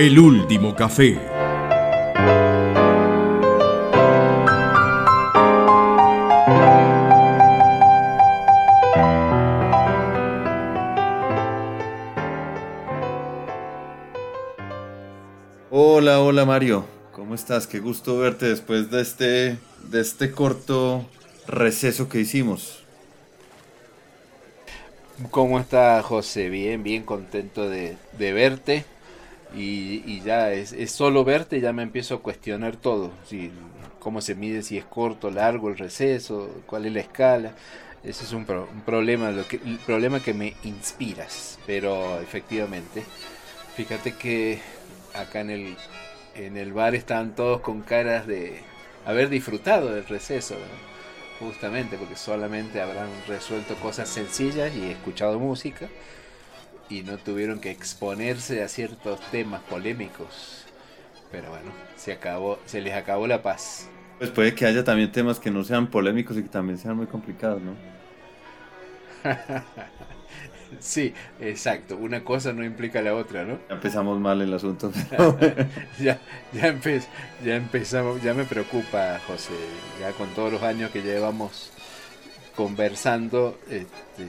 El 0.00 0.18
último 0.18 0.74
café. 0.74 1.18
Hola, 15.70 16.20
hola 16.20 16.46
Mario, 16.46 16.86
¿cómo 17.12 17.34
estás? 17.34 17.66
Qué 17.66 17.78
gusto 17.80 18.16
verte 18.16 18.46
después 18.46 18.90
de 18.90 19.02
este, 19.02 19.58
de 19.90 20.00
este 20.00 20.30
corto 20.30 21.04
receso 21.46 22.08
que 22.08 22.20
hicimos. 22.20 22.82
¿Cómo 25.30 25.60
está 25.60 26.02
José? 26.02 26.48
Bien, 26.48 26.82
bien 26.82 27.02
contento 27.02 27.68
de, 27.68 27.98
verte. 28.18 28.86
Y, 29.54 30.20
ya 30.22 30.52
es, 30.52 30.74
solo 30.90 31.24
verte, 31.24 31.60
ya 31.60 31.72
me 31.72 31.82
empiezo 31.82 32.16
a 32.16 32.22
cuestionar 32.22 32.76
todo. 32.76 33.12
Si, 33.24 33.50
cómo 33.98 34.20
se 34.20 34.34
mide, 34.34 34.62
si 34.62 34.78
es 34.78 34.84
corto, 34.84 35.30
largo 35.30 35.68
el 35.68 35.78
receso, 35.78 36.50
cuál 36.66 36.86
es 36.86 36.92
la 36.92 37.00
escala. 37.00 37.54
Ese 38.02 38.24
es 38.24 38.32
un, 38.32 38.46
problema, 38.86 39.30
lo 39.30 39.46
que, 39.46 39.56
el 39.56 39.78
problema 39.78 40.20
que 40.20 40.34
me 40.34 40.54
inspiras. 40.64 41.58
Pero 41.66 42.20
efectivamente, 42.20 43.04
fíjate 43.76 44.14
que 44.14 44.60
acá 45.14 45.40
en 45.40 45.50
el, 45.50 45.76
en 46.34 46.56
el 46.56 46.72
bar 46.72 46.94
estaban 46.94 47.34
todos 47.34 47.60
con 47.60 47.82
caras 47.82 48.26
de 48.26 48.62
haber 49.04 49.28
disfrutado 49.28 49.92
del 49.92 50.06
receso 50.06 50.56
justamente 51.40 51.96
porque 51.96 52.16
solamente 52.16 52.82
habrán 52.82 53.08
resuelto 53.26 53.74
cosas 53.76 54.08
sencillas 54.10 54.74
y 54.76 54.90
escuchado 54.90 55.38
música 55.38 55.88
y 56.90 57.02
no 57.02 57.16
tuvieron 57.16 57.60
que 57.60 57.70
exponerse 57.70 58.62
a 58.62 58.68
ciertos 58.68 59.20
temas 59.30 59.62
polémicos. 59.62 60.66
Pero 61.30 61.50
bueno, 61.50 61.70
se 61.96 62.12
acabó, 62.12 62.58
se 62.66 62.80
les 62.80 62.94
acabó 62.94 63.26
la 63.26 63.42
paz. 63.42 63.88
Pues 64.18 64.30
puede 64.30 64.54
que 64.54 64.66
haya 64.66 64.84
también 64.84 65.10
temas 65.12 65.38
que 65.38 65.50
no 65.50 65.64
sean 65.64 65.86
polémicos 65.86 66.36
y 66.36 66.42
que 66.42 66.48
también 66.48 66.78
sean 66.78 66.96
muy 66.96 67.06
complicados, 67.06 67.62
¿no? 67.62 67.74
Sí, 70.78 71.12
exacto. 71.40 71.96
Una 71.96 72.22
cosa 72.22 72.52
no 72.52 72.64
implica 72.64 73.02
la 73.02 73.14
otra, 73.14 73.44
¿no? 73.44 73.58
Ya 73.68 73.74
empezamos 73.74 74.20
mal 74.20 74.40
el 74.40 74.54
asunto. 74.54 74.92
ya, 75.98 76.20
ya, 76.52 76.80
ya 77.44 77.56
empezamos, 77.56 78.22
ya 78.22 78.34
me 78.34 78.44
preocupa, 78.44 79.20
José. 79.26 79.52
Ya 79.98 80.12
con 80.12 80.28
todos 80.28 80.52
los 80.52 80.62
años 80.62 80.90
que 80.92 81.02
llevamos 81.02 81.72
conversando, 82.54 83.58
este, 83.68 84.28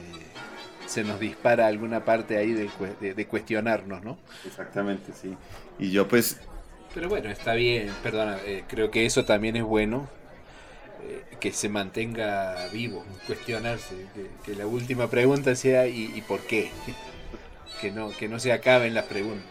se 0.92 1.06
nos 1.06 1.20
dispara 1.22 1.67
alguna 1.67 2.03
parte 2.03 2.38
ahí 2.38 2.52
de, 2.52 3.14
de 3.14 3.28
cuestionarnos, 3.28 4.03
¿no? 4.03 4.17
Exactamente, 4.45 5.14
sí. 5.14 5.36
Y 5.80 5.89
yo 5.92 6.08
pues... 6.08 6.38
Pero 6.94 7.08
bueno, 7.08 7.30
está 7.30 7.53
bien, 7.53 7.89
perdona, 8.03 8.38
eh, 8.45 8.66
creo 8.67 8.92
que 8.92 9.06
eso 9.06 9.23
también 9.23 9.56
es 9.56 9.64
bueno 9.64 10.09
eh, 11.03 11.23
que 11.39 11.53
se 11.53 11.69
mantenga 11.69 12.67
vivo, 12.73 13.06
cuestionarse, 13.25 13.95
que, 14.44 14.53
la 14.53 14.67
última 14.67 15.09
pregunta 15.09 15.56
sea 15.56 15.88
¿y, 15.88 16.22
por 16.28 16.42
qué? 16.42 16.69
que 17.81 17.92
no, 17.92 18.09
que 18.09 18.28
no 18.28 18.38
se 18.39 18.52
acaben 18.52 18.94
las 18.94 19.06
preguntas. 19.06 19.47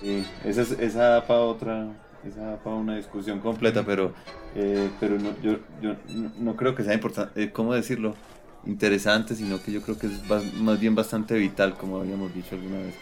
Sí, 0.00 0.26
esa, 0.44 0.60
esa 0.60 1.02
da 1.04 1.26
para 1.26 1.40
otra, 1.40 1.86
esa 2.28 2.58
para 2.62 2.76
una 2.76 2.96
discusión 2.96 3.40
completa, 3.40 3.82
pero, 3.82 4.12
eh, 4.54 4.90
pero 5.00 5.18
no, 5.18 5.34
yo, 5.40 5.58
yo 5.80 5.96
no 6.38 6.54
creo 6.54 6.74
que 6.74 6.84
sea 6.84 6.92
importante, 6.92 7.44
eh, 7.44 7.50
¿cómo 7.50 7.72
decirlo? 7.72 8.14
Interesante, 8.64 9.34
sino 9.36 9.60
que 9.62 9.72
yo 9.72 9.82
creo 9.82 9.98
que 9.98 10.06
es 10.08 10.22
más 10.54 10.78
bien 10.78 10.94
bastante 10.94 11.34
vital, 11.36 11.76
como 11.76 11.98
habíamos 12.00 12.32
dicho 12.32 12.54
alguna 12.54 12.80
vez. 12.80 12.96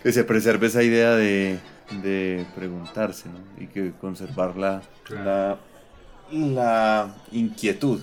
Que 0.00 0.12
se 0.12 0.24
preserve 0.24 0.66
esa 0.66 0.82
idea 0.82 1.14
de, 1.14 1.64
de 1.88 2.50
preguntarse, 2.54 3.28
¿no? 3.28 3.52
Y 3.56 3.68
que 3.68 3.96
conservar 3.96 4.56
la, 4.56 4.90
la 5.08 5.64
la 6.30 7.24
inquietud. 7.32 8.02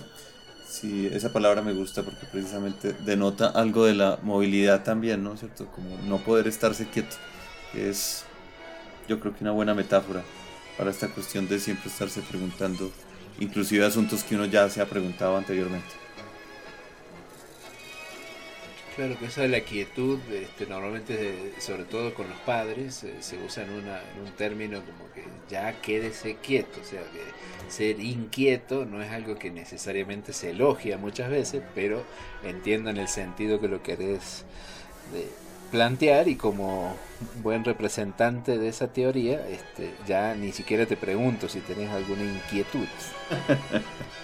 Sí, 0.62 1.08
esa 1.12 1.32
palabra 1.32 1.62
me 1.62 1.74
gusta 1.74 2.04
porque 2.04 2.26
precisamente 2.26 2.94
denota 2.94 3.48
algo 3.48 3.86
de 3.86 3.94
la 3.94 4.18
movilidad 4.22 4.84
también, 4.84 5.22
¿no? 5.24 5.36
¿Cierto? 5.36 5.70
Como 5.70 5.98
no 6.02 6.24
poder 6.24 6.48
estarse 6.48 6.90
quieto. 6.90 7.16
Es, 7.72 8.30
yo 9.06 9.20
creo 9.20 9.34
que 9.34 9.44
una 9.44 9.52
buena 9.52 9.74
metáfora 9.74 10.30
para 10.76 10.90
esta 10.90 11.12
cuestión 11.12 11.48
de 11.48 11.60
siempre 11.60 11.90
estarse 11.90 12.22
preguntando, 12.22 12.96
inclusive 13.38 13.84
asuntos 13.86 14.24
que 14.24 14.36
uno 14.36 14.46
ya 14.46 14.68
se 14.70 14.80
ha 14.82 14.88
preguntado 14.88 15.36
anteriormente. 15.36 15.96
Claro 18.96 19.18
que 19.18 19.26
eso 19.26 19.40
de 19.40 19.48
la 19.48 19.60
quietud, 19.60 20.18
este, 20.32 20.66
normalmente, 20.66 21.52
sobre 21.58 21.84
todo 21.84 22.12
con 22.12 22.28
los 22.28 22.38
padres, 22.40 23.04
eh, 23.04 23.14
se 23.20 23.38
usa 23.38 23.62
en, 23.62 23.70
un 23.70 24.32
término 24.36 24.80
como 24.80 25.12
que 25.12 25.24
ya 25.48 25.80
quédese 25.80 26.36
quieto, 26.36 26.80
o 26.80 26.84
sea, 26.84 27.00
que 27.02 27.70
ser 27.70 28.00
inquieto 28.00 28.84
no 28.84 29.00
es 29.00 29.10
algo 29.12 29.36
que 29.36 29.50
necesariamente 29.50 30.32
se 30.32 30.50
elogia 30.50 30.98
muchas 30.98 31.30
veces, 31.30 31.62
pero 31.74 32.04
entiendo 32.42 32.90
en 32.90 32.96
el 32.96 33.08
sentido 33.08 33.60
que 33.60 33.68
lo 33.68 33.82
querés 33.82 34.44
plantear 35.70 36.28
y 36.28 36.36
como 36.36 36.96
buen 37.42 37.64
representante 37.64 38.58
de 38.58 38.68
esa 38.68 38.92
teoría, 38.92 39.46
este, 39.48 39.94
ya 40.06 40.34
ni 40.34 40.52
siquiera 40.52 40.86
te 40.86 40.96
pregunto 40.96 41.48
si 41.48 41.60
tenés 41.60 41.90
alguna 41.90 42.24
inquietud. 42.24 42.88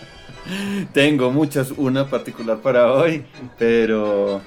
Tengo 0.92 1.30
muchas, 1.30 1.72
una 1.72 2.08
particular 2.08 2.58
para 2.58 2.92
hoy, 2.92 3.24
pero 3.58 4.40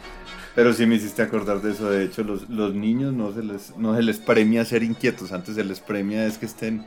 pero 0.55 0.73
sí 0.73 0.85
me 0.85 0.95
hiciste 0.95 1.21
acordar 1.21 1.61
de 1.61 1.71
eso. 1.71 1.89
De 1.89 2.03
hecho, 2.03 2.23
los, 2.23 2.49
los 2.49 2.73
niños 2.73 3.13
no 3.13 3.33
se, 3.33 3.43
les, 3.43 3.77
no 3.77 3.95
se 3.95 4.01
les 4.01 4.17
premia 4.17 4.65
ser 4.65 4.83
inquietos. 4.83 5.31
Antes 5.31 5.55
se 5.55 5.63
les 5.63 5.79
premia 5.79 6.25
es 6.25 6.37
que 6.37 6.45
estén, 6.45 6.85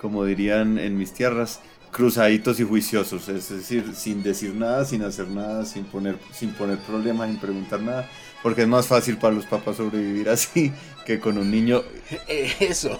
como 0.00 0.24
dirían 0.24 0.78
en 0.78 0.96
mis 0.96 1.12
tierras, 1.12 1.60
cruzaditos 1.90 2.60
y 2.60 2.64
juiciosos. 2.64 3.28
Es 3.28 3.50
decir, 3.50 3.92
sin 3.94 4.22
decir 4.22 4.54
nada, 4.54 4.84
sin 4.84 5.02
hacer 5.02 5.28
nada, 5.28 5.64
sin 5.66 5.84
poner, 5.84 6.16
sin 6.32 6.52
poner 6.52 6.78
problemas, 6.78 7.28
sin 7.28 7.38
preguntar 7.38 7.82
nada. 7.82 8.08
Porque 8.42 8.62
es 8.62 8.68
más 8.68 8.86
fácil 8.86 9.18
para 9.18 9.34
los 9.34 9.44
papás 9.44 9.76
sobrevivir 9.76 10.28
así 10.30 10.72
que 11.04 11.20
con 11.20 11.36
un 11.36 11.50
niño. 11.50 11.82
Eso. 12.60 12.98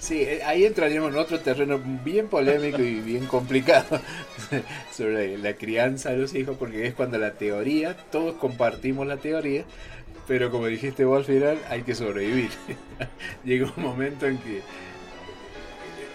Sí, 0.00 0.22
eh, 0.22 0.42
ahí 0.44 0.64
entraríamos 0.64 1.12
en 1.12 1.18
otro 1.18 1.40
terreno 1.40 1.78
bien 1.78 2.28
polémico 2.28 2.80
y 2.80 3.00
bien 3.00 3.26
complicado 3.26 4.00
sobre 4.90 5.36
la 5.36 5.54
crianza 5.54 6.10
de 6.10 6.16
los 6.16 6.34
hijos, 6.34 6.56
porque 6.58 6.86
es 6.86 6.94
cuando 6.94 7.18
la 7.18 7.34
teoría, 7.34 7.94
todos 8.10 8.36
compartimos 8.36 9.06
la 9.06 9.18
teoría, 9.18 9.64
pero 10.26 10.50
como 10.50 10.66
dijiste 10.66 11.04
vos 11.04 11.18
al 11.18 11.24
final, 11.26 11.58
hay 11.68 11.82
que 11.82 11.94
sobrevivir. 11.94 12.48
Llega 13.44 13.70
un 13.76 13.82
momento 13.82 14.26
en 14.26 14.38
que, 14.38 14.62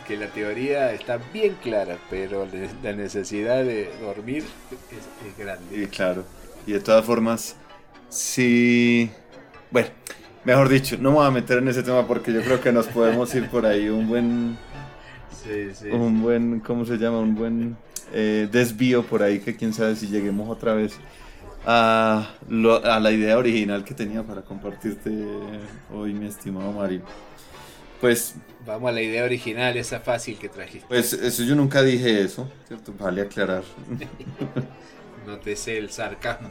que 0.08 0.18
la 0.18 0.28
teoría 0.30 0.92
está 0.92 1.18
bien 1.32 1.56
clara, 1.62 2.00
pero 2.10 2.48
la 2.82 2.94
necesidad 2.94 3.64
de 3.64 3.92
dormir 4.02 4.44
es, 4.92 5.38
grande. 5.38 5.84
Y 5.84 5.86
claro, 5.86 6.26
y 6.66 6.72
de 6.72 6.80
todas 6.80 7.06
formas, 7.06 7.56
sí, 8.10 9.12
bueno 9.70 10.05
Mejor 10.46 10.70
dicho, 10.70 10.96
no 11.00 11.10
me 11.10 11.16
voy 11.18 11.28
a 11.28 11.32
meter 11.32 11.58
en 11.58 11.68
ese 11.68 11.82
tema 11.82 12.06
porque 12.06 12.32
yo 12.32 12.42
creo 12.42 12.62
que 12.62 12.72
nos 12.72 12.88
podemos 12.88 13.34
ir 13.34 13.50
por 13.50 13.66
ahí 13.66 13.90
un 13.90 14.08
buen. 14.08 14.58
Sí, 15.44 15.72
sí. 15.74 15.90
Un 15.90 16.22
buen, 16.22 16.60
¿cómo 16.60 16.86
se 16.86 16.98
llama? 16.98 17.20
Un 17.20 17.36
buen 17.36 17.78
eh, 18.14 18.48
desvío 18.52 19.04
por 19.04 19.24
ahí 19.24 19.40
que 19.40 19.56
quién 19.56 19.74
sabe 19.74 19.96
si 19.96 20.08
lleguemos 20.08 20.48
otra 20.50 20.74
vez 20.74 20.98
a, 21.66 22.30
a 22.84 23.00
la 23.00 23.12
idea 23.12 23.38
original 23.38 23.84
que 23.84 23.96
tenía 23.96 24.24
para 24.24 24.44
compartirte 24.44 25.10
hoy, 25.92 26.14
mi 26.14 26.28
estimado 26.28 26.72
Mario. 26.72 27.02
Pues. 28.00 28.36
Vamos 28.66 28.90
a 28.90 28.94
la 28.94 29.02
idea 29.02 29.24
original, 29.24 29.78
esa 29.78 30.00
fácil 30.00 30.38
que 30.38 30.50
trajiste. 30.50 30.88
Pues 30.88 31.14
eso 31.14 31.44
yo 31.44 31.56
nunca 31.56 31.82
dije 31.82 32.22
eso, 32.22 32.50
¿cierto? 32.68 32.94
Vale 33.00 33.22
aclarar. 33.22 33.64
no 35.28 35.38
te 35.40 35.56
sé 35.56 35.78
el 35.78 35.90
sarcasmo. 35.90 36.50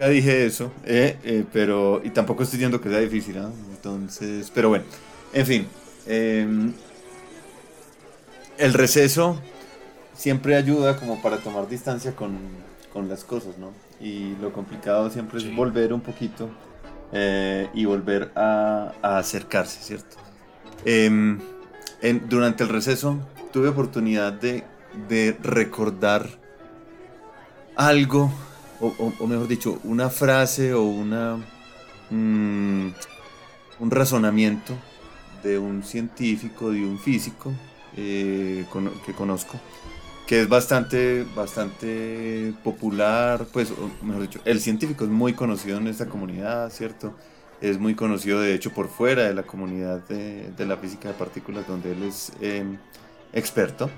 Ya 0.00 0.08
dije 0.08 0.46
eso, 0.46 0.70
eh, 0.84 1.18
eh, 1.24 1.44
pero 1.52 2.00
y 2.04 2.10
tampoco 2.10 2.44
estoy 2.44 2.58
diciendo 2.58 2.80
que 2.80 2.88
sea 2.88 3.00
difícil, 3.00 3.36
¿no? 3.36 3.50
Entonces, 3.70 4.50
pero 4.54 4.68
bueno, 4.68 4.84
en 5.32 5.46
fin, 5.46 5.66
em, 6.06 6.72
el 8.58 8.74
receso 8.74 9.40
siempre 10.14 10.54
ayuda 10.54 10.96
como 10.96 11.20
para 11.20 11.38
tomar 11.38 11.68
distancia 11.68 12.14
con, 12.14 12.38
con 12.92 13.08
las 13.08 13.24
cosas, 13.24 13.58
¿no? 13.58 13.72
Y 14.00 14.36
lo 14.40 14.52
complicado 14.52 15.10
siempre 15.10 15.38
es 15.38 15.56
volver 15.56 15.92
un 15.92 16.00
poquito 16.00 16.48
eh, 17.12 17.68
y 17.74 17.84
volver 17.84 18.30
a, 18.36 18.92
a 19.02 19.18
acercarse, 19.18 19.82
¿cierto? 19.82 20.16
Em, 20.84 21.40
en, 22.02 22.28
durante 22.28 22.62
el 22.62 22.68
receso 22.68 23.18
tuve 23.52 23.68
oportunidad 23.68 24.32
de, 24.32 24.62
de 25.08 25.36
recordar 25.42 26.28
algo 27.74 28.30
o, 28.80 29.26
mejor 29.26 29.48
dicho, 29.48 29.78
una 29.84 30.10
frase 30.10 30.72
o 30.74 30.82
una, 30.82 31.36
mm, 32.10 32.88
un 33.80 33.90
razonamiento 33.90 34.74
de 35.42 35.58
un 35.58 35.82
científico, 35.82 36.70
de 36.70 36.84
un 36.84 36.98
físico 36.98 37.52
eh, 37.96 38.64
que 39.06 39.12
conozco, 39.14 39.58
que 40.26 40.42
es 40.42 40.48
bastante, 40.48 41.24
bastante 41.34 42.52
popular, 42.62 43.46
pues, 43.52 43.72
mejor 44.02 44.22
dicho, 44.22 44.40
el 44.44 44.60
científico 44.60 45.04
es 45.04 45.10
muy 45.10 45.32
conocido 45.32 45.78
en 45.78 45.86
esta 45.88 46.06
comunidad, 46.06 46.70
¿cierto? 46.70 47.14
es 47.60 47.78
muy 47.78 47.94
conocido 47.94 48.40
de 48.40 48.54
hecho 48.54 48.72
por 48.72 48.88
fuera 48.88 49.24
de 49.24 49.34
la 49.34 49.42
comunidad 49.42 50.00
de, 50.08 50.66
la 50.66 50.76
física 50.76 51.08
de 51.08 51.14
partículas 51.14 51.66
donde 51.66 51.92
él 51.92 52.02
es 52.04 52.32
em, 52.40 52.78
experto. 53.32 53.90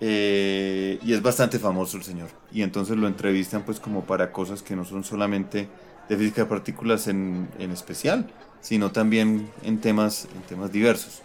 Eh, 0.00 0.98
y 1.02 1.12
es 1.12 1.22
bastante 1.22 1.58
famoso 1.58 1.96
el 1.96 2.02
señor. 2.02 2.28
Y 2.52 2.62
entonces 2.62 2.96
lo 2.96 3.06
entrevistan 3.06 3.62
pues 3.62 3.80
como 3.80 4.04
para 4.04 4.32
cosas 4.32 4.62
que 4.62 4.76
no 4.76 4.84
son 4.84 5.04
solamente 5.04 5.68
de 6.08 6.16
física 6.16 6.42
de 6.42 6.48
partículas 6.48 7.08
en, 7.08 7.48
en 7.58 7.70
especial, 7.70 8.30
sino 8.60 8.92
también 8.92 9.50
en 9.62 9.80
temas, 9.80 10.28
en 10.34 10.42
temas 10.42 10.72
diversos. 10.72 11.22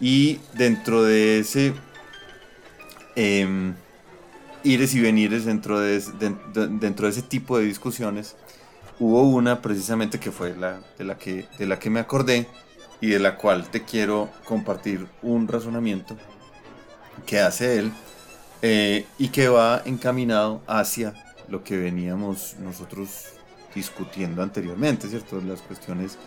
Y 0.00 0.40
dentro 0.54 1.02
de 1.02 1.38
ese 1.38 1.74
eh, 3.16 3.72
ires 4.64 4.94
y 4.94 5.00
venires, 5.00 5.44
dentro 5.44 5.80
de, 5.80 6.02
dentro 6.80 7.06
de 7.06 7.12
ese 7.12 7.22
tipo 7.22 7.58
de 7.58 7.64
discusiones, 7.64 8.36
hubo 8.98 9.22
una 9.22 9.60
precisamente 9.60 10.20
que 10.20 10.30
fue 10.30 10.56
la, 10.56 10.80
de, 10.98 11.04
la 11.04 11.18
que, 11.18 11.46
de 11.58 11.66
la 11.66 11.78
que 11.78 11.90
me 11.90 12.00
acordé 12.00 12.46
y 13.00 13.08
de 13.08 13.18
la 13.18 13.36
cual 13.36 13.68
te 13.68 13.82
quiero 13.82 14.30
compartir 14.44 15.06
un 15.22 15.48
razonamiento 15.48 16.16
que 17.26 17.40
hace 17.40 17.78
él 17.78 17.92
eh, 18.62 19.06
y 19.18 19.28
que 19.28 19.48
va 19.48 19.82
encaminado 19.84 20.62
hacia 20.66 21.14
lo 21.48 21.64
que 21.64 21.76
veníamos 21.76 22.56
nosotros 22.58 23.34
discutiendo 23.74 24.42
anteriormente, 24.42 25.08
¿cierto? 25.08 25.40
Las 25.40 25.62
cuestiones 25.62 26.18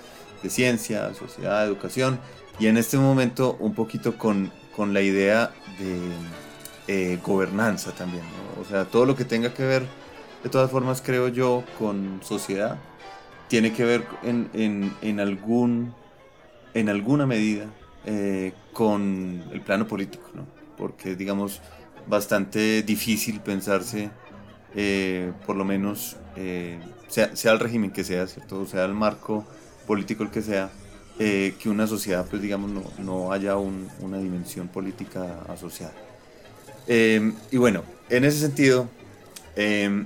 de 0.43 0.49
ciencia, 0.49 1.13
sociedad, 1.13 1.65
educación 1.65 2.19
y 2.59 2.67
en 2.67 2.77
este 2.77 2.97
momento 2.97 3.57
un 3.59 3.73
poquito 3.73 4.17
con, 4.17 4.51
con 4.75 4.93
la 4.93 5.01
idea 5.01 5.51
de 5.79 5.99
eh, 6.87 7.19
gobernanza 7.23 7.91
también, 7.93 8.23
o 8.61 8.65
sea, 8.65 8.85
todo 8.85 9.05
lo 9.05 9.15
que 9.15 9.25
tenga 9.25 9.53
que 9.53 9.63
ver, 9.63 9.87
de 10.43 10.49
todas 10.49 10.69
formas 10.69 11.01
creo 11.01 11.27
yo, 11.29 11.63
con 11.79 12.19
sociedad, 12.23 12.77
tiene 13.47 13.73
que 13.73 13.83
ver 13.85 14.05
en, 14.23 14.49
en, 14.53 14.93
en 15.01 15.19
algún, 15.19 15.93
en 16.73 16.89
alguna 16.89 17.25
medida 17.25 17.65
eh, 18.05 18.53
con 18.71 19.43
el 19.51 19.61
plano 19.61 19.87
político, 19.87 20.29
¿no? 20.33 20.54
Porque 20.77 21.11
es, 21.11 21.17
digamos, 21.17 21.61
bastante 22.07 22.83
difícil 22.83 23.39
pensarse, 23.41 24.09
eh, 24.75 25.31
por 25.45 25.55
lo 25.55 25.65
menos, 25.65 26.17
sea, 27.07 27.35
sea, 27.35 27.51
el 27.53 27.59
régimen 27.59 27.91
que 27.91 28.03
sea, 28.03 28.27
¿cierto? 28.27 28.61
O 28.61 28.65
sea 28.65 28.85
el 28.85 28.93
marco 28.93 29.45
político 29.85 30.23
el 30.23 30.29
que 30.29 30.41
sea, 30.41 30.69
eh, 31.17 31.55
que 31.59 31.69
una 31.69 31.87
sociedad, 31.87 32.25
pues 32.29 32.41
digamos, 32.41 32.69
no, 32.71 32.83
no 32.99 33.31
haya 33.31 33.55
una 33.55 34.17
dimensión 34.17 34.67
política 34.67 35.43
asociada. 35.47 35.93
Eh, 36.87 37.31
y 37.51 37.57
bueno, 37.57 37.83
en 38.09 38.25
ese 38.25 38.39
sentido, 38.39 38.89
eh, 39.55 40.05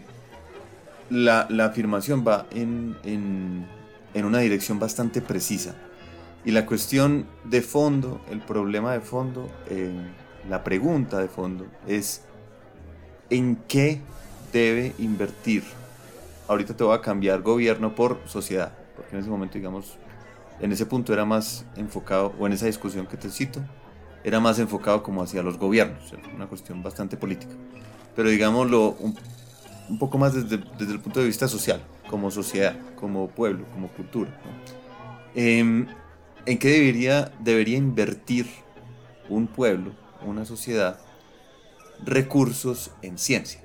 la, 1.09 1.47
la, 1.49 1.65
afirmación 1.65 2.23
va 2.27 2.45
en, 2.51 2.95
en, 3.03 3.65
en, 4.13 4.25
una 4.25 4.39
dirección 4.39 4.79
bastante 4.79 5.21
precisa. 5.21 5.75
Y 6.45 6.51
la 6.51 6.65
cuestión 6.65 7.25
de 7.43 7.61
fondo, 7.61 8.21
el 8.29 8.39
problema 8.39 8.93
de 8.93 9.01
fondo, 9.01 9.49
la 10.47 10.63
pregunta 10.63 11.17
de 11.19 11.27
fondo 11.27 11.65
es, 11.87 12.21
¿en 13.29 13.57
qué 13.67 14.01
debe 14.53 14.93
invertir? 14.99 15.63
Ahorita 16.47 16.75
te 16.75 16.83
voy 16.83 16.95
a 16.95 17.01
cambiar 17.01 17.41
gobierno 17.41 17.95
por 17.95 18.19
sociedad, 18.25 18.71
porque 18.95 19.15
en 19.15 19.21
ese 19.21 19.29
momento, 19.29 19.55
digamos, 19.55 19.97
en 20.59 20.71
ese 20.71 20.85
punto 20.85 21.13
era 21.13 21.25
más 21.25 21.65
enfocado, 21.75 22.33
o 22.39 22.47
en 22.47 22.53
esa 22.53 22.65
discusión 22.65 23.05
que 23.05 23.17
te 23.17 23.29
cito, 23.29 23.61
era 24.23 24.39
más 24.39 24.59
enfocado 24.59 25.03
como 25.03 25.21
hacia 25.23 25.41
los 25.43 25.57
gobiernos, 25.57 26.13
una 26.35 26.47
cuestión 26.47 26.83
bastante 26.83 27.17
política. 27.17 27.53
Pero 28.15 28.29
digámoslo 28.29 28.97
un, 28.99 29.97
poco 29.97 30.17
más 30.17 30.33
desde, 30.33 30.63
desde, 30.77 30.93
el 30.93 30.99
punto 30.99 31.19
de 31.19 31.27
vista 31.27 31.47
social, 31.47 31.81
como 32.09 32.29
sociedad, 32.31 32.75
como 32.95 33.29
pueblo, 33.29 33.65
como 33.73 33.87
cultura. 33.89 34.31
Eh, 35.35 35.85
¿En 36.45 36.57
qué 36.57 36.69
debería, 36.69 37.31
debería 37.39 37.77
invertir 37.77 38.47
un 39.29 39.47
pueblo, 39.47 39.91
una 40.25 40.45
sociedad, 40.45 40.99
recursos 42.03 42.91
en 43.01 43.17
ciencia? 43.17 43.61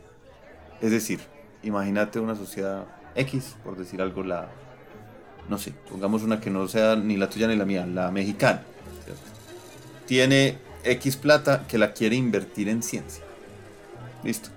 Es 0.80 0.90
decir, 0.90 1.20
imagínate 1.62 2.20
una 2.20 2.34
sociedad 2.34 2.86
X, 3.14 3.56
por 3.64 3.76
decir 3.76 4.02
algo, 4.02 4.22
la 4.22 4.48
no 5.48 5.58
sé, 5.58 5.72
pongamos 5.90 6.22
una 6.22 6.40
que 6.40 6.50
no 6.50 6.66
sea 6.68 6.96
ni 6.96 7.16
la 7.16 7.28
tuya 7.28 7.46
ni 7.46 7.56
la 7.56 7.64
mía, 7.64 7.86
la 7.86 8.10
mexicana, 8.10 8.62
tiene 10.06 10.58
X 10.84 11.16
plata 11.16 11.66
que 11.66 11.78
la 11.78 11.92
quiere 11.92 12.16
invertir 12.16 12.68
en 12.68 12.82
ciencia. 12.82 13.24
Listo. 14.22 14.50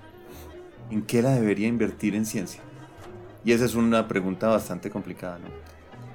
¿En 0.90 1.02
qué 1.02 1.22
la 1.22 1.32
debería 1.32 1.68
invertir 1.68 2.16
en 2.16 2.26
ciencia? 2.26 2.62
Y 3.44 3.52
esa 3.52 3.66
es 3.66 3.76
una 3.76 4.08
pregunta 4.08 4.48
bastante 4.48 4.90
complicada, 4.90 5.40
¿no? 5.40 5.48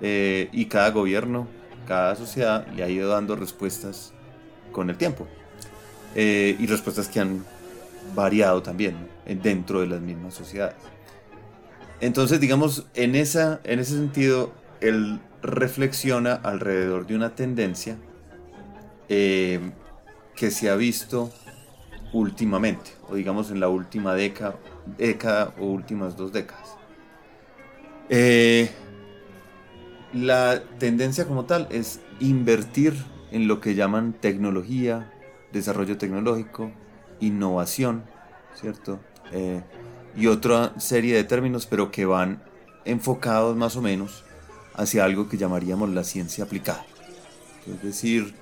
Eh, 0.01 0.49
y 0.53 0.67
cada 0.67 0.91
gobierno, 0.91 1.47
cada 1.87 2.15
sociedad 2.17 2.67
le 2.69 2.83
ha 2.83 2.89
ido 2.89 3.09
dando 3.09 3.37
respuestas 3.37 4.13
con 4.71 4.91
el 4.91 4.97
tiempo. 4.97 5.27
Eh, 6.15 6.57
y 6.59 6.67
respuestas 6.67 7.09
que 7.09 7.21
han 7.21 7.45
variado 8.15 8.63
también 8.63 8.97
dentro 9.43 9.81
de 9.81 9.87
las 9.87 10.01
mismas 10.01 10.35
sociedades. 10.35 10.77
Entonces, 12.01 12.41
digamos, 12.41 12.87
en, 12.95 13.15
esa, 13.15 13.61
en 13.65 13.79
ese 13.79 13.95
sentido, 13.95 14.53
él 14.81 15.21
reflexiona 15.41 16.35
alrededor 16.35 17.07
de 17.07 17.15
una 17.15 17.35
tendencia 17.35 17.97
eh, 19.09 19.61
que 20.35 20.51
se 20.51 20.69
ha 20.69 20.77
visto 20.77 21.31
últimamente, 22.13 22.91
o 23.09 23.15
digamos 23.15 23.51
en 23.51 23.61
la 23.61 23.69
última 23.69 24.15
década, 24.15 24.57
década 24.99 25.55
o 25.59 25.67
últimas 25.67 26.17
dos 26.17 26.33
décadas. 26.33 26.77
Eh, 28.09 28.71
la 30.13 30.63
tendencia 30.79 31.25
como 31.27 31.45
tal 31.45 31.69
es 31.71 32.01
invertir 32.21 32.95
en 33.31 33.49
lo 33.49 33.61
que 33.61 33.75
llaman 33.75 34.13
tecnología, 34.13 35.11
desarrollo 35.53 35.99
tecnológico, 35.99 36.71
innovación, 37.21 38.05
¿cierto? 38.61 39.01
Eh, 39.33 39.63
y 40.17 40.27
otra 40.27 40.79
serie 40.79 41.15
de 41.15 41.25
términos, 41.25 41.67
pero 41.67 41.91
que 41.91 42.05
van 42.05 42.43
enfocados 42.85 43.57
más 43.57 43.77
o 43.77 43.83
menos 43.83 44.25
hacia 44.75 45.05
algo 45.05 45.29
que 45.29 45.37
llamaríamos 45.37 45.91
la 45.91 46.05
ciencia 46.05 46.45
aplicada. 46.45 46.85
Es 47.67 47.83
decir, 47.83 48.35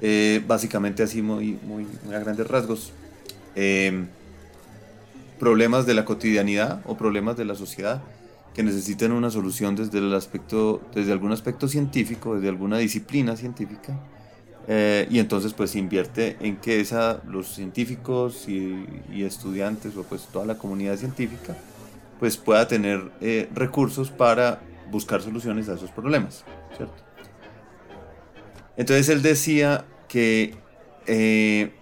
eh, 0.00 0.42
básicamente 0.46 1.02
así 1.02 1.22
muy, 1.22 1.58
muy, 1.64 1.86
a 2.14 2.18
grandes 2.18 2.46
rasgos, 2.46 2.92
em, 3.54 4.08
problemas 5.38 5.86
de 5.86 5.94
la 5.94 6.04
cotidianidad 6.04 6.82
o 6.86 6.96
problemas 6.96 7.36
de 7.36 7.44
la 7.44 7.54
sociedad 7.54 8.02
que 8.54 8.62
necesitan 8.62 9.12
una 9.12 9.30
solución 9.30 9.76
desde 9.76 9.98
el 9.98 10.14
aspecto, 10.14 10.82
desde 10.94 11.12
algún 11.12 11.32
aspecto 11.32 11.68
científico, 11.68 12.34
desde 12.34 12.48
alguna 12.48 12.78
disciplina 12.78 13.36
científica, 13.36 13.98
eh, 14.68 15.08
y 15.10 15.18
entonces 15.18 15.54
pues 15.54 15.74
invierte 15.74 16.36
en 16.40 16.56
que 16.56 16.80
esa, 16.80 17.20
los 17.26 17.48
científicos 17.48 18.48
y, 18.48 18.86
estudiantes 19.24 19.96
o 19.96 20.02
pues 20.04 20.28
toda 20.32 20.46
la 20.46 20.56
comunidad 20.56 20.96
científica 20.96 21.56
pues 22.18 22.36
pueda 22.36 22.68
tener 22.68 23.10
eh, 23.20 23.48
recursos 23.54 24.10
para 24.10 24.60
buscar 24.90 25.22
soluciones 25.22 25.68
a 25.68 25.74
esos 25.74 25.90
problemas. 25.90 26.44
Entonces 28.76 29.08
él 29.08 29.22
decía 29.22 29.84
que, 30.08 30.54
eh, 31.06 31.72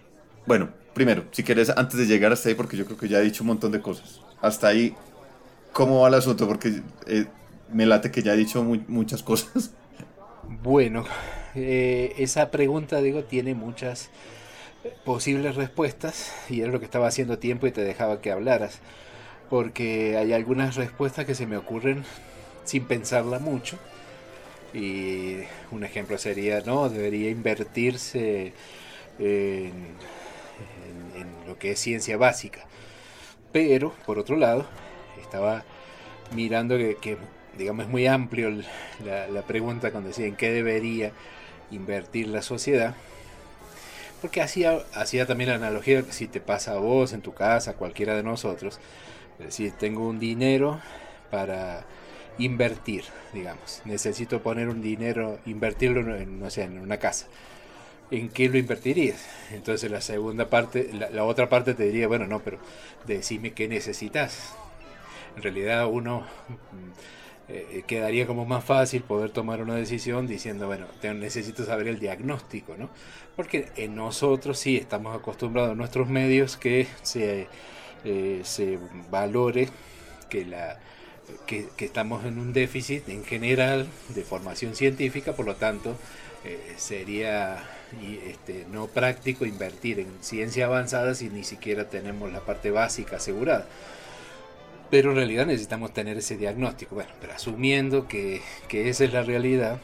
bueno, 0.47 0.71
primero, 0.95 1.25
si 1.31 1.43
quieres, 1.43 1.71
antes 1.71 1.99
de 1.99 2.07
llegar 2.07 2.33
hasta 2.33 2.49
ahí, 2.49 2.55
porque 2.55 2.77
yo 2.77 2.87
creo 2.87 2.97
que 2.97 3.09
ya 3.09 3.19
he 3.19 3.23
dicho 3.23 3.43
un 3.43 3.49
montón 3.49 3.73
de 3.73 3.81
cosas, 3.83 4.23
hasta 4.41 4.69
ahí, 4.69 4.95
¿cómo 5.73 6.01
va 6.01 6.09
el 6.09 6.15
asunto? 6.15 6.49
Porque 6.49 6.83
me 7.71 7.85
late 7.85 8.11
que 8.11 8.23
ya 8.23 8.33
he 8.33 8.37
dicho 8.37 8.65
muchas 8.65 9.23
cosas. 9.23 9.73
Bueno, 10.63 11.05
eh, 11.55 12.15
esa 12.19 12.51
pregunta, 12.51 13.01
digo, 13.01 13.25
tiene 13.25 13.55
muchas 13.55 14.11
posibles 15.05 15.57
respuestas 15.57 16.33
y 16.49 16.63
es 16.63 16.69
lo 16.69 16.79
que 16.79 16.85
estaba 16.87 17.09
haciendo 17.09 17.39
tiempo 17.39 17.67
y 17.67 17.73
te 17.73 17.83
dejaba 17.83 18.21
que 18.21 18.31
hablaras, 18.33 18.81
porque 19.49 20.17
hay 20.17 20.33
algunas 20.33 20.77
respuestas 20.77 21.27
que 21.27 21.35
se 21.35 21.47
me 21.47 21.57
ocurren 21.57 22.05
sin 22.65 22.85
pensarla 22.87 23.39
mucho. 23.39 23.79
Y 24.73 25.39
un 25.73 25.83
ejemplo 25.83 26.17
sería, 26.19 26.61
no, 26.61 26.89
debería 26.89 27.31
invertirse 27.31 28.53
en, 29.19 29.97
lo 31.47 31.59
que 31.59 31.73
es 31.73 31.81
ciencia 31.81 32.17
básica. 32.17 32.65
Pero, 33.53 33.93
por 34.07 34.19
otro 34.21 34.37
lado, 34.37 34.67
estaba 35.21 35.65
mirando 36.35 36.79
que, 36.79 37.17
digamos, 37.59 37.87
es 37.87 37.91
muy 37.91 38.07
amplio 38.07 38.51
la, 39.05 39.27
la, 39.29 39.43
pregunta 39.43 39.91
cuando 39.91 40.09
decía 40.09 40.27
en 40.27 40.37
qué 40.37 40.53
debería 40.53 41.13
invertir 41.71 42.29
la 42.29 42.43
sociedad. 42.43 42.95
Porque 44.21 44.43
hacía, 44.43 44.79
hacía 44.95 45.27
también 45.27 45.51
la 45.51 45.57
analogía 45.57 46.05
si 46.11 46.27
te 46.27 46.41
pasa 46.41 46.73
a 46.73 46.79
vos, 46.79 47.13
en 47.13 47.23
tu 47.23 47.33
casa, 47.33 47.75
cualquiera 47.75 48.15
de 48.15 48.23
nosotros. 48.23 48.79
Es 49.39 49.47
decir, 49.47 49.73
tengo 49.73 50.07
un 50.07 50.19
dinero 50.19 50.81
para 51.31 51.85
invertir, 52.39 53.05
digamos. 53.33 53.83
Necesito 53.85 54.43
poner 54.43 54.69
un 54.69 54.83
dinero, 54.83 55.39
invertirlo 55.47 56.17
en, 56.17 56.41
no 56.41 56.49
en 56.55 56.79
una 56.79 56.99
casa. 56.99 57.27
¿En 58.11 58.29
qué 58.29 58.49
lo 58.49 58.59
invertirías? 58.59 59.25
Entonces 59.53 59.91
la 59.91 60.01
segunda 60.01 60.51
parte, 60.51 60.91
la, 60.93 61.25
otra 61.25 61.49
parte 61.49 61.75
te 61.75 61.85
diría, 61.85 62.09
bueno, 62.09 62.27
no, 62.27 62.41
pero 62.41 62.59
decime 63.07 63.53
qué 63.53 63.69
necesitas. 63.69 64.55
En 65.37 65.43
realidad 65.43 65.87
uno 65.87 66.27
eh, 67.53 67.83
quedaría 67.85 68.29
como 68.29 68.45
más 68.45 68.65
fácil 68.65 69.03
poder 69.03 69.31
tomar 69.31 69.61
una 69.61 69.75
decisión 69.75 70.29
diciendo, 70.29 70.69
bueno, 70.69 70.87
necesito 71.15 71.65
saber 71.65 71.89
el 71.89 71.99
diagnóstico, 71.99 72.77
¿no? 72.79 72.89
Porque 73.35 73.71
en 73.77 73.97
nosotros 73.97 74.57
sí 74.57 74.77
estamos 74.77 75.17
acostumbrados 75.17 75.73
a 75.73 75.75
nuestros 75.75 76.09
medios 76.09 76.57
que 76.57 76.87
se, 77.03 77.49
eh, 78.05 78.41
se 78.45 78.79
valore 79.11 79.69
que, 80.29 80.45
la, 80.45 80.79
que, 81.47 81.69
estamos 81.79 82.25
en 82.25 82.39
un 82.39 82.53
déficit 82.53 83.09
en 83.09 83.25
general 83.25 83.89
de 84.11 84.23
formación 84.23 84.77
científica, 84.77 85.33
por 85.33 85.47
lo 85.47 85.57
tanto 85.57 85.97
eh, 86.45 86.75
sería 86.77 87.65
este, 88.27 88.65
no 88.71 88.87
práctico 88.87 89.45
invertir 89.45 89.99
en 89.99 90.07
ciencia 90.21 90.67
avanzada 90.67 91.17
si 91.17 91.29
ni 91.29 91.43
siquiera 91.43 91.89
tenemos 91.91 92.33
la 92.33 92.41
parte 92.41 92.71
básica 92.71 93.17
asegurada. 93.17 93.67
Pero 94.91 95.11
en 95.11 95.17
realidad 95.17 95.47
necesitamos 95.47 95.93
tener 95.93 96.19
ese 96.19 96.37
diagnóstico. 96.37 96.97
Bueno, 96.97 97.11
pero 97.21 97.33
asumiendo 97.33 98.09
que, 98.09 98.43
esa 98.71 99.05
es 99.05 99.13
la 99.13 99.23
realidad, 99.23 99.79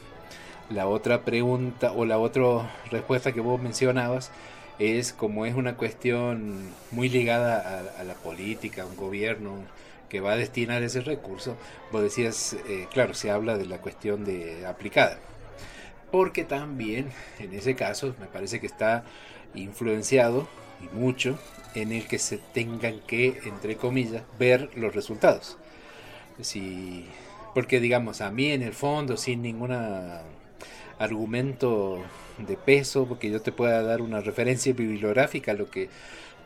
la 0.69 0.87
otra 0.87 1.23
pregunta 1.23 1.93
o 1.93 2.05
la 2.05 2.17
otra 2.17 2.69
respuesta 2.91 3.31
que 3.31 3.39
vos 3.39 3.61
mencionabas 3.61 4.31
es 4.79 5.13
como 5.13 5.45
es 5.45 5.55
una 5.55 5.75
cuestión 5.77 6.69
muy 6.91 7.09
ligada 7.09 7.83
a, 7.97 8.03
la 8.03 8.13
política, 8.15 8.83
a 8.83 8.85
un 8.85 8.97
gobierno 8.97 9.55
que 10.09 10.19
va 10.19 10.33
a 10.33 10.37
destinar 10.37 10.83
ese 10.83 11.01
recurso, 11.01 11.57
vos 11.91 12.01
decías, 12.01 12.55
eh, 12.67 12.87
claro, 12.93 13.13
se 13.13 13.31
habla 13.31 13.57
de 13.57 13.65
la 13.65 13.79
cuestión 13.79 14.23
de 14.23 14.65
aplicada. 14.65 15.19
Porque 16.11 16.43
también, 16.43 17.09
en 17.39 17.53
ese 17.53 17.75
caso, 17.75 18.13
me 18.19 18.27
parece 18.27 18.59
que 18.59 18.67
está 18.67 19.03
influenciado 19.55 20.47
y 20.81 20.95
mucho 20.95 21.37
en 21.75 21.91
el 21.91 22.07
que 22.07 22.19
se 22.19 22.37
tengan 22.37 22.99
que, 23.01 23.39
entre 23.45 23.77
comillas, 23.77 24.23
ver 24.39 24.69
los 24.75 24.95
resultados. 24.95 25.57
Si, 26.41 27.05
porque 27.53 27.79
digamos, 27.79 28.21
a 28.21 28.31
mí 28.31 28.51
en 28.51 28.61
el 28.61 28.73
fondo, 28.73 29.17
sin 29.17 29.41
ningún 29.41 29.75
argumento 30.99 32.03
de 32.37 32.57
peso, 32.57 33.05
porque 33.07 33.29
yo 33.29 33.41
te 33.41 33.51
pueda 33.51 33.81
dar 33.81 34.01
una 34.01 34.21
referencia 34.21 34.73
bibliográfica, 34.73 35.53
lo 35.53 35.69
que 35.69 35.89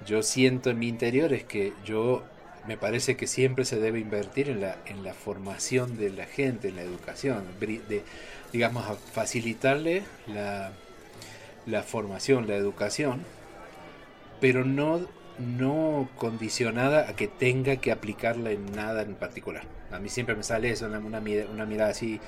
yo 0.05 0.23
siento 0.23 0.69
en 0.69 0.79
mi 0.79 0.87
interior 0.87 1.33
es 1.33 1.43
que 1.43 1.73
yo 1.85 2.23
me 2.67 2.77
parece 2.77 3.17
que 3.17 3.27
siempre 3.27 3.65
se 3.65 3.79
debe 3.79 3.99
invertir 3.99 4.49
en 4.49 4.61
la, 4.61 4.77
en 4.85 5.03
la 5.03 5.13
formación 5.13 5.97
de 5.97 6.11
la 6.11 6.25
gente, 6.25 6.69
en 6.69 6.75
la 6.75 6.83
educación, 6.83 7.43
de, 7.59 8.03
digamos, 8.53 8.85
facilitarle 9.11 10.03
la, 10.27 10.71
la 11.65 11.83
formación, 11.83 12.47
la 12.47 12.55
educación, 12.55 13.23
pero 14.41 14.65
no 14.65 15.07
no 15.41 16.09
condicionada 16.17 17.09
a 17.09 17.15
que 17.15 17.27
tenga 17.27 17.77
que 17.77 17.91
aplicarla 17.91 18.51
en 18.51 18.73
nada 18.75 19.01
en 19.01 19.15
particular. 19.15 19.63
A 19.91 19.99
mí 19.99 20.09
siempre 20.09 20.35
me 20.35 20.43
sale 20.43 20.69
eso, 20.69 20.85
una, 20.85 20.99
una, 20.99 21.21
una 21.51 21.65
mirada 21.65 21.91
así, 21.91 22.19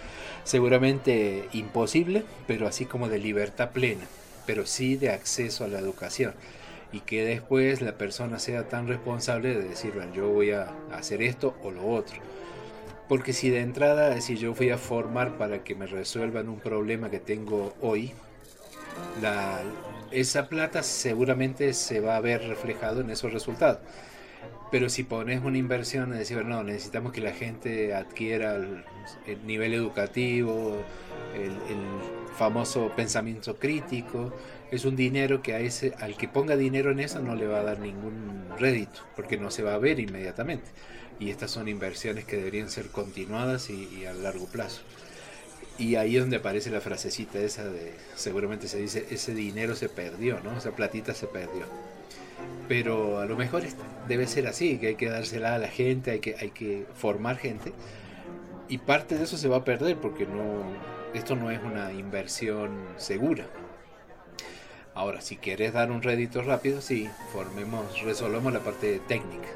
seguramente 0.43 1.47
imposible, 1.53 2.23
pero 2.47 2.67
así 2.67 2.85
como 2.85 3.07
de 3.09 3.19
libertad 3.19 3.71
plena, 3.71 4.05
pero 4.45 4.65
sí 4.65 4.95
de 4.95 5.11
acceso 5.11 5.63
a 5.63 5.67
la 5.67 5.79
educación. 5.79 6.33
Y 6.91 6.99
que 7.01 7.25
después 7.25 7.81
la 7.81 7.97
persona 7.97 8.37
sea 8.39 8.67
tan 8.67 8.87
responsable 8.87 9.55
de 9.55 9.67
decir, 9.67 9.93
bueno, 9.95 10.13
yo 10.13 10.29
voy 10.29 10.51
a 10.51 10.73
hacer 10.91 11.23
esto 11.23 11.55
o 11.63 11.71
lo 11.71 11.87
otro. 11.87 12.17
Porque 13.09 13.33
si 13.33 13.49
de 13.49 13.61
entrada, 13.61 14.19
si 14.21 14.37
yo 14.37 14.53
fui 14.53 14.69
a 14.69 14.77
formar 14.77 15.37
para 15.37 15.63
que 15.63 15.75
me 15.75 15.87
resuelvan 15.87 16.49
un 16.49 16.59
problema 16.59 17.09
que 17.09 17.19
tengo 17.19 17.73
hoy, 17.81 18.13
la, 19.21 19.59
esa 20.13 20.47
plata 20.47 20.83
seguramente 20.83 21.73
se 21.73 21.99
va 21.99 22.15
a 22.15 22.21
ver 22.21 22.43
reflejado 22.47 23.01
en 23.01 23.09
esos 23.09 23.33
resultados. 23.33 23.79
Pero 24.71 24.89
si 24.89 25.03
pones 25.03 25.43
una 25.43 25.57
inversión 25.57 26.11
en 26.11 26.19
decir, 26.19 26.43
no, 26.45 26.63
necesitamos 26.63 27.13
que 27.13 27.21
la 27.21 27.31
gente 27.31 27.93
adquiera 27.93 28.55
el, 28.55 28.83
nivel 29.45 29.73
educativo, 29.73 30.77
el, 31.35 31.53
famoso 32.35 32.91
pensamiento 32.95 33.57
crítico, 33.57 34.33
es 34.71 34.85
un 34.85 34.95
dinero 34.95 35.43
que 35.43 35.53
a 35.53 35.59
ese, 35.59 35.93
al 35.99 36.17
que 36.17 36.27
ponga 36.27 36.57
dinero 36.57 36.89
en 36.89 36.99
eso 36.99 37.19
no 37.19 37.35
le 37.35 37.45
va 37.45 37.59
a 37.59 37.63
dar 37.63 37.79
ningún 37.79 38.47
rédito, 38.57 39.01
porque 39.15 39.37
no 39.37 39.51
se 39.51 39.61
va 39.61 39.75
a 39.75 39.77
ver 39.77 39.99
inmediatamente. 39.99 40.71
Y 41.19 41.29
estas 41.29 41.51
son 41.51 41.67
inversiones 41.67 42.25
que 42.25 42.37
deberían 42.37 42.71
ser 42.71 42.87
continuadas 42.87 43.69
y 43.69 44.05
a 44.05 44.13
largo 44.13 44.47
plazo. 44.47 44.81
Y 45.77 45.95
ahí 45.95 46.15
es 46.15 46.21
donde 46.21 46.37
aparece 46.37 46.69
la 46.69 46.81
frasecita 46.81 47.39
esa 47.39 47.65
de, 47.65 47.93
seguramente 48.15 48.67
se 48.67 48.77
dice, 48.77 49.07
ese 49.09 49.33
dinero 49.33 49.75
se 49.75 49.89
perdió, 49.89 50.39
¿no? 50.41 50.55
Esa 50.55 50.71
platita 50.71 51.13
se 51.13 51.25
perdió. 51.25 51.65
Pero 52.67 53.19
a 53.19 53.25
lo 53.25 53.35
mejor 53.35 53.63
debe 54.07 54.27
ser 54.27 54.47
así, 54.47 54.77
que 54.77 54.87
hay 54.87 54.95
que 54.95 55.09
dársela 55.09 55.55
a 55.55 55.57
la 55.57 55.67
gente, 55.67 56.11
hay 56.11 56.19
que, 56.19 56.35
hay 56.39 56.51
que 56.51 56.85
formar 56.95 57.37
gente. 57.37 57.73
Y 58.69 58.77
parte 58.77 59.17
de 59.17 59.23
eso 59.23 59.37
se 59.37 59.47
va 59.47 59.57
a 59.57 59.65
perder 59.65 59.97
porque 59.97 60.25
no, 60.25 60.63
esto 61.13 61.35
no 61.35 61.49
es 61.51 61.59
una 61.63 61.91
inversión 61.91 62.71
segura. 62.97 63.45
Ahora, 64.95 65.21
si 65.21 65.37
quieres 65.37 65.73
dar 65.73 65.91
un 65.91 66.03
rédito 66.03 66.43
rápido, 66.43 66.79
sí, 66.79 67.09
formemos, 67.31 68.01
resolvemos 68.03 68.53
la 68.53 68.59
parte 68.59 69.01
técnica. 69.07 69.47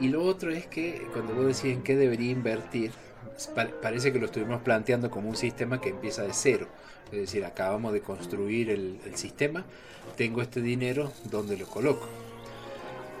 Y 0.00 0.08
lo 0.08 0.24
otro 0.24 0.50
es 0.50 0.66
que 0.66 1.06
cuando 1.12 1.34
vos 1.34 1.46
decís 1.46 1.76
en 1.76 1.82
qué 1.82 1.96
debería 1.96 2.32
invertir, 2.32 2.90
parece 3.82 4.12
que 4.12 4.18
lo 4.18 4.26
estuvimos 4.26 4.62
planteando 4.62 5.10
como 5.10 5.28
un 5.28 5.36
sistema 5.36 5.80
que 5.80 5.90
empieza 5.90 6.22
de 6.22 6.32
cero. 6.32 6.68
Es 7.12 7.18
decir, 7.18 7.44
acabamos 7.44 7.92
de 7.92 8.00
construir 8.00 8.70
el, 8.70 8.98
sistema, 9.14 9.64
tengo 10.16 10.42
este 10.42 10.60
dinero, 10.60 11.12
¿dónde 11.30 11.56
lo 11.56 11.66
coloco? 11.66 12.08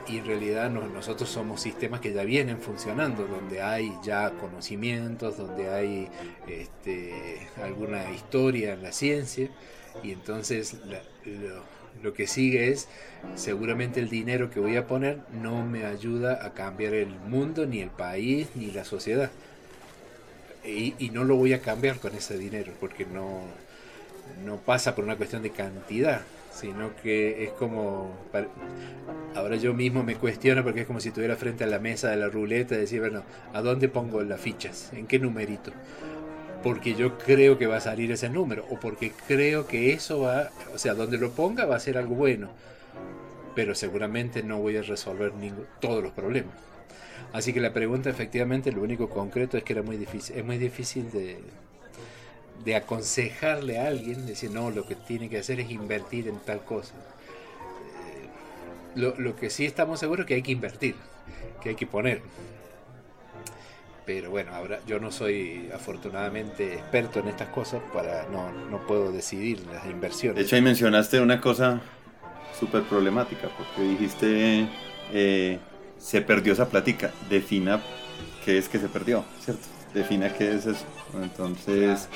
Y 0.08 0.18
en 0.18 0.26
realidad 0.26 0.70
nosotros 0.70 1.28
somos 1.28 1.60
sistemas 1.60 2.00
que 2.00 2.12
ya 2.12 2.24
vienen 2.24 2.60
funcionando, 2.60 3.26
donde 3.26 3.62
hay 3.62 3.92
ya 4.04 4.30
conocimientos, 4.40 5.36
donde 5.36 5.68
hay 5.68 6.08
este, 6.48 7.48
alguna 7.62 8.10
historia 8.12 8.72
en 8.74 8.82
la 8.82 8.92
ciencia, 8.92 9.48
y 10.02 10.12
entonces 10.12 10.76
lo 12.02 12.12
que 12.12 12.26
sigue 12.26 12.70
es, 12.70 12.88
seguramente 13.34 14.00
el 14.00 14.08
dinero 14.08 14.50
que 14.50 14.60
voy 14.60 14.76
a 14.76 14.86
poner 14.86 15.20
no 15.32 15.64
me 15.64 15.86
ayuda 15.86 16.44
a 16.44 16.54
cambiar 16.54 16.94
el 16.94 17.08
mundo, 17.08 17.66
ni 17.66 17.80
el 17.80 17.90
país, 17.90 18.48
ni 18.54 18.70
la 18.70 18.84
sociedad 18.84 19.30
y, 20.66 21.10
no 21.10 21.24
lo 21.24 21.36
voy 21.36 21.52
a 21.52 21.60
cambiar 21.60 21.98
con 21.98 22.14
ese 22.14 22.36
dinero 22.36 22.72
porque 22.80 23.06
no, 23.06 23.40
no 24.44 24.56
pasa 24.56 24.94
por 24.94 25.04
una 25.04 25.16
cuestión 25.16 25.42
de 25.42 25.50
cantidad, 25.50 26.22
sino 26.52 26.94
que 27.02 27.44
es 27.44 27.50
como, 27.52 28.14
ahora 29.34 29.56
yo 29.56 29.74
mismo 29.74 30.02
me 30.02 30.16
cuestiono 30.16 30.62
porque 30.62 30.82
es 30.82 30.86
como 30.86 31.00
si 31.00 31.08
estuviera 31.08 31.36
frente 31.36 31.64
a 31.64 31.66
la 31.66 31.78
mesa 31.78 32.10
de 32.10 32.16
la 32.16 32.28
ruleta 32.28 32.74
y 32.74 32.78
decir, 32.78 33.00
bueno, 33.00 33.22
¿a 33.52 33.62
dónde 33.62 33.88
pongo 33.88 34.22
las 34.22 34.40
fichas? 34.40 34.92
¿En 34.92 35.06
qué 35.06 35.18
numerito? 35.18 35.72
Porque 36.62 36.94
yo 36.94 37.18
creo 37.18 37.58
que 37.58 37.66
va 37.66 37.76
a 37.76 37.80
salir 37.80 38.10
ese 38.10 38.28
número 38.28 38.66
o 38.70 38.80
porque 38.80 39.12
creo 39.26 39.66
que 39.66 39.92
eso 39.92 40.20
va, 40.20 40.50
o 40.74 40.78
sea, 40.78 40.94
donde 40.94 41.18
lo 41.18 41.30
ponga 41.30 41.66
va 41.66 41.76
a 41.76 41.80
ser 41.80 41.98
algo 41.98 42.14
bueno, 42.14 42.48
pero 43.54 43.74
seguramente 43.74 44.42
no 44.42 44.58
voy 44.58 44.76
a 44.76 44.82
resolver 44.82 45.32
todos 45.80 46.02
los 46.02 46.12
problemas. 46.12 46.54
Así 47.32 47.52
que 47.52 47.60
la 47.60 47.72
pregunta 47.72 48.08
efectivamente, 48.08 48.72
lo 48.72 48.82
único 48.82 49.08
concreto 49.08 49.56
es 49.56 49.62
que 49.62 49.72
era 49.72 49.82
muy 49.82 49.96
difícil, 49.96 50.36
es 50.36 50.44
muy 50.44 50.58
difícil 50.58 51.10
de, 51.10 51.38
de 52.64 52.76
aconsejarle 52.76 53.78
a 53.78 53.88
alguien, 53.88 54.26
decir, 54.26 54.50
no, 54.50 54.70
lo 54.70 54.86
que 54.86 54.94
tiene 54.94 55.28
que 55.28 55.38
hacer 55.38 55.60
es 55.60 55.70
invertir 55.70 56.28
en 56.28 56.38
tal 56.40 56.64
cosa. 56.64 56.94
Eh, 56.94 58.28
lo, 58.94 59.18
lo, 59.18 59.36
que 59.36 59.50
sí 59.50 59.66
estamos 59.66 60.00
seguros 60.00 60.24
es 60.24 60.28
que 60.28 60.34
hay 60.34 60.42
que 60.42 60.52
invertir, 60.52 60.94
que 61.62 61.70
hay 61.70 61.74
que 61.74 61.86
poner. 61.86 62.22
Pero 64.06 64.30
bueno, 64.30 64.54
ahora 64.54 64.80
yo 64.86 65.00
no 65.00 65.10
soy 65.10 65.68
afortunadamente 65.74 66.74
experto 66.74 67.20
en 67.20 67.28
estas 67.28 67.48
cosas, 67.48 67.82
para 67.92 68.26
no, 68.28 68.50
no 68.70 68.86
puedo 68.86 69.10
decidir 69.10 69.66
las 69.66 69.84
inversiones. 69.86 70.36
De 70.36 70.42
hecho, 70.42 70.56
ahí 70.56 70.62
mencionaste 70.62 71.20
una 71.20 71.40
cosa 71.40 71.80
súper 72.58 72.82
problemática, 72.84 73.48
porque 73.58 73.82
dijiste... 73.82 74.68
Eh, 75.12 75.58
se 75.98 76.20
perdió 76.20 76.52
esa 76.52 76.68
plática. 76.68 77.12
Defina 77.28 77.80
qué 78.44 78.58
es 78.58 78.68
que 78.68 78.78
se 78.78 78.88
perdió, 78.88 79.24
¿cierto? 79.44 79.62
Defina 79.94 80.32
qué 80.32 80.54
es 80.54 80.66
eso. 80.66 80.84
Entonces, 81.22 82.08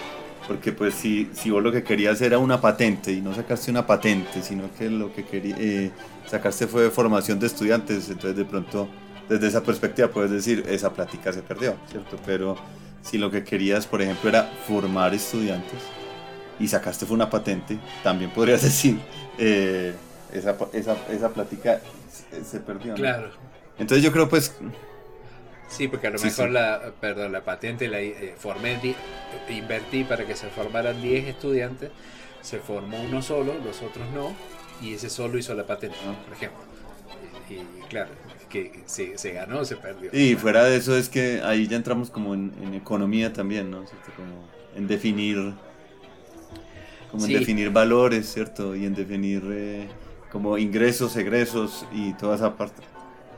porque 0.47 0.73
pues 0.73 0.95
si, 0.95 1.31
si 1.33 1.51
vos 1.51 1.63
lo 1.63 1.73
que 1.73 1.83
querías 1.83 2.21
era 2.21 2.39
una 2.39 2.61
patente 2.61 3.13
y 3.13 3.21
no 3.21 3.35
sacaste 3.35 3.71
una 3.71 3.87
patente, 3.87 4.43
sino 4.43 4.73
que 4.77 4.91
lo 4.91 5.13
que 5.13 5.25
quería, 5.25 5.57
eh, 5.59 5.91
sacaste 6.27 6.67
fue 6.67 6.91
formación 6.91 7.39
de 7.39 7.47
estudiantes, 7.47 8.09
entonces 8.09 8.37
de 8.37 8.45
pronto 8.45 8.89
desde 9.29 9.47
esa 9.47 9.63
perspectiva 9.63 10.09
puedes 10.09 10.31
decir, 10.31 10.65
esa 10.69 10.93
plática 10.93 11.33
se 11.33 11.43
perdió, 11.43 11.77
¿cierto? 11.89 12.17
Pero 12.27 12.57
si 13.03 13.17
lo 13.17 13.31
que 13.31 13.45
querías, 13.45 13.87
por 13.87 14.03
ejemplo, 14.03 14.29
era 14.29 14.51
formar 14.67 15.15
estudiantes 15.15 15.79
y 16.59 16.69
sacaste 16.69 17.07
fue 17.07 17.15
una 17.15 17.31
patente, 17.31 17.79
también 18.03 18.31
podrías 18.31 18.63
decir, 18.65 18.99
eh, 19.39 19.95
esa, 20.33 20.57
esa, 20.73 20.97
esa 21.11 21.29
plática 21.31 21.81
se, 22.45 22.61
perdió. 22.61 22.95
Claro. 22.95 23.31
Entonces 23.81 24.05
yo 24.05 24.13
creo 24.13 24.29
pues... 24.29 24.55
Sí, 25.69 25.89
porque 25.89 26.09
a 26.09 26.11
lo 26.11 26.19
mejor 26.19 26.51
la, 26.51 26.93
perdón, 27.01 27.33
la 27.33 27.45
patente 27.45 27.89
la 27.89 28.01
eh, 28.01 28.35
formé, 28.37 28.79
invertí 29.49 30.03
para 30.05 30.27
que 30.27 30.35
se 30.35 30.49
formaran 30.49 31.01
10 31.01 31.29
estudiantes, 31.29 31.91
se 32.41 32.59
formó 32.59 33.01
uno 33.01 33.23
solo, 33.23 33.55
los 33.65 33.81
otros 33.81 34.05
no, 34.13 34.35
y 34.83 34.95
ese 34.95 35.09
solo 35.09 35.39
hizo 35.39 35.55
la 35.55 35.67
patente, 35.67 35.97
por 36.27 36.35
ejemplo. 36.35 36.61
y 37.49 37.83
claro, 37.89 38.11
que 38.51 38.83
se, 38.85 39.17
se 39.17 39.33
ganó, 39.33 39.65
se 39.65 39.77
perdió. 39.77 40.11
Y 40.13 40.35
fuera 40.35 40.65
de 40.65 40.77
eso 40.77 40.97
es 40.97 41.09
que 41.09 41.41
ahí 41.43 41.67
ya 41.69 41.77
entramos 41.77 42.11
como 42.11 42.35
en, 42.35 42.75
economía 42.75 43.33
también, 43.33 43.71
¿no? 43.71 43.85
Como 44.17 44.51
en 44.75 44.87
definir, 44.89 45.55
como 47.11 47.25
en 47.25 47.33
definir 47.33 47.71
valores, 47.71 48.31
¿cierto? 48.31 48.75
Y 48.75 48.85
en 48.85 48.95
definir 48.95 49.43
eh, 49.51 49.89
como 50.31 50.59
ingresos, 50.59 51.17
egresos 51.17 51.87
y 51.93 52.13
toda 52.15 52.37
esa 52.37 52.57
parte. 52.57 52.83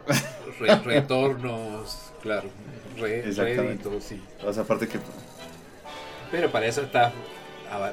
retornos, 0.84 2.12
claro, 2.22 2.48
re, 2.98 3.22
réditos, 3.22 4.04
sí. 4.04 4.22
Toda 4.38 4.52
esa 4.52 4.64
parte 4.64 4.88
que... 4.88 4.98
Pero 6.30 6.50
para 6.50 6.66
eso 6.66 6.82
está 6.82 7.12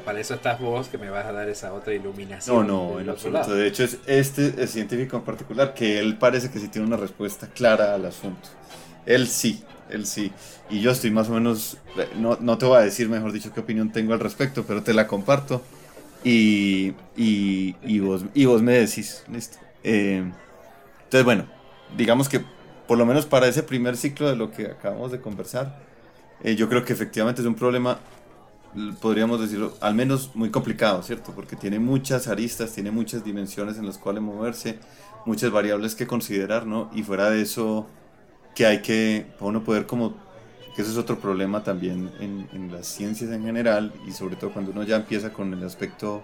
para 0.03 0.19
eso 0.19 0.33
estás 0.33 0.59
vos 0.59 0.87
que 0.87 0.97
me 0.97 1.09
vas 1.09 1.25
a 1.25 1.31
dar 1.31 1.47
esa 1.47 1.73
otra 1.73 1.93
iluminación. 1.93 2.67
No, 2.67 2.93
no, 2.93 2.99
en 2.99 3.09
absoluto. 3.09 3.53
De 3.53 3.67
hecho, 3.67 3.83
es 3.83 3.97
este 4.07 4.67
científico 4.67 5.17
en 5.17 5.23
particular 5.23 5.73
que 5.73 5.99
él 5.99 6.17
parece 6.17 6.51
que 6.51 6.59
sí 6.59 6.67
tiene 6.67 6.87
una 6.87 6.97
respuesta 6.97 7.47
clara 7.47 7.95
al 7.95 8.05
asunto. 8.05 8.49
Él 9.05 9.27
sí, 9.27 9.63
él 9.89 10.05
sí. 10.05 10.31
Y 10.69 10.81
yo 10.81 10.91
estoy 10.91 11.11
más 11.11 11.29
o 11.29 11.33
menos, 11.33 11.77
no, 12.17 12.37
no 12.41 12.57
te 12.57 12.65
voy 12.65 12.77
a 12.77 12.81
decir, 12.81 13.07
mejor 13.09 13.31
dicho, 13.31 13.53
qué 13.53 13.61
opinión 13.61 13.91
tengo 13.91 14.13
al 14.13 14.19
respecto, 14.19 14.63
pero 14.67 14.83
te 14.83 14.93
la 14.93 15.07
comparto. 15.07 15.61
Y, 16.23 16.93
y, 17.15 17.75
y 17.81 17.99
vos, 17.99 18.25
y 18.33 18.45
vos 18.45 18.61
me 18.61 18.73
decís, 18.73 19.23
listo. 19.31 19.57
Eh, 19.83 20.29
entonces, 21.03 21.23
bueno, 21.23 21.45
digamos 21.97 22.29
que 22.29 22.41
por 22.87 22.97
lo 22.97 23.05
menos 23.05 23.25
para 23.25 23.47
ese 23.47 23.63
primer 23.63 23.97
ciclo 23.97 24.29
de 24.29 24.35
lo 24.35 24.51
que 24.51 24.67
acabamos 24.67 25.11
de 25.11 25.21
conversar, 25.21 25.79
eh, 26.43 26.55
yo 26.55 26.69
creo 26.69 26.83
que 26.85 26.93
efectivamente 26.93 27.41
es 27.41 27.47
un 27.47 27.55
problema 27.55 27.99
podríamos 29.01 29.39
decirlo, 29.39 29.73
al 29.81 29.95
menos 29.95 30.35
muy 30.35 30.49
complicado, 30.49 31.01
¿cierto? 31.01 31.31
Porque 31.33 31.55
tiene 31.55 31.79
muchas 31.79 32.27
aristas, 32.27 32.71
tiene 32.71 32.91
muchas 32.91 33.23
dimensiones 33.23 33.77
en 33.77 33.85
las 33.85 33.97
cuales 33.97 34.21
moverse, 34.21 34.79
muchas 35.25 35.51
variables 35.51 35.95
que 35.95 36.07
considerar, 36.07 36.65
¿no? 36.65 36.89
Y 36.93 37.03
fuera 37.03 37.29
de 37.29 37.41
eso, 37.41 37.87
que 38.55 38.65
hay 38.65 38.81
que, 38.81 39.25
uno 39.39 39.63
poder 39.63 39.85
como, 39.85 40.15
que 40.75 40.81
eso 40.81 40.91
es 40.91 40.97
otro 40.97 41.19
problema 41.19 41.63
también 41.63 42.11
en, 42.19 42.71
las 42.71 42.87
ciencias 42.87 43.31
en 43.31 43.43
general, 43.43 43.93
y 44.07 44.11
sobre 44.11 44.35
todo 44.35 44.51
cuando 44.51 44.71
uno 44.71 44.83
ya 44.83 44.97
empieza 44.97 45.33
con 45.33 45.53
el 45.53 45.63
aspecto, 45.63 46.21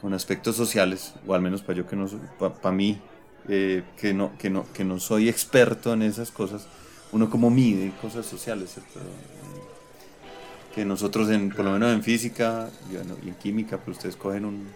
con 0.00 0.14
aspectos 0.14 0.56
sociales, 0.56 1.14
o 1.26 1.34
al 1.34 1.42
menos 1.42 1.62
para 1.62 1.78
yo 1.78 1.86
que 1.86 1.96
no, 1.96 2.06
para 2.38 2.74
mí, 2.74 2.98
eh, 3.48 3.82
que, 3.98 4.14
no, 4.14 4.36
que, 4.38 4.50
no, 4.50 4.66
que 4.72 4.84
no 4.84 4.98
soy 5.00 5.28
experto 5.28 5.92
en 5.92 6.02
esas 6.02 6.30
cosas, 6.30 6.66
uno 7.12 7.30
como 7.30 7.50
mide 7.50 7.92
cosas 8.00 8.26
sociales, 8.26 8.74
¿cierto? 8.74 9.00
que 10.76 10.84
nosotros, 10.84 11.30
en, 11.30 11.48
por 11.48 11.64
lo 11.64 11.72
menos 11.72 11.90
en 11.90 12.02
física 12.02 12.68
y, 12.92 12.96
en 12.96 13.34
química, 13.36 13.78
pues 13.78 13.96
ustedes 13.96 14.14
cogen 14.14 14.44
un, 14.44 14.66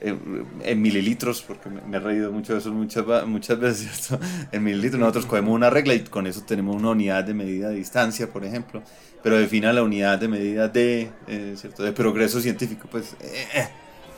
en, 0.00 0.82
mililitros, 0.82 1.42
porque 1.42 1.70
me, 1.70 1.96
he 1.96 2.00
reído 2.00 2.32
mucho 2.32 2.52
de 2.52 2.58
eso 2.58 2.72
muchas, 2.72 3.06
muchas 3.26 3.58
veces, 3.60 4.08
En 4.52 4.64
mililitros 4.64 4.98
nosotros 4.98 5.26
cogemos 5.26 5.54
una 5.54 5.70
regla 5.70 5.94
y 5.94 6.00
con 6.00 6.26
eso 6.26 6.42
tenemos 6.42 6.74
una 6.74 6.90
unidad 6.90 7.22
de 7.22 7.32
medida 7.32 7.68
de 7.68 7.76
distancia, 7.76 8.28
por 8.32 8.44
ejemplo, 8.44 8.82
pero 9.22 9.38
defina 9.38 9.72
la 9.72 9.84
unidad 9.84 10.18
de 10.18 10.26
medida 10.26 10.66
de, 10.66 11.10
eh, 11.28 11.54
¿cierto? 11.56 11.84
de 11.84 11.92
progreso 11.92 12.40
científico, 12.40 12.88
pues 12.90 13.14
eh, 13.20 13.68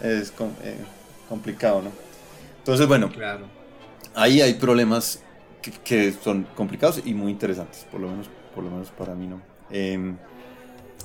es 0.00 0.32
complicado, 1.28 1.82
¿no? 1.82 2.05
Entonces, 2.66 2.88
bueno, 2.88 3.08
claro. 3.12 3.46
ahí 4.16 4.40
hay 4.40 4.54
problemas 4.54 5.22
que, 5.62 5.70
que, 5.70 6.12
son 6.12 6.48
complicados 6.56 7.00
y 7.04 7.14
muy 7.14 7.30
interesantes, 7.30 7.86
por 7.92 8.00
lo 8.00 8.08
menos, 8.08 8.28
por 8.56 8.64
lo 8.64 8.70
menos 8.70 8.90
para 8.90 9.14
mí, 9.14 9.28
¿no? 9.28 9.40
Em, 9.70 10.16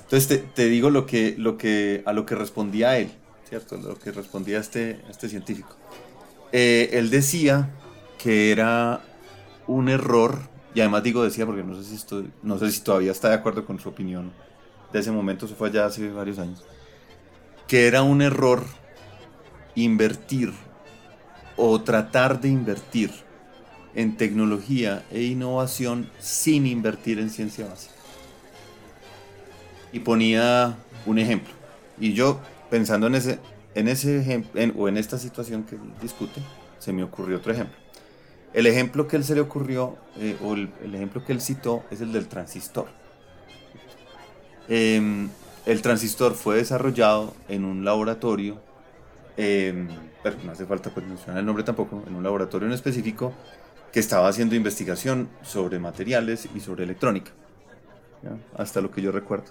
entonces 0.01 0.43
te, 0.55 0.65
digo 0.65 0.89
lo 0.89 1.05
que, 1.05 1.35
lo 1.37 1.59
que, 1.59 2.01
a 2.07 2.13
lo 2.13 2.25
que 2.25 2.33
respondía 2.33 2.97
él, 2.97 3.11
¿cierto? 3.47 3.77
Lo 3.77 3.93
que 3.99 4.11
respondía 4.11 4.57
este, 4.57 5.01
este 5.07 5.29
científico. 5.29 5.77
Eh, 6.51 6.89
él 6.93 7.11
decía 7.11 7.69
que 8.17 8.51
era 8.51 9.01
un 9.67 9.87
error, 9.87 10.39
y 10.73 10.79
además 10.79 11.03
digo 11.03 11.23
decía 11.23 11.45
porque 11.45 11.61
no 11.63 11.75
sé 11.75 11.83
si, 11.83 11.93
estoy, 11.93 12.31
no 12.41 12.57
sé 12.57 12.71
si 12.71 12.81
todavía 12.81 13.11
está 13.11 13.29
de 13.29 13.35
acuerdo 13.35 13.67
con 13.67 13.79
su 13.79 13.87
opinión 13.87 14.31
de 14.91 14.99
ese 14.99 15.11
momento, 15.11 15.45
eso 15.45 15.53
fue 15.53 15.69
ya 15.69 15.85
hace 15.85 16.09
varios 16.09 16.39
años, 16.39 16.63
que 17.67 17.85
era 17.85 18.01
un 18.01 18.23
error 18.23 18.63
invertir 19.75 20.51
o 21.63 21.79
tratar 21.79 22.41
de 22.41 22.49
invertir 22.49 23.11
en 23.93 24.17
tecnología 24.17 25.05
e 25.11 25.21
innovación 25.21 26.09
sin 26.19 26.65
invertir 26.65 27.19
en 27.19 27.29
ciencia 27.29 27.67
básica 27.67 27.93
y 29.91 29.99
ponía 29.99 30.75
un 31.05 31.19
ejemplo. 31.19 31.53
Y 31.99 32.13
yo, 32.13 32.39
pensando 32.71 33.05
en 33.05 33.13
ese, 33.13 33.39
en 33.75 33.89
ese 33.89 34.43
o 34.75 34.87
en 34.87 34.97
esta 34.97 35.19
situación 35.19 35.63
que 35.63 35.77
discute, 36.01 36.41
se 36.79 36.93
me 36.93 37.03
ocurrió 37.03 37.37
otro 37.37 37.53
ejemplo. 37.53 37.77
El 38.55 38.65
ejemplo 38.65 39.07
que 39.07 39.17
él 39.17 39.23
se 39.23 39.35
le 39.35 39.41
ocurrió, 39.41 39.97
eh, 40.17 40.37
o 40.43 40.55
el, 40.55 40.71
ejemplo 40.95 41.23
que 41.23 41.31
él 41.31 41.41
citó, 41.41 41.83
es 41.91 42.01
el 42.01 42.11
del 42.11 42.27
transistor. 42.27 42.87
Em, 44.67 45.29
el 45.67 45.83
transistor 45.83 46.33
fue 46.33 46.55
desarrollado 46.55 47.35
en 47.49 47.65
un 47.65 47.85
laboratorio, 47.85 48.70
em, 49.37 49.87
pero 50.23 50.37
no 50.43 50.51
hace 50.51 50.65
falta 50.65 50.89
pues, 50.89 51.05
mencionar 51.05 51.39
el 51.39 51.45
nombre 51.45 51.63
tampoco, 51.63 52.03
en 52.07 52.15
un 52.15 52.23
laboratorio 52.23 52.67
en 52.67 52.73
específico 52.73 53.33
que 53.91 53.99
estaba 53.99 54.27
haciendo 54.27 54.55
investigación 54.55 55.29
sobre 55.41 55.79
materiales 55.79 56.47
y 56.55 56.59
sobre 56.59 56.83
electrónica 56.83 57.31
hasta 58.55 58.81
lo 58.81 58.91
que 58.91 59.01
yo 59.01 59.11
recuerdo. 59.11 59.45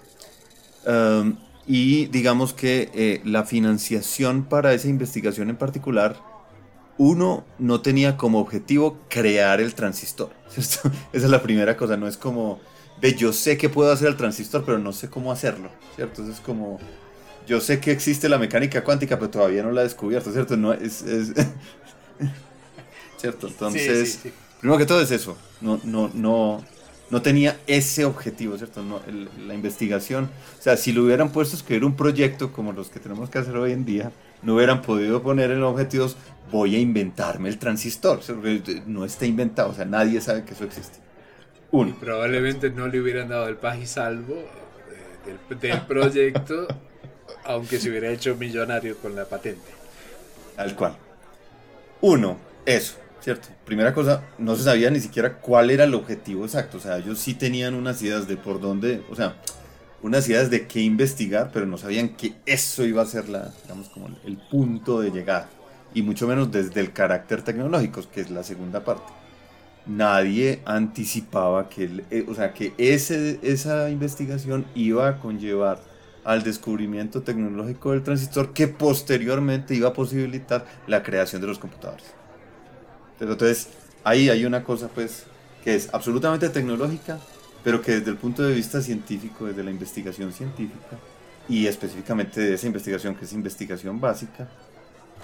Um, 0.85 1.37
y 1.67 2.07
digamos 2.07 2.53
que 2.53 2.89
eh, 2.93 3.21
la 3.23 3.43
financiación 3.43 4.45
para 4.45 4.73
esa 4.73 4.87
investigación 4.87 5.49
en 5.49 5.57
particular, 5.57 6.17
uno 6.97 7.45
no 7.59 7.81
tenía 7.81 8.17
como 8.17 8.39
objetivo 8.39 8.99
crear 9.09 9.61
el 9.61 9.73
transistor. 9.75 10.31
Esa 10.57 10.91
es 11.13 11.23
la 11.23 11.41
primera 11.41 11.77
cosa, 11.77 11.97
no 11.97 12.07
es 12.07 12.17
como, 12.17 12.59
ve, 13.01 13.13
yo 13.13 13.31
sé 13.31 13.57
que 13.57 13.69
puedo 13.69 13.91
hacer 13.91 14.07
el 14.07 14.17
transistor, 14.17 14.63
pero 14.65 14.79
no 14.79 14.91
sé 14.91 15.09
cómo 15.09 15.31
hacerlo, 15.31 15.69
¿cierto? 15.95 16.27
Es 16.27 16.39
como, 16.39 16.79
yo 17.47 17.61
sé 17.61 17.79
que 17.79 17.91
existe 17.91 18.29
la 18.29 18.37
mecánica 18.37 18.83
cuántica, 18.83 19.17
pero 19.17 19.29
todavía 19.29 19.63
no 19.63 19.71
la 19.71 19.81
he 19.81 19.85
descubierto, 19.85 20.31
¿cierto? 20.31 20.57
No, 20.57 20.73
es, 20.73 21.03
¿Cierto? 23.17 23.47
Entonces, 23.47 24.19
primero 24.59 24.77
que 24.77 24.85
todo 24.85 25.01
es 25.01 25.11
eso, 25.11 25.37
no, 25.59 25.79
no, 25.83 26.09
no, 26.13 26.63
no 27.09 27.21
tenía 27.21 27.59
ese 27.67 28.05
objetivo, 28.05 28.57
¿cierto? 28.57 28.81
No, 28.81 29.01
la 29.45 29.53
investigación, 29.53 30.29
o 30.59 30.61
sea, 30.61 30.77
si 30.77 30.91
lo 30.91 31.03
hubieran 31.03 31.31
puesto 31.31 31.55
a 31.55 31.59
escribir 31.59 31.85
un 31.85 31.95
proyecto 31.95 32.51
como 32.51 32.71
los 32.71 32.89
que 32.89 32.99
tenemos 32.99 33.29
que 33.29 33.37
hacer 33.37 33.55
hoy 33.57 33.73
en 33.73 33.85
día, 33.85 34.11
no 34.41 34.55
hubieran 34.55 34.81
podido 34.81 35.21
poner 35.21 35.51
en 35.51 35.61
objetivos, 35.61 36.17
voy 36.51 36.75
a 36.75 36.79
inventarme 36.79 37.49
el 37.49 37.59
transistor, 37.59 38.21
no 38.87 39.05
está 39.05 39.25
inventado, 39.25 39.69
o 39.69 39.73
sea, 39.73 39.85
nadie 39.85 40.19
sabe 40.21 40.43
que 40.43 40.53
eso 40.53 40.63
existe. 40.63 40.99
Uno. 41.73 41.95
probablemente 41.97 42.69
no 42.69 42.87
le 42.87 42.99
hubieran 42.99 43.29
dado 43.29 43.47
el 43.47 43.55
paz 43.55 43.79
y 43.79 43.85
salvo 43.85 44.35
eh, 44.35 45.37
del, 45.49 45.59
del 45.59 45.81
proyecto, 45.83 46.67
aunque 47.43 47.79
se 47.79 47.89
hubiera 47.89 48.09
hecho 48.09 48.35
millonario 48.35 48.97
con 48.97 49.15
la 49.15 49.25
patente. 49.25 49.71
Tal 50.55 50.75
cual. 50.75 50.95
Uno, 52.01 52.37
eso. 52.65 53.01
¿cierto? 53.21 53.49
Primera 53.65 53.93
cosa, 53.93 54.23
no 54.37 54.55
se 54.55 54.63
sabía 54.63 54.89
ni 54.89 54.99
siquiera 54.99 55.37
cuál 55.37 55.69
era 55.69 55.85
el 55.85 55.93
objetivo 55.93 56.43
exacto, 56.43 56.77
o 56.77 56.79
sea, 56.79 56.97
ellos 56.97 57.19
sí 57.19 57.35
tenían 57.35 57.75
unas 57.75 58.01
ideas 58.01 58.27
de 58.27 58.35
por 58.35 58.59
dónde, 58.59 59.03
o 59.09 59.15
sea, 59.15 59.35
unas 60.01 60.27
ideas 60.27 60.49
de 60.49 60.67
qué 60.67 60.81
investigar, 60.81 61.51
pero 61.53 61.65
no 61.67 61.77
sabían 61.77 62.09
que 62.09 62.33
eso 62.45 62.83
iba 62.83 63.03
a 63.03 63.05
ser 63.05 63.29
la, 63.29 63.53
digamos, 63.61 63.89
como 63.89 64.09
el 64.25 64.37
punto 64.37 64.99
de 64.99 65.11
llegada, 65.11 65.47
y 65.93 66.01
mucho 66.01 66.27
menos 66.27 66.51
desde 66.51 66.81
el 66.81 66.91
carácter 66.91 67.43
tecnológico, 67.43 68.01
que 68.11 68.21
es 68.21 68.31
la 68.31 68.43
segunda 68.43 68.83
parte. 68.83 69.13
Nadie 69.85 70.61
anticipaba 70.65 71.69
que, 71.69 72.03
eh, 72.09 72.25
o 72.27 72.35
sea, 72.35 72.53
que 72.53 72.73
ese, 72.77 73.39
esa 73.43 73.89
investigación 73.89 74.65
iba 74.73 75.07
a 75.07 75.19
conllevar 75.19 75.79
al 76.23 76.43
descubrimiento 76.43 77.21
tecnológico 77.21 77.91
del 77.91 78.03
transistor 78.03 78.53
que 78.53 78.67
posteriormente 78.67 79.75
iba 79.75 79.89
a 79.89 79.93
posibilitar 79.93 80.65
la 80.87 81.03
creación 81.03 81.41
de 81.41 81.47
los 81.47 81.59
computadores. 81.59 82.05
Entonces, 83.19 83.69
ahí 84.03 84.29
hay 84.29 84.45
una 84.45 84.63
cosa 84.63 84.87
pues 84.87 85.25
que 85.63 85.75
es 85.75 85.89
absolutamente 85.93 86.49
tecnológica, 86.49 87.19
pero 87.63 87.81
que 87.81 87.93
desde 87.93 88.11
el 88.11 88.17
punto 88.17 88.43
de 88.43 88.53
vista 88.53 88.81
científico, 88.81 89.45
desde 89.45 89.63
la 89.63 89.71
investigación 89.71 90.33
científica, 90.33 90.97
y 91.47 91.67
específicamente 91.67 92.39
de 92.39 92.53
esa 92.53 92.67
investigación 92.67 93.15
que 93.15 93.25
es 93.25 93.33
investigación 93.33 93.99
básica, 93.99 94.47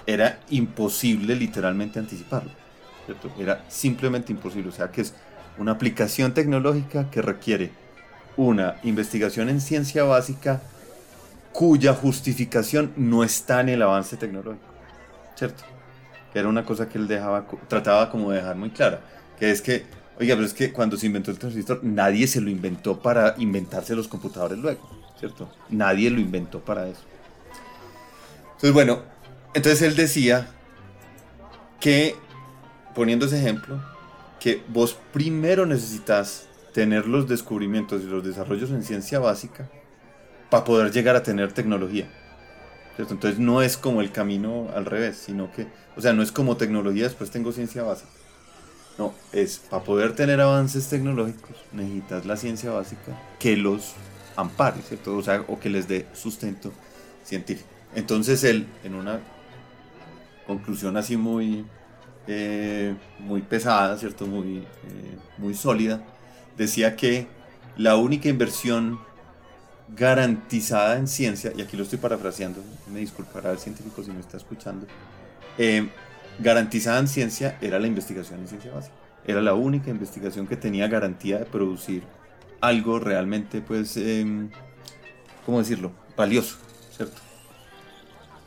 era 0.06 0.40
imposible 0.50 1.34
literalmente 1.34 1.98
anticiparlo. 1.98 2.50
Era 3.38 3.64
simplemente 3.68 4.32
imposible. 4.32 4.68
O 4.68 4.72
sea 4.72 4.90
que 4.90 5.00
es 5.00 5.14
una 5.58 5.72
aplicación 5.72 6.34
tecnológica 6.34 7.10
que 7.10 7.22
requiere 7.22 7.70
una 8.36 8.76
investigación 8.84 9.48
en 9.48 9.60
ciencia 9.60 10.04
básica 10.04 10.60
cuya 11.58 11.92
justificación 11.92 12.92
no 12.96 13.24
está 13.24 13.60
en 13.60 13.70
el 13.70 13.82
avance 13.82 14.16
tecnológico. 14.16 14.64
¿Cierto? 15.34 15.64
que 16.32 16.38
era 16.38 16.46
una 16.46 16.64
cosa 16.64 16.88
que 16.88 16.98
él 16.98 17.08
dejaba, 17.08 17.48
trataba 17.66 18.10
como 18.10 18.30
de 18.30 18.36
dejar 18.36 18.54
muy 18.54 18.70
clara, 18.70 19.00
que 19.40 19.50
es 19.50 19.60
que, 19.60 19.86
oiga, 20.20 20.36
pero 20.36 20.46
es 20.46 20.54
que 20.54 20.72
cuando 20.72 20.96
se 20.96 21.06
inventó 21.06 21.32
el 21.32 21.38
transistor, 21.38 21.80
nadie 21.82 22.28
se 22.28 22.40
lo 22.40 22.48
inventó 22.48 23.00
para 23.00 23.34
inventarse 23.38 23.96
los 23.96 24.06
computadores 24.06 24.56
luego, 24.58 24.88
¿cierto? 25.18 25.50
Nadie 25.68 26.10
lo 26.10 26.20
inventó 26.20 26.60
para 26.60 26.86
eso. 26.86 27.02
Entonces, 28.44 28.72
bueno, 28.72 29.02
entonces 29.52 29.82
él 29.82 29.96
decía 29.96 30.50
que, 31.80 32.14
poniendo 32.94 33.26
ese 33.26 33.38
ejemplo, 33.40 33.82
que 34.38 34.62
vos 34.68 34.96
primero 35.12 35.66
necesitas 35.66 36.46
tener 36.72 37.08
los 37.08 37.26
descubrimientos 37.26 38.02
y 38.02 38.06
los 38.06 38.22
desarrollos 38.22 38.70
en 38.70 38.84
ciencia 38.84 39.18
básica 39.18 39.68
para 40.50 40.64
poder 40.64 40.92
llegar 40.92 41.16
a 41.16 41.22
tener 41.22 41.52
tecnología. 41.52 42.08
Entonces 42.98 43.38
no 43.38 43.62
es 43.62 43.76
como 43.76 44.00
el 44.00 44.10
camino 44.10 44.68
al 44.74 44.84
revés, 44.84 45.16
sino 45.16 45.52
que, 45.52 45.68
o 45.96 46.00
sea, 46.00 46.12
no 46.12 46.22
es 46.22 46.32
como 46.32 46.56
tecnología, 46.56 47.04
después 47.04 47.30
tengo 47.30 47.52
ciencia 47.52 47.84
básica. 47.84 48.10
No, 48.98 49.14
es 49.32 49.58
para 49.58 49.84
poder 49.84 50.16
tener 50.16 50.40
avances 50.40 50.88
tecnológicos 50.88 51.56
necesitas 51.72 52.26
la 52.26 52.36
ciencia 52.36 52.72
básica 52.72 53.16
que 53.38 53.56
los 53.56 53.92
ampare, 54.34 54.82
¿cierto? 54.82 55.16
O 55.16 55.22
sea, 55.22 55.44
o 55.46 55.60
que 55.60 55.68
les 55.70 55.86
dé 55.86 56.06
sustento 56.14 56.72
científico. 57.22 57.68
Entonces 57.94 58.42
él, 58.42 58.66
en 58.82 58.94
una 58.96 59.20
conclusión 60.48 60.96
así 60.96 61.16
muy, 61.16 61.64
eh, 62.26 62.96
muy 63.20 63.42
pesada, 63.42 63.96
¿cierto? 63.98 64.26
Muy, 64.26 64.58
eh, 64.58 65.18
muy 65.38 65.54
sólida, 65.54 66.02
decía 66.56 66.96
que 66.96 67.28
la 67.76 67.94
única 67.94 68.28
inversión 68.28 68.98
garantizada 69.96 70.96
en 70.98 71.08
ciencia, 71.08 71.52
y 71.56 71.62
aquí 71.62 71.76
lo 71.76 71.82
estoy 71.82 71.98
parafraseando, 71.98 72.62
me 72.92 73.00
disculpará 73.00 73.52
el 73.52 73.58
científico 73.58 74.02
si 74.02 74.10
me 74.10 74.20
está 74.20 74.36
escuchando, 74.36 74.86
eh, 75.56 75.88
garantizada 76.38 76.98
en 76.98 77.08
ciencia 77.08 77.58
era 77.60 77.78
la 77.78 77.86
investigación 77.86 78.40
en 78.40 78.48
ciencia 78.48 78.72
básica. 78.72 78.94
Era 79.24 79.42
la 79.42 79.54
única 79.54 79.90
investigación 79.90 80.46
que 80.46 80.56
tenía 80.56 80.88
garantía 80.88 81.38
de 81.38 81.44
producir 81.44 82.02
algo 82.60 82.98
realmente, 82.98 83.60
pues, 83.60 83.96
eh, 83.96 84.48
¿cómo 85.44 85.58
decirlo? 85.58 85.92
Valioso, 86.16 86.56
¿cierto? 86.96 87.20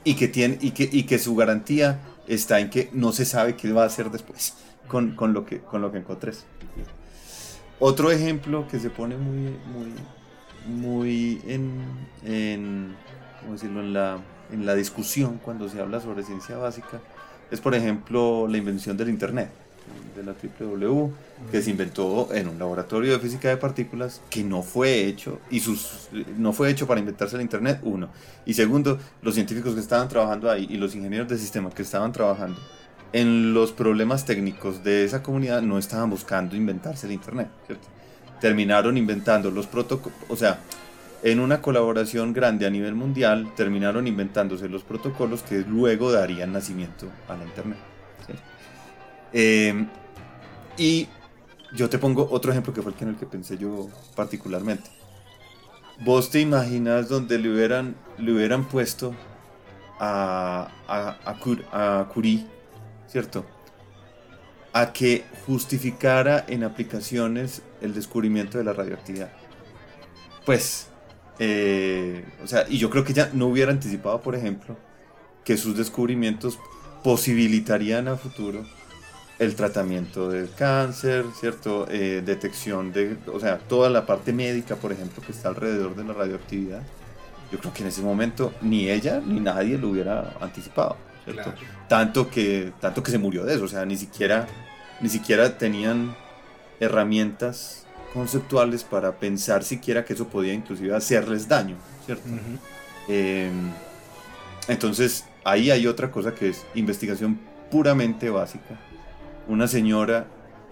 Y 0.04 0.15
que, 0.15 0.27
tiene, 0.27 0.58
y, 0.62 0.71
que, 0.71 0.89
y 0.91 1.04
que 1.04 1.19
su 1.19 1.36
garantía 1.36 1.99
está 2.27 2.60
en 2.60 2.69
que 2.69 2.89
no 2.93 3.12
se 3.12 3.25
sabe 3.25 3.56
qué 3.56 3.71
va 3.71 3.84
a 3.84 3.88
hacer 3.88 4.10
después 4.10 4.56
con, 4.88 5.15
con 5.15 5.34
lo, 5.34 5.45
que, 5.45 5.60
con 5.60 5.82
lo 5.82 5.91
que 5.91 5.99
encontres. 5.99 6.45
Otro 7.80 8.12
ejemplo 8.12 8.67
que 8.67 8.80
se 8.80 8.89
pone 8.89 9.17
muy, 9.17 9.58
muy, 9.73 9.93
muy 10.67 11.41
en, 11.47 11.82
en, 12.26 12.95
¿cómo 13.41 13.54
decirlo? 13.54 13.82
en, 13.82 13.93
la, 13.93 14.19
en 14.52 14.65
la 14.65 14.76
discusión 14.76 15.39
cuando 15.43 15.69
se 15.69 15.80
habla 15.80 16.00
sobre 16.00 16.24
ciencia 16.24 16.58
básica 16.58 17.00
es, 17.52 17.60
por 17.60 17.76
ejemplo, 17.76 18.47
la 18.47 18.58
invención 18.58 18.95
del 18.95 19.10
Internet, 19.10 19.50
de 20.15 20.24
la 20.24 20.34
WW, 20.34 21.12
que 21.52 21.62
se 21.62 21.69
inventó 21.69 22.34
en 22.34 22.47
un 22.47 22.58
laboratorio 22.58 23.12
de 23.12 23.19
física 23.19 23.50
de 23.50 23.58
partículas 23.58 24.21
que 24.30 24.43
no 24.43 24.63
fue 24.63 25.06
hecho, 25.06 25.39
y 25.50 25.60
sus, 25.60 26.08
no 26.38 26.54
fue 26.54 26.69
hecho 26.69 26.88
para 26.88 27.02
inventarse 27.02 27.36
el 27.36 27.41
Internet, 27.41 27.80
uno. 27.84 28.10
Y 28.45 28.54
segundo, 28.54 28.97
los 29.21 29.34
científicos 29.36 29.74
que 29.74 29.82
estaban 29.82 30.08
trabajando 30.08 30.50
ahí 30.50 30.65
y 30.69 30.78
los 30.78 30.95
ingenieros 30.95 31.28
de 31.28 31.38
sistema 31.38 31.69
que 31.69 31.82
estaban 31.82 32.13
trabajando 32.13 32.60
en 33.13 33.54
los 33.54 33.74
problemas 33.74 34.26
técnicos 34.26 34.84
de 34.84 35.04
esa 35.04 35.21
comunidad 35.21 35.62
no 35.62 35.78
estaban 35.78 36.10
buscando 36.10 36.56
inventarse 36.56 37.08
el 37.08 37.12
Internet, 37.13 37.50
¿cierto? 37.65 37.88
Terminaron 38.41 38.97
inventando 38.97 39.51
los 39.51 39.67
protocolos, 39.67 40.17
o 40.27 40.36
sea, 40.36 40.60
en 41.23 41.39
una 41.39 41.62
colaboración 41.62 42.34
grande 42.34 42.65
a 42.65 42.69
nivel 42.69 42.95
mundial, 42.95 43.54
terminaron 43.56 44.08
inventándose 44.08 44.67
los 44.67 44.84
protocolos 44.84 45.43
que 45.43 45.60
luego 45.60 46.12
darían 46.12 46.51
nacimiento 46.51 47.08
a 47.27 47.38
la 47.38 47.45
Internet. 47.45 47.77
Eh, 49.34 49.86
y 50.77 51.08
yo 51.73 51.89
te 51.89 51.97
pongo 51.97 52.27
otro 52.32 52.51
ejemplo 52.51 52.73
que 52.73 52.82
fue 52.82 52.91
el 52.91 52.97
en 53.01 53.10
el 53.10 53.15
que 53.15 53.25
pensé 53.25 53.58
yo 53.58 53.89
particularmente. 54.15 54.89
Vos 56.04 56.32
te 56.32 56.39
imaginas 56.39 57.08
donde 57.08 57.38
le 57.38 57.54
hubieran, 57.54 57.95
le 58.17 58.34
hubieran 58.34 58.65
puesto 58.65 59.13
a, 59.99 60.69
a, 60.88 61.17
a, 61.71 62.10
Curie, 62.10 62.45
¿cierto? 63.08 63.45
A 64.73 64.91
que 64.91 65.23
justificara 65.45 66.43
en 66.47 66.63
aplicaciones 66.63 67.62
el 67.82 67.94
descubrimiento 67.94 68.58
de 68.58 68.63
la 68.63 68.74
radioactividad. 68.74 69.32
Pues 70.46 70.91
eh, 71.44 72.24
o 72.44 72.48
sea, 72.48 72.65
y 72.70 72.78
yo 72.78 72.91
creo 72.91 73.04
que 73.04 73.13
ya 73.13 73.32
no 73.34 73.48
hubiera 73.48 73.72
anticipado, 73.72 74.22
por 74.22 74.36
ejemplo, 74.36 74.78
que 75.44 75.58
sus 75.58 75.76
descubrimientos 75.76 76.60
posibilitarían 77.04 78.08
a 78.08 78.15
futuro 78.15 78.63
el 79.39 79.56
tratamiento 79.56 80.30
del 80.30 80.52
cáncer, 80.54 81.26
¿cierto? 81.39 81.88
Eh, 81.89 82.22
detección 82.24 82.94
de, 82.94 83.17
o 83.26 83.39
sea, 83.39 83.58
toda 83.58 83.89
la 83.89 84.06
parte 84.06 84.34
médica, 84.34 84.76
por 84.76 84.91
ejemplo, 84.91 85.24
que 85.26 85.32
está 85.32 85.50
alrededor 85.50 85.96
de 85.96 86.04
la 86.04 86.13
radioactividad. 86.13 86.84
Yo 87.52 87.58
creo 87.58 87.74
que 87.74 87.82
en 87.82 87.89
ese 87.89 88.04
momento 88.04 88.54
ni 88.62 88.88
ella 88.88 89.20
ni 89.26 89.39
nadie 89.39 89.80
lo 89.80 89.89
hubiera 89.89 90.36
anticipado, 90.39 90.96
¿cierto? 91.26 91.56
Tanto, 91.89 92.30
que, 92.30 92.72
tanto 92.80 93.02
que 93.02 93.10
se 93.10 93.17
murió 93.17 93.46
de 93.46 93.56
eso, 93.56 93.63
o 93.63 93.67
sea, 93.67 93.84
ni 93.84 93.98
siquiera, 93.98 94.46
ni 95.02 95.10
siquiera 95.10 95.58
tenían 95.58 96.15
herramientas 96.82 97.86
conceptuales 98.13 98.84
para 98.84 99.13
pensar 99.13 99.63
siquiera 99.63 100.04
que 100.04 100.13
eso 100.13 100.28
podía 100.28 100.54
inclusive 100.54 100.94
hacerles 100.94 101.48
daño, 101.48 101.78
¿cierto? 102.06 102.28
Em, 103.08 103.72
entonces, 104.67 105.24
ahí 105.46 105.72
hay 105.72 105.88
otra 105.88 106.12
cosa 106.12 106.36
que 106.36 106.50
es 106.50 106.65
investigación 106.76 107.39
puramente 107.70 108.30
básica. 108.30 108.80
Una 109.48 109.67
señora 109.67 110.26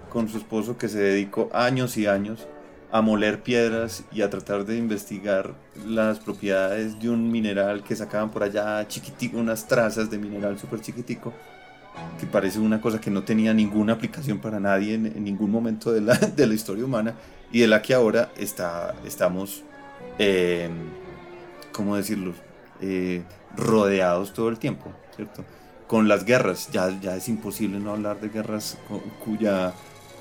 con 0.10 0.28
su 0.28 0.38
esposo 0.38 0.78
que 0.78 0.90
se 0.90 1.00
dedicó 1.00 1.50
años 1.54 1.96
y 1.96 2.08
años 2.08 2.48
a 2.92 3.02
moler 3.02 3.44
piedras 3.44 4.04
y 4.12 4.24
a 4.24 4.30
tratar 4.32 4.66
de 4.66 4.78
investigar 4.78 5.54
las 5.86 6.20
propiedades 6.20 7.00
de 7.00 7.10
un 7.10 7.32
mineral 7.32 7.84
que 7.84 7.96
sacaban 7.96 8.32
por 8.32 8.42
allá 8.42 8.86
chiquitico, 8.88 9.38
unas 9.38 9.68
trazas 9.68 10.10
de 10.10 10.18
mineral 10.18 10.58
súper 10.58 10.82
chiquitico 10.82 11.34
que 12.20 12.26
parece 12.26 12.60
una 12.60 12.82
cosa 12.82 13.00
que 13.00 13.10
no 13.10 13.24
tenía 13.24 13.54
ninguna 13.54 13.94
aplicación 13.94 14.40
para 14.40 14.60
nadie 14.60 14.96
en, 14.96 15.24
ningún 15.24 15.52
momento 15.52 15.92
de 15.92 16.02
la, 16.02 16.16
de 16.36 16.48
la, 16.48 16.54
historia 16.54 16.86
humana 16.86 17.16
y 17.52 17.60
de 17.60 17.68
la 17.68 17.82
que 17.82 17.94
ahora 17.94 18.32
está, 18.38 18.96
estamos, 19.06 19.64
eh, 20.18 20.70
¿cómo 21.72 21.96
decirlo?, 21.96 22.34
eh, 22.82 23.24
rodeados 23.58 24.34
todo 24.34 24.50
el 24.50 24.60
tiempo, 24.60 24.94
¿cierto? 25.16 25.44
Con 25.88 26.08
las 26.08 26.24
guerras, 26.24 26.70
ya, 26.72 26.98
ya 27.02 27.16
es 27.16 27.28
imposible 27.28 27.80
no 27.80 27.92
hablar 27.92 28.22
de 28.22 28.30
guerras 28.30 28.78
cuya, 29.24 29.74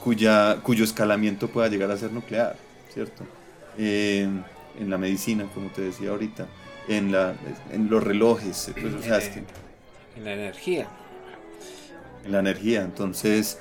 cuya, 0.03 0.59
cuyo 0.63 0.83
escalamiento 0.83 1.49
pueda 1.49 1.69
llegar 1.69 1.91
a 1.91 1.97
ser 1.97 2.11
nuclear, 2.11 2.57
¿cierto? 2.93 3.25
Eh, 3.77 4.29
en 4.81 4.91
la 4.91 4.99
medicina, 4.99 5.47
como 5.55 5.69
te 5.69 5.83
decía 5.83 6.11
ahorita, 6.11 6.47
en, 6.89 7.13
la, 7.13 7.35
en 7.71 7.91
los 7.91 8.03
relojes, 8.03 8.73
pues, 8.75 9.07
en 10.17 10.25
la 10.25 10.33
energía 10.33 10.89
la 12.29 12.41
energía. 12.41 12.83
Entonces, 12.83 13.59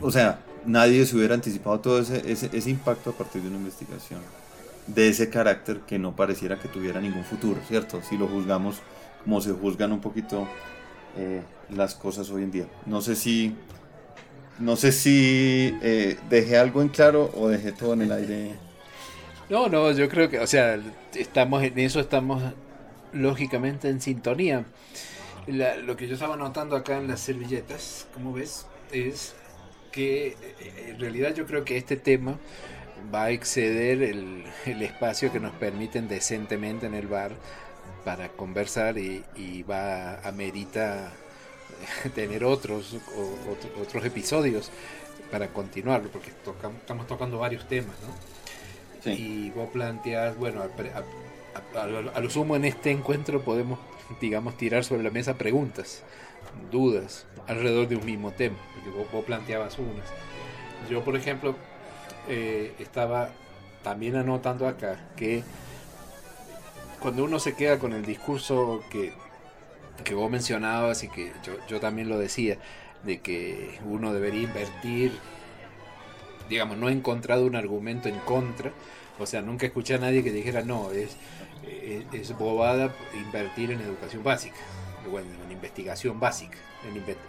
o 0.00 0.10
sea, 0.10 0.40
nadie 0.66 1.04
se 1.06 1.16
hubiera 1.16 1.34
anticipado 1.34 1.80
todo 1.80 2.00
ese, 2.00 2.22
ese, 2.30 2.70
impacto 2.70 3.10
a 3.10 3.12
partir 3.12 3.42
de 3.42 3.48
una 3.48 3.58
investigación 3.58 4.20
de 4.86 5.08
ese 5.08 5.30
carácter 5.30 5.80
que 5.80 5.98
no 5.98 6.14
pareciera 6.14 6.58
que 6.58 6.68
tuviera 6.68 7.00
ningún 7.00 7.24
futuro, 7.24 7.60
¿cierto? 7.66 8.02
Si 8.02 8.18
lo 8.18 8.26
juzgamos 8.26 8.76
como 9.22 9.40
se 9.40 9.52
juzgan 9.52 9.92
un 9.92 10.00
poquito 10.00 10.46
eh, 11.16 11.42
las 11.70 11.94
cosas 11.94 12.28
hoy 12.30 12.42
en 12.42 12.50
día. 12.50 12.66
No 12.84 13.00
sé 13.00 13.16
si, 13.16 13.54
no 14.58 14.76
sé 14.76 14.92
si 14.92 15.74
eh, 15.82 16.18
dejé 16.28 16.58
algo 16.58 16.82
en 16.82 16.88
claro 16.88 17.30
o 17.34 17.48
dejé 17.48 17.72
todo 17.72 17.94
en 17.94 18.02
el 18.02 18.12
aire. 18.12 18.54
No, 19.48 19.68
no, 19.68 19.90
yo 19.92 20.08
creo 20.08 20.28
que, 20.28 20.38
o 20.38 20.46
sea, 20.46 20.78
estamos 21.14 21.62
en 21.62 21.78
eso, 21.78 22.00
estamos 22.00 22.42
lógicamente 23.12 23.88
en 23.88 24.00
sintonía 24.00 24.64
lo 25.46 25.96
que 25.96 26.06
yo 26.06 26.14
estaba 26.14 26.36
notando 26.36 26.76
acá 26.76 26.98
en 26.98 27.08
las 27.08 27.20
servilletas, 27.20 28.06
como 28.14 28.32
ves, 28.32 28.66
es 28.92 29.34
que 29.92 30.28
eh, 30.28 30.86
en 30.88 31.00
realidad 31.00 31.34
yo 31.34 31.46
creo 31.46 31.64
que 31.64 31.76
este 31.76 31.96
tema 31.96 32.38
va 33.14 33.24
a 33.24 33.30
exceder 33.30 34.02
el, 34.02 34.44
espacio 34.82 35.30
que 35.30 35.40
nos 35.40 35.52
permiten 35.52 36.08
decentemente 36.08 36.86
en 36.86 36.94
el 36.94 37.06
bar 37.06 37.32
para 38.04 38.28
conversar 38.28 38.98
y, 38.98 39.22
va 39.62 40.14
a 40.14 40.28
amerita 40.28 41.12
tener 42.14 42.44
otros 42.44 42.96
otros 43.80 44.04
episodios 44.04 44.70
para 45.30 45.48
continuarlo 45.48 46.08
porque 46.10 46.30
estamos 46.30 47.06
tocando 47.06 47.38
varios 47.38 47.66
temas 47.66 47.96
¿no? 48.02 49.10
y 49.12 49.50
vos 49.50 49.70
planteas 49.70 50.36
bueno 50.36 50.62
a, 50.62 52.20
lo 52.20 52.30
sumo 52.30 52.56
en 52.56 52.64
este 52.64 52.90
encuentro 52.90 53.42
podemos 53.42 53.78
digamos, 54.20 54.56
tirar 54.56 54.84
sobre 54.84 55.02
la 55.02 55.10
mesa 55.10 55.34
preguntas, 55.34 56.02
dudas 56.70 57.26
alrededor 57.46 57.88
de 57.88 57.96
un 57.96 58.04
mismo 58.04 58.32
tema, 58.32 58.56
porque 58.74 58.90
vos, 58.90 59.24
planteabas 59.24 59.78
unas. 59.78 60.08
Yo, 60.90 61.04
por 61.04 61.16
ejemplo, 61.16 61.54
eh, 62.28 62.74
estaba 62.78 63.30
también 63.82 64.16
anotando 64.16 64.66
acá 64.66 64.98
que 65.16 65.42
cuando 67.00 67.24
uno 67.24 67.38
se 67.38 67.54
queda 67.54 67.78
con 67.78 67.92
el 67.92 68.04
discurso 68.04 68.82
que, 68.90 69.12
que 70.04 70.14
vos 70.14 70.30
mencionabas 70.30 71.04
y 71.04 71.08
que 71.08 71.32
yo, 71.42 71.54
yo 71.68 71.80
también 71.80 72.08
lo 72.08 72.18
decía, 72.18 72.58
de 73.04 73.20
que 73.20 73.78
uno 73.84 74.12
debería 74.12 74.42
invertir, 74.42 75.12
digamos, 76.48 76.78
no 76.78 76.88
he 76.88 76.92
encontrado 76.92 77.46
un 77.46 77.56
argumento 77.56 78.08
en 78.08 78.18
contra, 78.20 78.72
o 79.18 79.26
sea, 79.26 79.42
nunca 79.42 79.66
escuché 79.66 79.94
a 79.94 79.98
nadie 79.98 80.24
que 80.24 80.32
dijera, 80.32 80.62
no, 80.62 80.90
es, 80.90 81.16
es, 82.12 82.36
bobada 82.36 82.94
invertir 83.14 83.70
en 83.70 83.80
educación 83.80 84.22
básica. 84.22 84.56
bueno, 85.10 85.28
en 85.44 85.52
investigación 85.52 86.18
básica, 86.18 86.58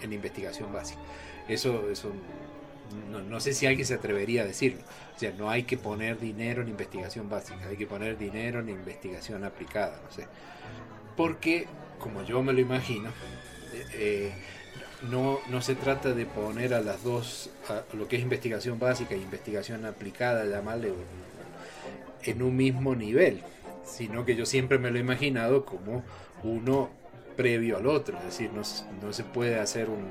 en, 0.02 0.14
investigación 0.14 0.74
básica. 0.74 1.00
Eso, 1.48 1.90
eso 1.90 2.12
no, 3.12 3.22
no, 3.22 3.40
sé 3.40 3.54
si 3.54 3.68
alguien 3.68 3.86
se 3.86 3.94
atrevería 3.94 4.42
a 4.42 4.46
decirlo. 4.46 4.82
O 5.16 5.20
sea, 5.20 5.32
no 5.32 5.50
hay 5.50 5.64
que 5.64 5.78
poner 5.78 6.20
dinero 6.20 6.62
en 6.62 6.70
investigación 6.70 7.30
básica, 7.30 7.68
hay 7.68 7.78
que 7.78 7.88
poner 7.88 8.18
dinero 8.18 8.60
en 8.60 8.70
investigación 8.70 9.44
aplicada, 9.44 10.00
no 10.04 10.12
sé. 10.12 10.28
Porque, 11.16 11.68
como 12.00 12.24
yo 12.24 12.42
me 12.42 12.52
lo 12.52 12.60
imagino, 12.60 13.10
eh, 13.74 13.86
eh, 13.94 14.34
no, 15.10 15.40
no 15.50 15.62
se 15.62 15.76
trata 15.76 16.14
de 16.14 16.26
poner 16.26 16.74
a 16.74 16.82
las 16.82 17.04
dos, 17.04 17.50
a 17.70 17.84
lo 17.96 18.08
que 18.08 18.16
es 18.16 18.22
investigación 18.24 18.80
básica 18.80 19.14
e 19.14 19.18
investigación 19.18 19.86
aplicada, 19.86 20.46
llamarle 20.46 20.94
en 22.26 22.42
un 22.42 22.56
mismo 22.56 22.96
nivel, 22.96 23.42
sino 23.84 24.26
que 24.26 24.36
yo 24.36 24.46
siempre 24.46 24.78
me 24.80 24.92
lo 24.92 24.98
he 24.98 25.02
imaginado 25.02 25.66
como 25.66 26.04
uno 26.44 26.90
previo 27.36 27.78
al 27.78 27.88
otro, 27.88 28.18
es 28.18 28.26
decir, 28.26 28.52
no, 28.54 28.62
no 29.06 29.14
se 29.14 29.24
puede 29.24 29.60
hacer 29.60 29.90
un, 29.90 30.06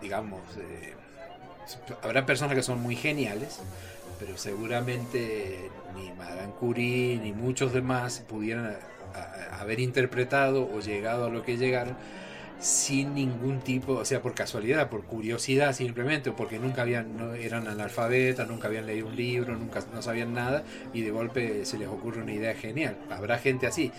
digamos, 0.00 0.40
eh, 0.58 0.94
habrá 2.02 2.26
personas 2.26 2.54
que 2.54 2.62
son 2.62 2.80
muy 2.80 2.96
geniales, 2.96 3.60
pero 4.18 4.36
seguramente 4.36 5.70
ni 5.96 6.12
Madame 6.12 6.52
Curie 6.58 7.18
ni 7.22 7.32
muchos 7.32 7.72
demás 7.72 8.24
pudieran 8.28 8.76
haber 9.58 9.80
interpretado 9.80 10.70
o 10.70 10.80
llegado 10.80 11.26
a 11.26 11.30
lo 11.30 11.42
que 11.42 11.56
llegaron 11.56 11.96
sin 12.58 13.14
ningún 13.14 13.60
tipo, 13.60 13.92
o 13.92 14.04
sea, 14.04 14.22
por 14.22 14.34
casualidad, 14.34 14.88
por 14.88 15.04
curiosidad 15.04 15.72
simplemente, 15.74 16.32
porque 16.32 16.58
nunca 16.58 16.82
habían, 16.82 17.16
no, 17.16 17.34
eran 17.34 17.68
analfabetas, 17.68 18.48
nunca 18.48 18.68
habían 18.68 18.86
leído 18.86 19.06
un 19.06 19.16
libro, 19.16 19.56
nunca 19.56 19.80
no 19.92 20.02
sabían 20.02 20.32
nada 20.32 20.64
y 20.92 21.02
de 21.02 21.10
golpe 21.10 21.64
se 21.64 21.78
les 21.78 21.88
ocurre 21.88 22.22
una 22.22 22.32
idea 22.32 22.54
genial. 22.54 22.96
Habrá 23.10 23.38
gente 23.38 23.66
así, 23.66 23.92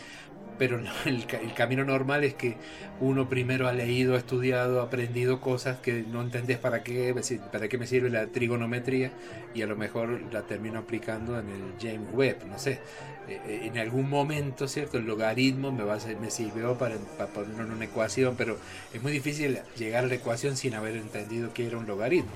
pero 0.57 0.79
el, 1.05 1.25
camino 1.55 1.83
normal 1.83 2.23
es 2.23 2.33
que 2.33 2.57
uno 2.99 3.29
primero 3.29 3.67
ha 3.67 3.73
leído, 3.73 4.15
ha 4.15 4.17
estudiado, 4.17 4.81
ha 4.81 4.85
aprendido 4.85 5.39
cosas 5.39 5.79
que 5.79 6.03
no 6.03 6.21
entendés 6.21 6.57
para 6.57 6.83
qué, 6.83 7.15
para 7.51 7.67
qué 7.67 7.77
me 7.77 7.87
sirve 7.87 8.09
la 8.09 8.27
trigonometría 8.27 9.11
y 9.53 9.61
a 9.61 9.67
lo 9.67 9.75
mejor 9.75 10.21
la 10.31 10.43
termino 10.43 10.79
aplicando 10.79 11.39
en 11.39 11.47
el 11.49 11.61
James 11.79 12.09
Webb, 12.13 12.45
no 12.47 12.59
sé. 12.59 12.79
Eh, 13.27 13.41
eh, 13.45 13.59
en 13.63 13.77
algún 13.77 14.09
momento, 14.09 14.67
¿cierto? 14.67 14.97
El 14.97 15.05
logaritmo 15.05 15.71
me, 15.71 15.83
va 15.83 15.95
a, 15.95 16.19
me 16.19 16.31
sirvió 16.31 16.77
para, 16.77 16.95
para 17.17 17.31
ponerlo 17.31 17.63
en 17.63 17.71
una 17.71 17.85
ecuación, 17.85 18.35
pero 18.37 18.57
es 18.93 19.01
muy 19.01 19.11
difícil 19.11 19.59
llegar 19.77 20.05
a 20.05 20.07
la 20.07 20.15
ecuación 20.15 20.55
sin 20.55 20.75
haber 20.75 20.95
entendido 20.95 21.53
que 21.53 21.67
era 21.67 21.77
un 21.77 21.87
logaritmo. 21.87 22.31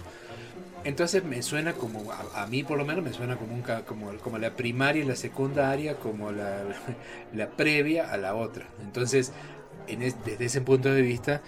Entonces 0.83 1.23
me 1.23 1.41
suena 1.43 1.73
como, 1.73 2.11
a, 2.11 2.47
mí 2.47 2.63
por 2.63 2.77
lo 2.77 2.85
menos 2.85 3.03
me 3.03 3.13
suena 3.13 3.37
como, 3.37 3.53
un, 3.53 3.61
como, 4.17 4.37
la 4.39 4.55
primaria 4.55 5.03
y 5.03 5.05
la 5.05 5.15
secundaria, 5.15 5.95
como 5.95 6.31
la, 6.31 6.63
la 7.33 7.49
previa 7.49 8.11
a 8.11 8.17
la 8.17 8.35
otra. 8.35 8.65
Entonces, 8.81 9.31
en 9.87 9.99
desde 9.99 10.45
ese 10.45 10.61
punto 10.61 10.91
de 10.91 11.01
vista, 11.01 11.41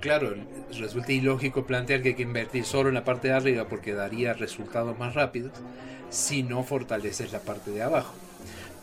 claro, 0.00 0.34
resulta 0.78 1.12
ilógico 1.12 1.64
plantear 1.64 2.02
que 2.02 2.08
hay 2.10 2.14
que 2.14 2.22
invertir 2.22 2.64
solo 2.64 2.88
en 2.88 2.94
la 2.94 3.04
parte 3.04 3.28
de 3.28 3.34
arriba 3.34 3.68
porque 3.68 3.94
daría 3.94 4.32
resultados 4.34 4.98
más 4.98 5.14
rápidos 5.14 5.52
si 6.10 6.42
no 6.42 6.62
fortaleces 6.62 7.32
la 7.32 7.40
parte 7.40 7.70
de 7.70 7.82
abajo. 7.82 8.14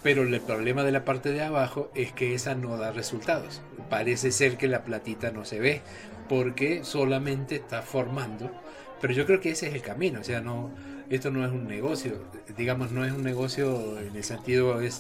Pero 0.04 0.24
el 0.24 0.39
problema 0.39 0.84
de 0.84 0.91
la 0.91 1.04
parte 1.04 1.32
de 1.32 1.43
abajo 1.43 1.89
es 1.95 2.12
que 2.12 2.36
esa 2.36 2.54
no 2.54 2.78
da 2.78 2.91
resultados. 2.91 3.62
Parece 3.89 4.32
ser 4.32 4.58
que 4.58 4.67
la 4.67 4.84
platita 4.84 5.32
no 5.32 5.45
se 5.45 5.60
ve 5.60 5.82
porque 6.30 6.84
solamente 6.84 7.56
está 7.56 7.82
formando 7.82 8.52
pero 9.01 9.13
yo 9.13 9.25
creo 9.25 9.39
que 9.39 9.51
ese 9.51 9.67
es 9.67 9.73
el 9.73 9.81
camino, 9.81 10.21
o 10.21 10.23
sea, 10.23 10.41
no, 10.41 10.71
esto 11.10 11.29
no 11.31 11.45
es 11.45 11.51
un 11.51 11.67
negocio, 11.67 12.19
digamos, 12.58 12.91
no 12.91 13.05
es 13.05 13.12
un 13.12 13.23
negocio 13.23 13.99
en 13.99 14.15
el 14.15 14.23
sentido 14.23 14.79
de, 14.79 14.91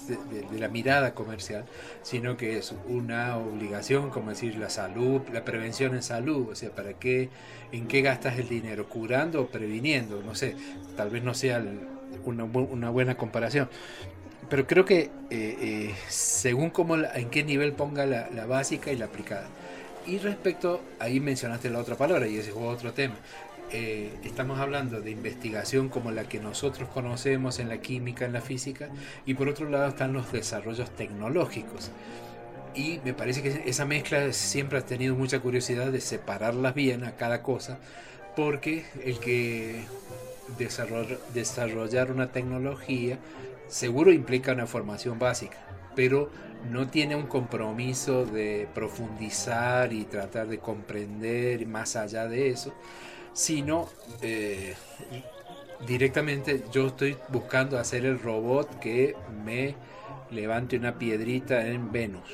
la 0.59 0.67
mirada 0.67 1.13
comercial, 1.13 1.65
sino 2.03 2.37
que 2.37 2.57
es 2.57 2.73
una 2.87 3.37
obligación, 3.37 4.09
como 4.11 4.29
decir, 4.29 4.57
la 4.57 4.69
salud, 4.69 5.21
la 5.33 5.43
prevención 5.43 5.95
en 5.95 6.03
salud, 6.03 6.49
o 6.51 6.55
sea, 6.55 6.69
¿para 6.69 6.93
qué, 6.93 7.29
en 7.71 7.87
qué 7.87 8.01
gastas 8.01 8.37
el 8.37 8.47
dinero? 8.47 8.87
¿Curando 8.87 9.41
o 9.41 9.47
previniendo? 9.47 10.21
No 10.21 10.35
sé, 10.35 10.55
tal 10.95 11.09
vez 11.09 11.23
no 11.23 11.33
sea 11.33 11.63
una, 12.23 12.43
una 12.43 12.89
buena 12.89 13.15
comparación. 13.15 13.69
Pero 14.49 14.67
creo 14.67 14.85
que 14.85 14.99
eh, 14.99 15.09
eh, 15.31 15.95
según 16.07 16.69
cómo 16.69 16.97
en 16.97 17.29
qué 17.31 17.43
nivel 17.43 17.73
ponga 17.73 18.05
la, 18.05 18.29
la 18.29 18.45
básica 18.45 18.91
y 18.91 18.95
la 18.95 19.05
aplicada. 19.05 19.47
Y 20.05 20.19
respecto, 20.19 20.81
ahí 20.99 21.19
mencionaste 21.19 21.71
la 21.71 21.79
otra 21.79 21.95
palabra 21.95 22.27
y 22.27 22.37
ese 22.37 22.51
es 22.51 22.55
otro 22.55 22.93
tema. 22.93 23.15
Eh, 23.77 24.09
estamos 24.23 24.57
hablando 24.61 25.01
de 25.01 25.11
investigación 25.11 25.89
como 25.89 26.09
la 26.09 26.29
que 26.29 26.39
nosotros 26.39 26.87
conocemos 26.87 27.59
en 27.59 27.67
la 27.67 27.79
química, 27.79 28.23
en 28.23 28.31
la 28.31 28.39
física, 28.39 28.87
y 29.25 29.33
por 29.33 29.49
otro 29.49 29.69
lado 29.69 29.89
están 29.89 30.13
los 30.13 30.31
desarrollos 30.31 30.89
tecnológicos. 30.91 31.91
Y 32.73 33.01
me 33.03 33.13
parece 33.13 33.43
que 33.43 33.63
esa 33.65 33.83
mezcla 33.83 34.31
siempre 34.31 34.79
ha 34.79 34.85
tenido 34.85 35.13
mucha 35.13 35.41
curiosidad 35.41 35.91
de 35.91 35.99
separarlas 35.99 36.73
bien 36.73 37.03
a 37.03 37.17
cada 37.17 37.41
cosa, 37.41 37.77
porque 38.37 38.85
el 39.03 39.19
que 39.19 39.83
desarrollar 41.33 42.13
una 42.13 42.31
tecnología 42.31 43.19
seguro 43.67 44.13
implica 44.13 44.53
una 44.53 44.67
formación 44.67 45.19
básica, 45.19 45.57
pero 45.97 46.29
no 46.71 46.87
tiene 46.87 47.17
un 47.17 47.27
compromiso 47.27 48.25
de 48.25 48.69
profundizar 48.73 49.91
y 49.91 50.05
tratar 50.05 50.47
de 50.47 50.59
comprender 50.59 51.67
más 51.67 51.97
allá 51.97 52.25
de 52.29 52.51
eso 52.51 52.73
sino 53.35 53.89
eh, 54.21 54.75
directamente 55.85 56.63
yo 56.71 56.87
estoy 56.87 57.17
buscando 57.27 57.77
hacer 57.77 58.05
el 58.05 58.17
robot 58.17 58.79
que 58.79 59.15
me 59.43 59.75
levante 60.31 60.77
una 60.77 60.97
piedrita 60.97 61.67
en 61.67 61.91
Venus 61.91 62.29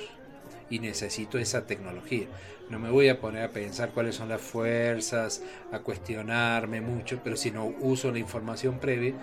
y 0.70 0.80
necesito 0.80 1.38
esa 1.40 1.66
tecnología. 1.66 2.28
No 2.70 2.80
me 2.80 2.92
voy 2.92 3.10
a 3.10 3.20
poner 3.20 3.44
a 3.44 3.50
pensar 3.50 3.90
cuáles 3.90 4.16
son 4.16 4.30
las 4.30 4.42
fuerzas, 4.42 5.42
a 5.72 5.80
cuestionarme 5.80 6.80
mucho, 6.82 7.20
pero 7.22 7.36
si 7.36 7.52
no 7.52 7.66
uso 7.66 8.12
la 8.12 8.20
información 8.20 8.80
previa 8.80 9.16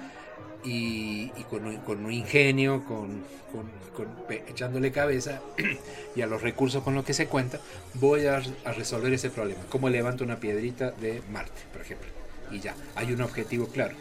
y, 0.65 1.29
con, 1.51 2.05
un 2.05 2.13
ingenio, 2.13 2.85
con, 2.85 3.23
echándole 4.49 4.93
cabeza 4.93 5.41
y 6.17 6.23
a 6.23 6.27
los 6.27 6.43
recursos 6.43 6.83
con 6.83 6.95
los 6.95 7.05
que 7.05 7.15
se 7.15 7.27
cuenta, 7.27 7.59
voy 7.95 8.27
a, 8.27 8.43
resolver 8.77 9.13
ese 9.13 9.31
problema. 9.31 9.61
Como 9.69 9.89
levanto 9.89 10.25
una 10.25 10.37
piedrita 10.37 10.91
de 10.93 11.23
Marte, 11.33 11.61
por 11.73 11.83
ejemplo. 11.83 12.09
Y 12.51 12.61
ya, 12.61 12.75
hay 12.95 13.13
un 13.13 13.23
objetivo 13.23 13.69
claro. 13.69 13.95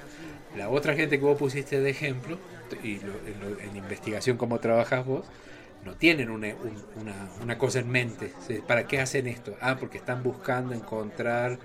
La 0.56 0.70
otra 0.70 0.96
gente 0.96 1.20
que 1.20 1.26
vos 1.26 1.38
pusiste 1.38 1.80
de 1.80 1.89
ejemplo, 1.89 2.38
y 2.84 2.96
en, 2.96 3.76
investigación 3.76 4.38
como 4.38 4.60
trabajas 4.60 5.06
vos, 5.06 5.26
no 5.86 5.93
tienen 5.93 6.30
una, 6.30 6.54
una 7.41 7.58
cosa 7.58 7.80
en 7.80 7.89
mente. 7.89 8.34
¿Para 8.67 8.88
qué 8.88 9.00
hacen 9.00 9.28
esto? 9.28 9.56
Ah, 9.62 9.78
porque 9.80 9.98
están 9.98 10.24
buscando 10.24 10.74
encontrar 10.74 11.60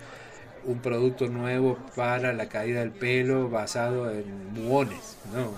un 0.65 0.81
producto 0.81 1.29
nuevo 1.29 1.79
para 1.97 2.33
la 2.33 2.49
caída 2.49 2.81
del 2.81 2.91
pelo 2.91 3.49
basado 3.49 4.11
en 4.11 4.53
muones. 4.53 5.17
No, 5.33 5.53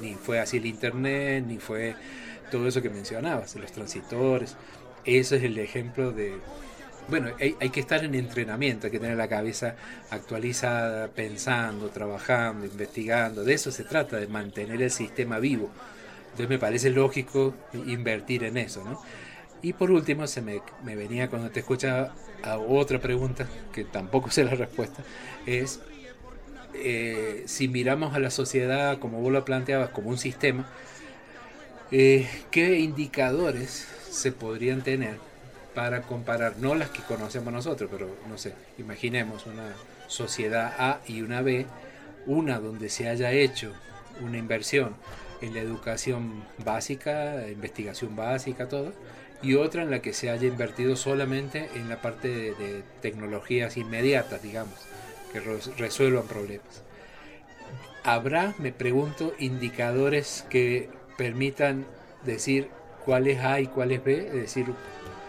ni, 0.00 0.14
fue 0.14 0.40
así 0.40 0.58
el 0.58 0.66
internet, 0.66 1.44
ni 1.46 1.58
fue 1.58 1.94
todo 2.50 2.66
eso 2.66 2.82
que 2.82 2.90
mencionabas, 2.90 3.54
los 3.56 3.72
transitores. 3.72 4.56
Eso 5.04 5.36
es 5.36 5.42
el 5.42 5.58
ejemplo 5.58 6.12
de... 6.12 6.34
Bueno, 7.08 7.30
hay, 7.40 7.70
que 7.70 7.80
estar 7.80 8.04
en 8.04 8.14
entrenamiento, 8.14 8.86
hay 8.86 8.90
que 8.90 8.98
tener 8.98 9.16
la 9.16 9.28
cabeza 9.28 9.76
actualizada, 10.10 11.08
pensando, 11.08 11.88
trabajando, 11.88 12.66
investigando. 12.66 13.44
De 13.44 13.54
eso 13.54 13.72
se 13.72 13.84
trata, 13.84 14.18
de 14.18 14.26
mantener 14.26 14.82
el 14.82 14.90
sistema 14.90 15.38
vivo. 15.38 15.70
Entonces 16.24 16.50
me 16.50 16.58
parece 16.58 16.90
lógico 16.90 17.54
invertir 17.72 18.44
en 18.44 18.58
eso, 18.58 18.84
¿no? 18.84 19.00
Y 19.62 19.72
por 19.72 19.90
último, 19.90 20.26
se 20.26 20.42
me 20.42 20.60
venía 20.84 21.28
cuando 21.28 21.50
te 21.50 21.60
escuchaba 21.60 22.14
a 22.42 22.58
otra 22.58 23.00
pregunta, 23.00 23.46
que 23.72 23.84
tampoco 23.84 24.30
sé 24.30 24.44
la 24.44 24.54
respuesta, 24.54 25.02
es 25.46 25.80
eh, 26.74 27.44
si 27.46 27.68
miramos 27.68 28.14
a 28.14 28.18
la 28.18 28.30
sociedad, 28.30 28.98
como 28.98 29.20
vos 29.20 29.32
lo 29.32 29.44
planteabas, 29.44 29.90
como 29.90 30.10
un 30.10 30.18
sistema, 30.18 30.66
eh, 31.90 32.28
¿qué 32.50 32.78
indicadores 32.78 33.86
se 34.10 34.32
podrían 34.32 34.82
tener 34.82 35.16
para 35.74 36.02
comparar, 36.02 36.56
no 36.58 36.74
las 36.74 36.90
que 36.90 37.02
conocemos 37.02 37.52
nosotros, 37.52 37.88
pero 37.92 38.16
no 38.28 38.36
sé, 38.36 38.54
imaginemos 38.78 39.46
una 39.46 39.72
sociedad 40.08 40.74
A 40.78 41.00
y 41.06 41.22
una 41.22 41.40
B, 41.40 41.66
una 42.26 42.58
donde 42.58 42.88
se 42.88 43.08
haya 43.08 43.30
hecho 43.32 43.72
una 44.20 44.38
inversión 44.38 44.94
en 45.40 45.54
la 45.54 45.60
educación 45.60 46.42
básica, 46.64 47.48
investigación 47.48 48.16
básica, 48.16 48.68
todo, 48.68 48.92
y 49.42 49.54
otra 49.54 49.82
en 49.82 49.90
la 49.90 50.02
que 50.02 50.12
se 50.12 50.30
haya 50.30 50.48
invertido 50.48 50.96
solamente 50.96 51.68
en 51.74 51.88
la 51.88 52.02
parte 52.02 52.28
de, 52.28 52.82
tecnologías 53.00 53.76
inmediatas, 53.76 54.42
digamos, 54.42 54.74
que 55.32 55.40
resuelvan 55.76 56.26
problemas. 56.26 56.82
¿Habrá, 58.02 58.54
me 58.58 58.72
pregunto, 58.72 59.34
indicadores 59.38 60.44
que 60.48 60.88
permitan 61.16 61.86
decir 62.24 62.68
cuáles 63.04 63.40
A 63.44 63.60
y 63.60 63.66
cuáles 63.66 64.02
B? 64.02 64.26
Es 64.28 64.34
decir, 64.34 64.66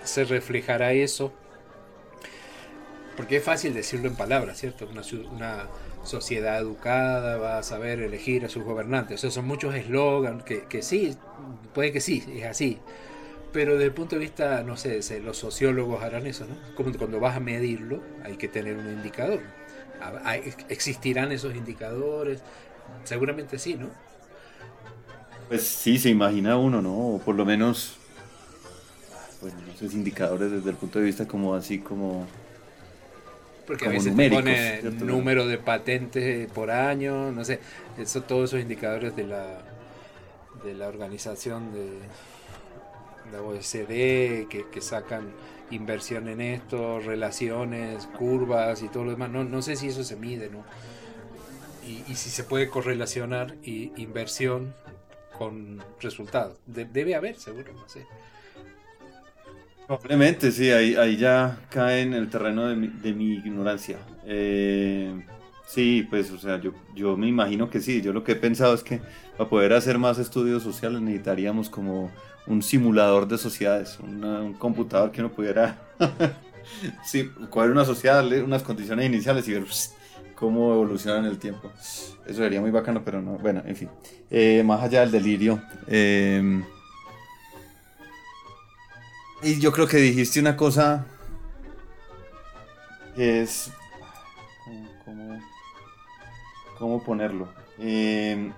¿se 0.04 0.24
reflejará 0.24 0.94
eso? 0.94 1.34
Porque 3.16 3.38
es 3.38 3.44
fácil 3.44 3.74
decirlo 3.74 4.08
en 4.08 4.16
palabras, 4.16 4.58
¿cierto? 4.58 4.88
Una, 4.90 5.02
una 5.32 5.68
sociedad 6.04 6.58
educada 6.58 7.38
va 7.38 7.58
a 7.60 7.64
saber 7.64 8.00
elegir 8.00 8.46
a 8.46 8.50
sus 8.50 8.64
gobernantes. 8.64 9.16
O 9.16 9.22
sea, 9.22 9.32
son 9.32 9.46
muchos 9.46 9.76
eslogans 9.76 10.44
que, 10.44 10.64
que 10.64 10.82
sí, 10.82 11.16
puede 11.74 11.92
que 11.92 12.00
sí, 12.00 12.24
es 12.34 12.46
así 12.46 12.80
Pero 13.52 13.74
desde 13.74 13.86
el 13.86 13.94
punto 13.94 14.16
de 14.16 14.22
vista, 14.22 14.62
no 14.64 14.78
sé, 14.78 15.02
los 15.22 15.38
sociólogos 15.38 16.04
harán 16.04 16.28
eso, 16.28 16.46
¿no? 16.46 16.56
Como 16.76 16.96
cuando 16.98 17.20
vas 17.20 17.36
a 17.36 17.40
medirlo, 17.40 18.02
hay 18.24 18.38
que 18.38 18.48
tener 18.48 18.78
un 18.78 18.88
indicador. 18.88 19.42
¿Existirán 20.70 21.32
esos 21.32 21.56
indicadores? 21.56 22.42
Seguramente 23.04 23.58
sí, 23.58 23.76
¿no? 23.76 23.90
Pues 25.48 25.64
sí, 25.64 25.98
se 25.98 26.10
imagina 26.10 26.58
uno, 26.58 26.82
¿no? 26.82 26.96
O 26.96 27.20
por 27.20 27.36
lo 27.36 27.44
menos, 27.44 27.98
bueno, 29.42 29.58
no 29.66 29.76
sé, 29.76 29.96
indicadores 29.96 30.52
desde 30.52 30.70
el 30.70 30.76
punto 30.76 31.00
de 31.00 31.06
vista 31.06 31.28
como 31.28 31.56
así 31.56 31.80
como... 31.80 32.28
Porque 33.66 33.86
a 33.86 33.90
veces 33.90 34.16
te 34.16 34.30
pone 34.30 34.82
número 35.02 35.48
de 35.48 35.58
patentes 35.58 36.52
por 36.52 36.72
año, 36.72 37.32
no 37.32 37.46
sé, 37.46 37.60
eso, 37.98 38.22
todos 38.22 38.50
esos 38.50 38.62
indicadores 38.62 39.16
de 39.16 39.26
la, 39.26 39.62
de 40.64 40.74
la 40.74 40.88
organización 40.88 41.72
de 41.74 42.00
la 43.32 43.42
OECD 43.42 44.48
que, 44.48 44.82
sacan 44.82 45.32
inversión 45.72 46.28
en 46.28 46.42
esto, 46.42 47.00
relaciones, 47.00 48.08
curvas 48.08 48.82
y 48.84 48.90
todo 48.90 49.06
lo 49.06 49.12
demás. 49.12 49.30
No, 49.30 49.44
no 49.44 49.62
sé 49.62 49.76
si 49.76 49.88
eso 49.88 50.04
se 50.04 50.16
mide, 50.16 50.50
¿no? 50.50 50.64
Y, 51.88 52.14
si 52.16 52.30
se 52.30 52.44
puede 52.44 52.70
correlacionar 52.70 53.56
inversión 53.64 54.74
con 55.38 55.82
resultados. 56.00 56.58
debe 56.66 57.16
haber, 57.16 57.36
seguro, 57.36 57.74
no 57.74 57.88
sé. 57.90 58.06
Probablemente, 59.88 60.52
sí, 60.52 60.70
ahí, 60.70 60.96
ahí 60.96 61.18
ya 61.18 61.58
cae 61.72 62.02
en 62.02 62.14
el 62.14 62.30
terreno 62.30 62.68
de 62.68 62.76
mi, 62.76 62.90
de 62.90 63.12
mi 63.12 63.34
ignorancia. 63.34 63.98
Eh, 64.24 65.26
sí, 65.66 66.06
pues, 66.08 66.30
o 66.30 66.38
sea, 66.38 66.62
yo, 66.62 66.74
yo 66.94 67.18
me 67.18 67.28
imagino 67.28 67.72
que 67.72 67.82
sí. 67.82 68.00
Yo 68.04 68.14
lo 68.14 68.24
que 68.24 68.34
he 68.34 68.36
pensado 68.36 68.76
es 68.76 68.84
que 68.84 69.02
para 69.36 69.50
poder 69.50 69.74
hacer 69.74 69.98
más 69.98 70.20
estudios 70.20 70.62
sociales 70.62 71.02
necesitaríamos 71.02 71.72
como 71.72 72.12
un 72.48 72.62
simulador 72.64 73.28
de 73.28 73.38
sociedades, 73.38 74.00
un 74.00 74.54
computador 74.58 75.12
que 75.12 75.22
uno 75.22 75.32
pudiera 75.32 75.78
sí, 77.04 77.30
coger 77.50 77.72
una 77.72 77.86
sociedad, 77.86 78.16
darle 78.16 78.44
unas 78.44 78.64
condiciones 78.64 79.06
iniciales 79.06 79.48
y 79.48 79.54
ver 79.54 79.66
cómo 80.36 80.74
evoluciona 80.74 81.20
en 81.20 81.26
el 81.26 81.38
tiempo. 81.38 81.72
Eso 81.78 82.14
sería 82.26 82.62
muy 82.62 82.72
bacano, 82.72 83.04
pero 83.04 83.22
no. 83.22 83.38
Bueno, 83.38 83.62
en 83.66 83.76
fin. 83.76 83.90
Eh, 84.30 84.64
más 84.66 84.82
allá 84.82 85.02
del 85.02 85.12
delirio. 85.12 85.62
Em, 85.88 86.64
y 89.42 89.60
yo 89.60 89.72
creo 89.72 89.88
que 89.88 89.98
dijiste 89.98 90.40
una 90.40 90.56
cosa 90.56 91.06
que 93.16 93.42
es... 93.42 93.72
¿Cómo, 96.78 97.04
ponerlo? 97.04 97.50
Em, 97.78 98.54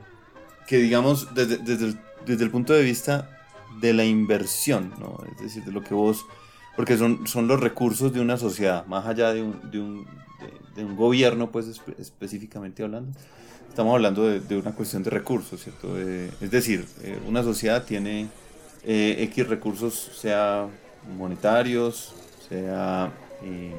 que 0.67 0.77
digamos, 0.77 1.33
desde, 1.33 1.57
desde 1.57 2.43
el 2.43 2.51
punto 2.51 2.73
de 2.73 2.83
vista 2.83 3.40
de 3.81 3.93
la 3.93 4.05
inversión, 4.05 4.93
¿no? 4.99 5.17
Es 5.31 5.41
decir, 5.41 5.63
de 5.63 5.71
lo 5.71 5.83
que 5.83 5.93
vos, 5.93 6.25
porque 6.75 6.97
son, 6.97 7.27
son 7.27 7.47
los 7.47 7.59
recursos 7.59 8.13
de 8.13 8.21
una 8.21 8.37
sociedad, 8.37 8.85
más 8.85 9.05
allá 9.05 9.33
de 9.33 9.41
un, 9.41 9.71
de 9.71 9.79
un, 9.79 10.07
de, 10.75 10.85
un 10.85 10.95
gobierno, 10.95 11.51
pues 11.51 11.81
específicamente 11.97 12.83
hablando, 12.83 13.17
estamos 13.67 13.93
hablando 13.93 14.27
de, 14.27 14.57
una 14.57 14.71
cuestión 14.73 15.03
de 15.03 15.09
recursos, 15.09 15.61
¿cierto? 15.61 15.97
es 15.97 16.51
decir, 16.51 16.85
eh, 17.03 17.19
una 17.27 17.43
sociedad 17.43 17.83
tiene 17.83 18.27
eh, 18.83 19.17
X 19.19 19.47
recursos, 19.47 20.11
sea 20.19 20.67
monetarios, 21.17 22.13
sea 22.49 23.11
eh, 23.43 23.73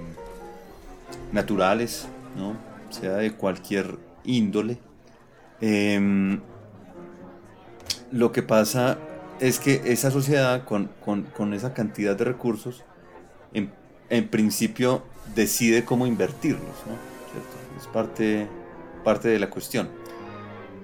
naturales, 1.33 2.07
¿no? 2.37 2.57
Sea 2.91 3.17
de 3.17 3.33
cualquier 3.33 3.99
índole. 4.25 4.79
Em, 5.61 6.41
lo 8.11 8.33
que 8.33 8.43
pasa 8.43 8.99
es 9.41 9.59
que 9.59 9.83
esa 9.87 10.11
sociedad 10.11 10.65
con, 10.65 11.55
esa 11.55 11.75
cantidad 11.75 12.17
de 12.17 12.25
recursos, 12.25 12.85
en, 13.53 14.29
principio 14.29 15.03
decide 15.35 15.85
cómo 15.85 16.07
invertirlos, 16.07 16.77
¿no? 16.87 17.79
Es 17.81 17.87
parte, 17.87 18.47
parte 19.05 19.29
de 19.29 19.39
la 19.39 19.49
cuestión. 19.49 19.89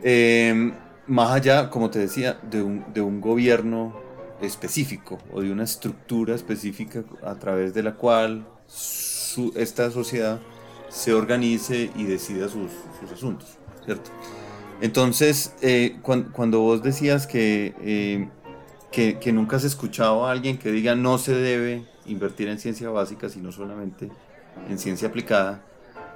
Em, 0.02 0.72
más 1.06 1.32
allá, 1.32 1.70
como 1.70 1.90
te 1.90 1.98
decía, 1.98 2.38
de 2.50 2.62
un, 2.62 3.20
gobierno 3.20 3.94
específico 4.40 5.18
o 5.32 5.40
de 5.40 5.50
una 5.50 5.64
estructura 5.64 6.34
específica 6.34 7.02
a 7.22 7.34
través 7.34 7.74
de 7.74 7.82
la 7.82 7.94
cual 7.94 8.46
esta 9.56 9.90
sociedad 9.90 10.40
se 10.88 11.12
organice 11.12 11.90
y 11.96 12.04
decida 12.04 12.48
sus, 12.48 12.70
asuntos, 13.12 13.58
¿cierto? 13.84 14.11
Entonces, 14.80 15.54
eh, 15.61 15.98
cuando, 16.02 16.61
vos 16.61 16.82
decías 16.82 17.26
que 17.26 17.74
eh, 17.80 18.28
que, 18.90 19.33
nunca 19.33 19.57
has 19.57 19.64
escuchado 19.64 20.27
a 20.27 20.31
alguien 20.31 20.59
que 20.59 20.72
diga 20.72 20.94
no 20.94 21.18
se 21.18 21.35
debe 21.35 21.85
invertir 22.07 22.48
en 22.48 22.59
ciencia 22.59 22.88
básica, 22.90 23.29
sino 23.29 23.53
solamente 23.53 24.11
en 24.68 24.79
ciencia 24.79 25.09
aplicada, 25.09 25.62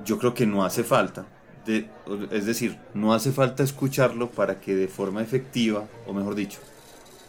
yo 0.04 0.18
creo 0.18 0.34
que 0.34 0.46
no 0.46 0.64
hace 0.64 0.84
falta. 0.84 1.26
es 1.66 2.46
decir, 2.46 2.78
no 2.94 3.14
hace 3.14 3.30
falta 3.30 3.62
escucharlo 3.62 4.30
para 4.30 4.60
que 4.60 4.74
de 4.74 4.88
forma 4.88 5.22
efectiva, 5.22 5.86
o 6.06 6.12
mejor 6.12 6.34
dicho, 6.34 6.58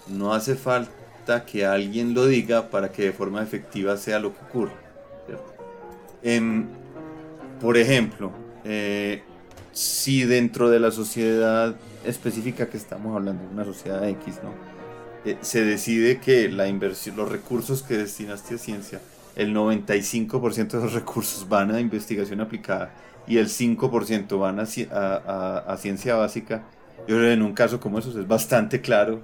no 0.08 0.34
hace 0.34 0.56
falta 0.56 1.46
que 1.46 1.66
alguien 1.66 2.14
lo 2.14 2.26
diga 2.26 2.70
para 2.70 2.92
que 2.92 3.04
de 3.04 3.14
forma 3.14 3.44
efectiva 3.44 3.98
sea 3.98 4.20
lo 4.20 4.34
que 4.34 4.44
ocurre. 4.46 4.84
Em, 6.24 6.68
por 7.60 7.78
ejemplo, 7.78 8.32
eh, 8.64 9.24
si 9.74 10.24
dentro 10.24 10.70
de 10.70 10.80
la 10.80 10.90
sociedad 10.90 11.76
específica 12.06 12.68
que 12.70 12.78
estamos 12.78 13.16
hablando, 13.16 13.44
una 13.52 13.66
sociedad 13.66 14.08
X, 14.08 14.40
¿no? 14.42 14.73
Eh, 15.26 15.38
se 15.42 15.64
decide 15.64 16.20
que 16.20 16.50
la 16.50 16.68
inversión, 16.68 17.16
los 17.16 17.30
recursos 17.30 17.82
que 17.82 17.98
destinaste 17.98 18.56
a 18.56 18.58
ciencia, 18.58 19.02
el 19.36 19.56
95% 19.56 20.78
de 20.78 20.84
los 20.84 20.94
recursos 20.94 21.48
van 21.48 21.74
a 21.74 21.80
investigación 21.80 22.42
aplicada 22.42 22.94
y 23.26 23.38
el 23.38 23.48
5% 23.48 24.38
van 24.38 24.60
a, 24.60 25.78
ciencia 25.78 26.16
básica, 26.16 26.64
yo 27.08 27.16
creo 27.16 27.22
que 27.22 27.34
en 27.34 27.42
un 27.42 27.54
caso 27.54 27.80
como 27.80 28.00
eso 28.00 28.10
es 28.20 28.28
bastante 28.28 28.82
claro 28.82 29.22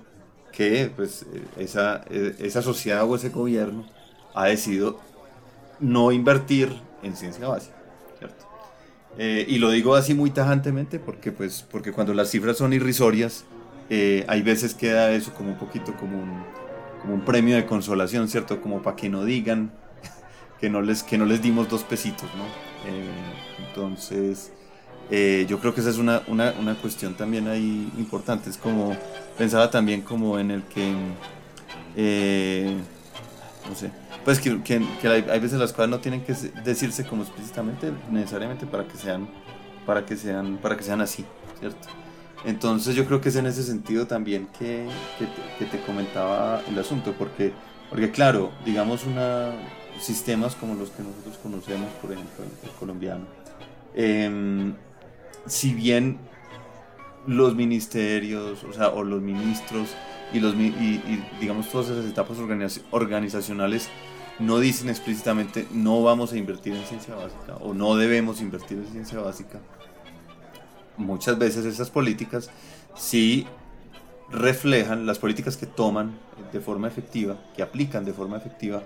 que 0.53 0.89
pues, 0.95 1.25
eh, 1.33 1.43
esa, 1.57 2.03
eh, 2.09 2.35
esa 2.39 2.61
sociedad 2.61 3.03
o 3.03 3.15
ese 3.15 3.29
gobierno 3.29 3.85
ha 4.33 4.45
decidido 4.45 4.99
no 5.81 6.11
invertir 6.11 6.73
en 7.03 7.15
ciencia 7.15 7.47
básica. 7.47 7.75
y 9.17 9.57
lo 9.57 9.69
digo 9.71 9.95
así 9.95 10.13
muy 10.13 10.29
tajantemente 10.31 10.97
porque, 10.97 11.33
pues, 11.33 11.65
porque 11.69 11.91
cuando 11.91 12.13
las 12.13 12.29
cifras 12.29 12.57
son 12.57 12.71
irrisorias, 12.71 13.43
eh, 13.89 14.23
hay 14.27 14.41
veces 14.43 14.75
queda 14.75 15.11
eso 15.11 15.33
como 15.33 15.49
un 15.49 15.57
poquito 15.57 15.95
como 15.95 16.19
un, 16.19 16.43
como 17.01 17.15
un 17.15 17.21
premio 17.21 17.55
de 17.55 17.65
consolación, 17.65 18.27
¿cierto? 18.27 18.61
Como 18.61 18.83
para 18.83 18.95
que 18.95 19.09
no 19.09 19.23
digan 19.25 19.71
que 20.59 20.69
no 20.69 20.81
les, 20.81 21.01
que 21.03 21.17
no 21.17 21.25
les 21.25 21.41
dimos 21.41 21.67
dos 21.69 21.83
pesitos, 21.83 22.29
¿no? 22.35 22.45
Eh, 22.89 23.09
entonces, 23.67 24.51
eh, 25.09 25.45
yo 25.49 25.59
creo 25.59 25.73
que 25.73 25.81
esa 25.81 25.89
es 25.89 25.97
una, 25.97 26.21
una, 26.27 26.53
una, 26.59 26.75
cuestión 26.75 27.15
también 27.15 27.47
ahí 27.47 27.91
importante. 27.97 28.49
Es 28.49 28.57
como, 28.57 28.95
pensaba 29.37 29.71
también 29.71 30.01
como 30.01 30.37
en 30.37 30.51
el 30.51 30.63
que, 30.63 30.91
no 33.67 33.75
sé, 33.75 33.89
pues 34.23 34.39
que, 34.39 34.61
que, 34.61 34.85
que, 35.01 35.07
hay 35.07 35.39
veces 35.39 35.57
las 35.59 35.73
cosas 35.73 35.89
no 35.89 35.99
tienen 35.99 36.23
que 36.23 36.33
decirse 36.63 37.05
como 37.05 37.23
explícitamente, 37.23 37.91
necesariamente 38.11 38.67
para 38.67 38.87
que 38.87 38.97
sean, 38.97 39.27
para 39.87 40.05
que 40.05 40.15
sean, 40.15 40.57
para 40.57 40.77
que 40.77 40.83
sean 40.83 41.01
así, 41.01 41.25
¿cierto? 41.59 41.87
Entonces 42.45 42.95
yo 42.95 43.05
creo 43.05 43.19
que 43.19 43.29
es 43.29 43.35
en 43.35 43.45
ese 43.45 43.63
sentido 43.63 44.07
también 44.07 44.47
que, 44.57 44.87
te, 45.59 45.79
comentaba 45.81 46.61
el 46.69 46.79
asunto, 46.79 47.13
porque, 47.17 47.51
porque 47.89 48.11
claro, 48.11 48.51
digamos 48.65 49.05
una, 49.05 49.51
sistemas 49.99 50.55
como 50.55 50.75
los 50.75 50.89
que 50.91 51.03
nosotros 51.03 51.37
conocemos, 51.43 51.89
por 52.01 52.11
ejemplo, 52.13 52.45
el 52.63 52.69
colombiano, 52.71 53.25
em, 53.93 54.73
si 55.45 55.73
bien 55.73 56.19
los 57.27 57.55
ministerios, 57.55 58.63
o 58.63 58.73
sea, 58.73 58.89
o 58.89 59.03
los 59.03 59.21
ministros 59.21 59.89
y, 60.33 60.39
los, 60.39 60.55
y, 60.55 61.01
digamos 61.39 61.69
todas 61.69 61.89
esas 61.89 62.05
etapas 62.05 62.37
organizacionales 62.91 63.89
no 64.39 64.59
dicen 64.59 64.89
explícitamente 64.89 65.67
no 65.71 66.01
vamos 66.01 66.31
a 66.31 66.37
invertir 66.37 66.73
en 66.73 66.85
ciencia 66.85 67.15
básica 67.15 67.55
o 67.59 67.73
no 67.73 67.95
debemos 67.95 68.41
invertir 68.41 68.77
en 68.77 68.87
ciencia 68.87 69.19
básica, 69.19 69.59
muchas 70.99 71.39
veces 71.39 71.65
esas 71.65 71.89
políticas 71.89 72.51
sí 72.95 73.47
reflejan, 74.29 75.05
las 75.05 75.17
políticas 75.17 75.57
que 75.57 75.65
toman 75.65 76.17
de 76.53 76.59
forma 76.59 76.87
efectiva, 76.87 77.37
que 77.55 77.63
aplican 77.63 78.05
de 78.05 78.13
forma 78.13 78.37
efectiva, 78.37 78.83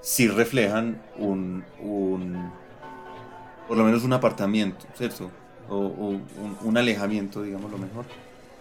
sí 0.00 0.26
reflejan 0.26 1.00
un, 1.16 1.64
por 3.68 3.76
lo 3.76 3.84
menos 3.84 4.02
un 4.02 4.12
apartamiento, 4.12 4.84
¿cierto? 4.96 5.30
O, 5.68 6.18
un, 6.64 6.76
alejamiento, 6.76 7.42
digamos 7.42 7.70
lo 7.70 7.78
mejor, 7.78 8.04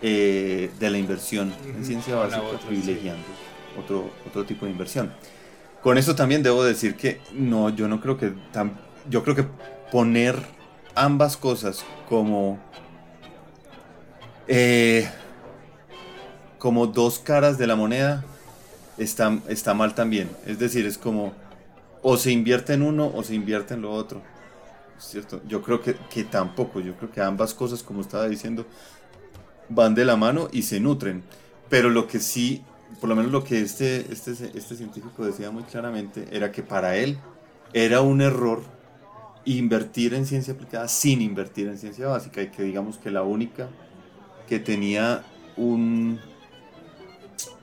eh, 0.01 0.69
de 0.79 0.89
la 0.89 0.97
inversión 0.97 1.53
en 1.65 1.83
ciencia 1.83 2.15
básica, 2.15 2.41
privilegiando 2.67 3.25
otro, 3.79 4.11
otro 4.27 4.45
tipo 4.45 4.65
de 4.65 4.71
inversión. 4.71 5.11
Con 5.81 5.97
esto 5.97 6.15
también 6.15 6.43
debo 6.43 6.63
decir 6.63 6.95
que 6.95 7.19
no, 7.33 7.69
yo 7.69 7.87
no 7.87 7.99
creo 8.01 8.17
que, 8.17 8.33
yo 9.09 9.23
creo 9.23 9.35
que 9.35 9.45
poner 9.91 10.35
ambas 10.95 11.37
cosas 11.37 11.83
como, 12.09 12.59
eh, 14.47 15.09
como 16.57 16.87
dos 16.87 17.19
caras 17.19 17.57
de 17.57 17.67
la 17.67 17.75
moneda 17.75 18.23
está, 18.97 19.39
está 19.47 19.73
mal 19.73 19.95
también. 19.95 20.29
Es 20.45 20.59
decir, 20.59 20.85
es 20.85 20.97
como 20.97 21.33
o 22.01 22.17
se 22.17 22.31
invierte 22.31 22.73
en 22.73 22.81
uno 22.81 23.11
o 23.13 23.23
se 23.23 23.35
invierte 23.35 23.73
en 23.73 23.81
lo 23.81 23.91
otro. 23.91 24.21
¿Cierto? 24.97 25.41
Yo 25.47 25.61
creo 25.63 25.81
que, 25.81 25.95
que 26.11 26.23
tampoco, 26.23 26.79
yo 26.79 26.95
creo 26.95 27.11
que 27.11 27.21
ambas 27.21 27.53
cosas, 27.55 27.81
como 27.81 28.01
estaba 28.01 28.27
diciendo, 28.27 28.67
van 29.69 29.95
de 29.95 30.05
la 30.05 30.15
mano 30.15 30.47
y 30.51 30.63
se 30.63 30.79
nutren. 30.79 31.23
Pero 31.69 31.89
lo 31.89 32.07
que 32.07 32.19
sí, 32.19 32.63
por 32.99 33.09
lo 33.09 33.15
menos 33.15 33.31
lo 33.31 33.43
que 33.43 33.61
este, 33.61 34.11
este, 34.11 34.31
este 34.53 34.75
científico 34.75 35.25
decía 35.25 35.49
muy 35.49 35.63
claramente, 35.63 36.27
era 36.31 36.51
que 36.51 36.61
para 36.61 36.97
él 36.97 37.17
era 37.73 38.01
un 38.01 38.21
error 38.21 38.61
invertir 39.45 40.13
en 40.13 40.25
ciencia 40.25 40.53
aplicada 40.53 40.87
sin 40.87 41.21
invertir 41.21 41.67
en 41.67 41.77
ciencia 41.77 42.07
básica 42.07 42.41
y 42.41 42.51
que 42.51 42.63
digamos 42.63 42.97
que 42.97 43.11
la 43.11 43.23
única 43.23 43.69
que 44.47 44.59
tenía 44.59 45.23
un... 45.57 46.19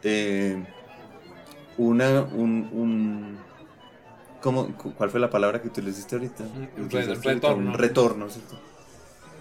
Eh, 0.02 0.64
una, 1.76 2.22
un, 2.22 2.68
un 2.72 3.38
¿cómo, 4.40 4.74
¿Cuál 4.76 5.10
fue 5.10 5.20
la 5.20 5.30
palabra 5.30 5.62
que 5.62 5.68
utilizaste 5.68 6.16
ahorita? 6.16 6.44
Un 6.76 6.90
retorno. 7.22 7.70
Un 7.70 7.74
retorno, 7.74 8.26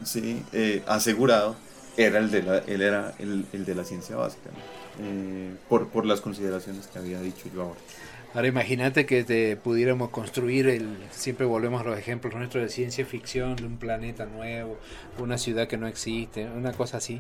Sí, 0.04 0.44
eh, 0.54 0.84
asegurado 0.88 1.56
era 1.98 2.20
el 2.20 2.30
de 2.30 2.44
la, 2.44 2.58
él 2.60 2.82
era 2.82 3.16
el, 3.18 3.48
el 3.52 3.66
de 3.66 3.74
la 3.74 3.84
ciencia 3.84 4.16
básica, 4.16 4.52
eh, 5.00 5.56
por, 5.68 5.90
por 5.90 6.06
las 6.06 6.22
consideraciones 6.22 6.88
que 6.88 7.00
había 7.00 7.20
dicho 7.20 7.50
yo 7.54 7.64
ahora. 7.64 7.80
Ahora 8.38 8.50
imagínate 8.50 9.08
que 9.08 9.24
te 9.24 9.58
pudiéramos 9.58 10.12
construir 10.12 10.68
el, 10.68 10.96
siempre 11.10 11.48
volvemos 11.48 11.82
a 11.82 11.86
los 11.86 11.98
ejemplos 11.98 12.36
nuestros 12.36 12.64
de 12.64 12.70
ciencia 12.70 13.04
ficción, 13.04 13.56
de 13.56 13.66
un 13.66 13.78
planeta 13.78 14.28
nuevo, 14.28 14.78
una 15.18 15.40
ciudad 15.40 15.68
que 15.68 15.76
no 15.76 15.88
existe, 15.88 16.46
una 16.46 16.72
cosa 16.72 16.98
así, 16.98 17.20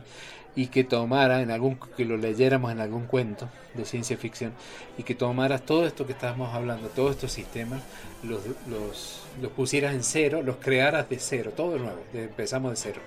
y 0.55 0.67
que 0.67 0.83
tomara 0.83 1.41
en 1.41 1.49
algún, 1.49 1.79
que 1.97 2.05
lo 2.05 2.17
leyéramos 2.17 2.71
en 2.71 2.81
algún 2.81 3.07
cuento 3.07 3.49
de 3.73 3.83
ciencia 3.85 4.15
ficción, 4.15 4.53
y 4.99 5.01
que 5.01 5.15
tomaras 5.15 5.65
todo 5.65 5.87
esto 5.87 6.05
que 6.05 6.13
estábamos 6.13 6.53
hablando, 6.53 6.87
todos 6.89 7.15
estos 7.15 7.31
sistemas, 7.31 7.81
los, 8.21 8.41
los, 8.69 9.23
los 9.41 9.51
pusieras 9.53 9.95
en 9.95 10.03
cero, 10.03 10.43
los 10.43 10.57
crearas 10.57 11.09
de 11.09 11.17
cero, 11.17 11.51
todo 11.57 11.73
de 11.73 11.79
nuevo, 11.79 11.99
empezamos 12.13 12.69
de 12.69 12.77
cero. 12.77 13.01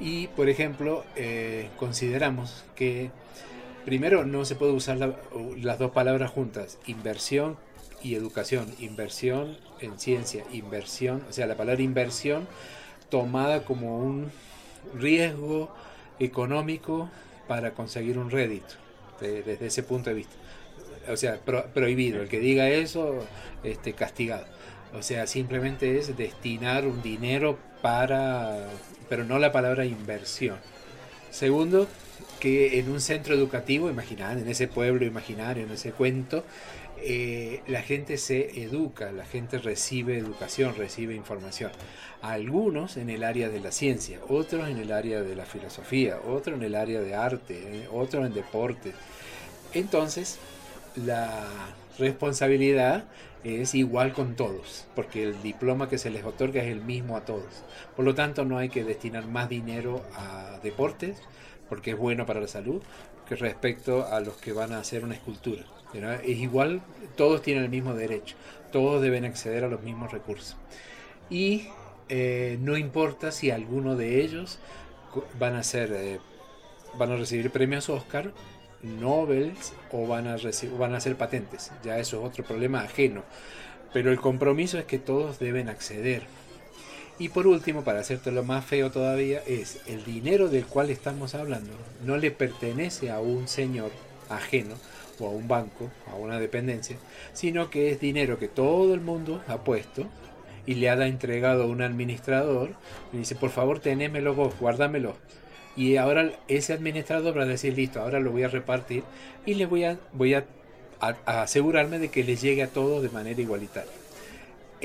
Y 0.00 0.28
por 0.28 0.48
ejemplo, 0.48 1.04
eh, 1.14 1.68
consideramos 1.76 2.64
que 2.74 3.10
Primero, 3.84 4.24
no 4.24 4.44
se 4.44 4.54
puede 4.54 4.72
usar 4.72 4.98
las 4.98 5.78
dos 5.78 5.90
palabras 5.90 6.30
juntas, 6.30 6.78
inversión 6.86 7.56
y 8.02 8.14
educación. 8.14 8.66
Inversión 8.78 9.58
en 9.80 9.98
ciencia, 9.98 10.44
inversión, 10.52 11.22
o 11.28 11.32
sea, 11.32 11.46
la 11.46 11.56
palabra 11.56 11.82
inversión 11.82 12.46
tomada 13.10 13.64
como 13.64 13.98
un 13.98 14.30
riesgo 14.94 15.74
económico 16.18 17.10
para 17.46 17.72
conseguir 17.72 18.18
un 18.18 18.30
rédito, 18.30 18.74
desde 19.20 19.66
ese 19.66 19.82
punto 19.82 20.10
de 20.10 20.16
vista. 20.16 20.34
O 21.08 21.16
sea, 21.16 21.38
prohibido. 21.38 22.22
El 22.22 22.28
que 22.28 22.40
diga 22.40 22.68
eso, 22.68 23.26
este, 23.62 23.92
castigado. 23.92 24.46
O 24.94 25.02
sea, 25.02 25.26
simplemente 25.26 25.98
es 25.98 26.16
destinar 26.16 26.86
un 26.86 27.02
dinero 27.02 27.58
para, 27.82 28.68
pero 29.08 29.24
no 29.24 29.38
la 29.38 29.52
palabra 29.52 29.84
inversión. 29.84 30.56
Segundo, 31.30 31.86
que 32.40 32.78
en 32.78 32.90
un 32.90 33.00
centro 33.00 33.34
educativo, 33.34 33.88
imaginario, 33.90 34.42
en 34.42 34.48
ese 34.48 34.68
pueblo 34.68 35.04
imaginario, 35.04 35.64
en 35.64 35.70
ese 35.70 35.92
cuento, 35.92 36.44
eh, 36.98 37.60
la 37.66 37.82
gente 37.82 38.16
se 38.16 38.62
educa, 38.62 39.12
la 39.12 39.26
gente 39.26 39.58
recibe 39.58 40.16
educación, 40.16 40.74
recibe 40.76 41.14
información. 41.14 41.70
Algunos 42.22 42.96
en 42.96 43.10
el 43.10 43.24
área 43.24 43.48
de 43.48 43.60
la 43.60 43.72
ciencia, 43.72 44.20
otros 44.28 44.68
en 44.68 44.78
el 44.78 44.92
área 44.92 45.22
de 45.22 45.34
la 45.36 45.44
filosofía, 45.44 46.18
otros 46.26 46.56
en 46.56 46.64
el 46.64 46.74
área 46.74 47.00
de 47.00 47.14
arte, 47.14 47.54
eh, 47.56 47.88
otros 47.92 48.26
en 48.26 48.32
deporte. 48.32 48.92
Entonces, 49.74 50.38
la 50.96 51.46
responsabilidad 51.98 53.04
es 53.44 53.74
igual 53.74 54.14
con 54.14 54.36
todos, 54.36 54.86
porque 54.94 55.24
el 55.24 55.42
diploma 55.42 55.88
que 55.88 55.98
se 55.98 56.10
les 56.10 56.24
otorga 56.24 56.62
es 56.62 56.72
el 56.72 56.80
mismo 56.80 57.16
a 57.16 57.24
todos. 57.24 57.64
Por 57.94 58.04
lo 58.04 58.14
tanto, 58.14 58.44
no 58.44 58.56
hay 58.56 58.70
que 58.70 58.84
destinar 58.84 59.26
más 59.26 59.48
dinero 59.48 60.02
a 60.14 60.58
deportes, 60.62 61.18
porque 61.68 61.92
es 61.92 61.98
bueno 61.98 62.26
para 62.26 62.40
la 62.40 62.48
salud, 62.48 62.82
que 63.28 63.36
respecto 63.36 64.06
a 64.06 64.20
los 64.20 64.36
que 64.36 64.52
van 64.52 64.72
a 64.72 64.78
hacer 64.78 65.04
una 65.04 65.14
escultura. 65.14 65.64
Es 66.24 66.38
igual, 66.38 66.82
todos 67.16 67.40
tienen 67.42 67.64
el 67.64 67.70
mismo 67.70 67.94
derecho, 67.94 68.34
todos 68.72 69.00
deben 69.00 69.24
acceder 69.24 69.62
a 69.64 69.68
los 69.68 69.82
mismos 69.82 70.10
recursos. 70.10 70.56
Y 71.30 71.68
eh, 72.08 72.58
no 72.60 72.76
importa 72.76 73.30
si 73.30 73.50
alguno 73.50 73.96
de 73.96 74.20
ellos 74.20 74.58
van 75.38 75.54
a 75.54 75.62
ser, 75.62 75.92
eh, 75.92 76.18
van 76.98 77.12
a 77.12 77.16
recibir 77.16 77.50
premios 77.50 77.88
Oscar, 77.88 78.32
Nobel 78.82 79.54
o 79.92 80.06
van 80.06 80.26
a 80.26 80.36
van 80.78 80.94
a 80.94 81.00
ser 81.00 81.16
patentes. 81.16 81.70
Ya 81.84 81.98
eso 81.98 82.20
es 82.20 82.26
otro 82.26 82.44
problema 82.44 82.82
ajeno. 82.82 83.22
Pero 83.92 84.10
el 84.10 84.20
compromiso 84.20 84.78
es 84.78 84.84
que 84.84 84.98
todos 84.98 85.38
deben 85.38 85.68
acceder 85.68 86.24
y 87.18 87.28
por 87.28 87.46
último, 87.46 87.84
para 87.84 88.00
hacerte 88.00 88.32
lo 88.32 88.42
más 88.42 88.64
feo 88.64 88.90
todavía, 88.90 89.40
es 89.46 89.80
el 89.86 90.04
dinero 90.04 90.48
del 90.48 90.66
cual 90.66 90.90
estamos 90.90 91.34
hablando 91.34 91.70
no 92.04 92.16
le 92.16 92.30
pertenece 92.30 93.10
a 93.10 93.20
un 93.20 93.46
señor 93.46 93.92
ajeno 94.28 94.74
o 95.20 95.28
a 95.28 95.30
un 95.30 95.46
banco, 95.46 95.90
a 96.10 96.16
una 96.16 96.40
dependencia, 96.40 96.96
sino 97.32 97.70
que 97.70 97.90
es 97.90 98.00
dinero 98.00 98.38
que 98.38 98.48
todo 98.48 98.94
el 98.94 99.00
mundo 99.00 99.42
ha 99.46 99.58
puesto 99.62 100.06
y 100.66 100.74
le 100.74 100.90
ha 100.90 101.06
entregado 101.06 101.64
a 101.64 101.66
un 101.66 101.82
administrador 101.82 102.70
dice, 103.12 103.36
por 103.36 103.50
favor, 103.50 103.78
tenémelo 103.78 104.34
vos, 104.34 104.54
guárdamelo. 104.58 105.16
Y 105.76 105.96
ahora 105.96 106.32
ese 106.48 106.72
administrador 106.72 107.36
va 107.36 107.42
a 107.42 107.46
decir, 107.46 107.74
listo, 107.74 108.00
ahora 108.00 108.18
lo 108.18 108.32
voy 108.32 108.44
a 108.44 108.48
repartir 108.48 109.04
y 109.44 109.54
le 109.54 109.66
voy 109.66 109.84
a, 109.84 109.98
voy 110.12 110.34
a 110.34 110.46
asegurarme 111.26 111.98
de 111.98 112.08
que 112.08 112.24
les 112.24 112.40
llegue 112.40 112.62
a 112.62 112.68
todos 112.68 113.02
de 113.02 113.10
manera 113.10 113.40
igualitaria 113.40 114.03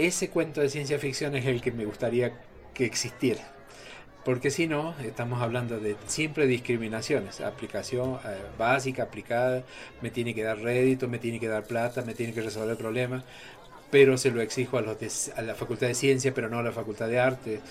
ese 0.05 0.29
cuento 0.29 0.61
de 0.61 0.69
ciencia 0.69 0.99
ficción 0.99 1.35
es 1.35 1.45
el 1.45 1.61
que 1.61 1.71
me 1.71 1.85
gustaría 1.85 2.33
que 2.73 2.85
existiera. 2.85 3.41
Porque 4.25 4.51
si 4.51 4.67
no, 4.67 4.95
estamos 4.99 5.41
hablando 5.41 5.79
de 5.79 5.95
siempre 6.07 6.45
discriminaciones. 6.45 7.41
Aplicación 7.41 8.15
eh, 8.25 8.37
básica, 8.57 9.03
aplicada, 9.03 9.63
me 10.01 10.11
tiene 10.11 10.35
que 10.35 10.43
dar 10.43 10.59
rédito, 10.59 11.07
me 11.07 11.19
tiene 11.19 11.39
que 11.39 11.47
dar 11.47 11.63
plata, 11.63 12.01
me 12.03 12.13
tiene 12.13 12.33
que 12.33 12.41
resolver 12.41 12.77
problemas, 12.77 13.23
pero 13.91 14.17
se 14.17 14.31
lo 14.31 14.41
exijo 14.41 14.77
a, 14.77 14.81
los 14.81 14.97
a 15.35 15.41
la 15.41 15.55
facultad 15.55 15.87
de 15.87 15.95
ciencia, 15.95 16.33
pero 16.33 16.49
no 16.49 16.59
a 16.59 16.63
la 16.63 16.71
facultad 16.71 17.07
de 17.07 17.19
arte. 17.19 17.61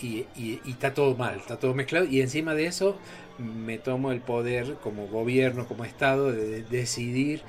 Y, 0.00 0.26
está 0.68 0.92
todo 0.94 1.16
mal, 1.16 1.36
está 1.38 1.58
todo 1.58 1.74
mezclado. 1.74 2.06
Y 2.06 2.20
encima 2.20 2.54
de 2.54 2.66
eso, 2.66 2.98
me 3.38 3.78
tomo 3.78 4.12
el 4.12 4.20
poder 4.20 4.74
como 4.82 5.06
gobierno, 5.06 5.66
como 5.66 5.84
Estado, 5.84 6.32
de, 6.32 6.64
decidir 6.64 7.42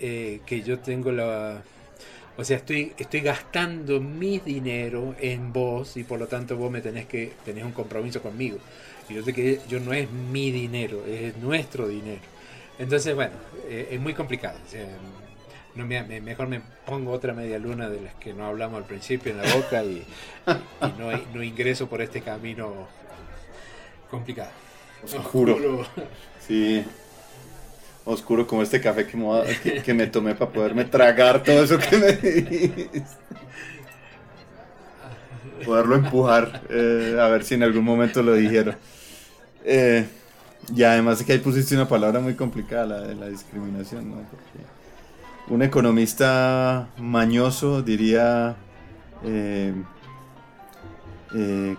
eh, 0.00 0.40
que 0.46 0.62
yo 0.62 0.78
tengo 0.78 1.12
la 1.12 1.62
o 2.40 2.44
sea, 2.44 2.56
estoy, 2.56 2.94
estoy 2.96 3.20
gastando 3.20 4.00
mi 4.00 4.38
dinero 4.38 5.14
en 5.20 5.52
vos 5.52 5.98
y 5.98 6.04
por 6.04 6.18
lo 6.18 6.26
tanto 6.26 6.56
vos 6.56 6.70
me 6.70 6.80
tenés 6.80 7.04
que 7.04 7.32
tenés 7.44 7.64
un 7.64 7.72
compromiso 7.72 8.22
conmigo. 8.22 8.56
Y 9.10 9.14
yo 9.14 9.22
sé 9.22 9.34
que 9.34 9.60
yo 9.68 9.78
no 9.78 9.92
es 9.92 10.10
mi 10.10 10.50
dinero, 10.50 11.04
es 11.06 11.36
nuestro 11.36 11.86
dinero. 11.86 12.22
Entonces, 12.78 13.14
bueno, 13.14 13.34
eh, 13.68 13.88
es 13.90 14.00
muy 14.00 14.14
complicado. 14.14 14.58
no 15.74 15.84
me, 15.84 16.02
mejor 16.22 16.48
me 16.48 16.62
pongo 16.86 17.12
otra 17.12 17.34
media 17.34 17.58
luna 17.58 17.90
de 17.90 18.00
las 18.00 18.14
que 18.14 18.32
no 18.32 18.46
hablamos 18.46 18.78
al 18.78 18.86
principio 18.86 19.32
en 19.32 19.38
la 19.38 19.54
boca 19.54 19.84
y, 19.84 20.02
no, 20.98 21.12
no, 21.34 21.42
ingreso 21.42 21.90
por 21.90 22.00
este 22.00 22.22
camino 22.22 22.88
complicado. 24.10 24.52
Oscuro. 25.04 25.84
Sí 26.40 26.82
oscuro 28.04 28.46
como 28.46 28.62
este 28.62 28.80
café 28.80 29.06
que 29.06 29.94
me, 29.94 30.06
tomé 30.06 30.34
para 30.34 30.50
poderme 30.50 30.84
tragar 30.84 31.42
todo 31.42 31.64
eso 31.64 31.78
que 31.78 31.96
me 31.96 32.12
dijiste. 32.12 33.04
Poderlo 35.64 35.96
empujar, 35.96 36.62
eh, 36.70 37.16
a 37.20 37.28
ver 37.28 37.44
si 37.44 37.54
en 37.54 37.62
algún 37.62 37.84
momento 37.84 38.22
lo 38.22 38.34
dijeron. 38.34 38.76
Eh, 39.64 40.06
y 40.74 40.82
además 40.82 41.20
es 41.20 41.26
que 41.26 41.32
ahí 41.34 41.38
pusiste 41.38 41.74
una 41.74 41.86
palabra 41.86 42.20
muy 42.20 42.34
complicada, 42.34 42.86
la 42.86 43.00
de 43.00 43.14
la 43.14 43.28
discriminación, 43.28 44.10
¿no? 44.10 44.16
un 45.48 45.62
economista 45.62 46.88
mañoso 46.98 47.82
diría, 47.82 48.56
eh, 49.24 49.74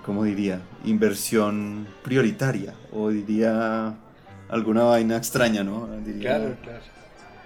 ¿cómo 0.06 0.26
diría? 0.26 0.62
Inversión 0.84 1.88
prioritaria, 2.04 2.74
o 2.92 3.10
diría 3.10 3.96
alguna 4.52 4.84
vaina 4.84 5.18
extraña, 5.18 5.64
¿no? 5.64 5.90
Claro, 6.20 6.56
claro. 6.62 6.80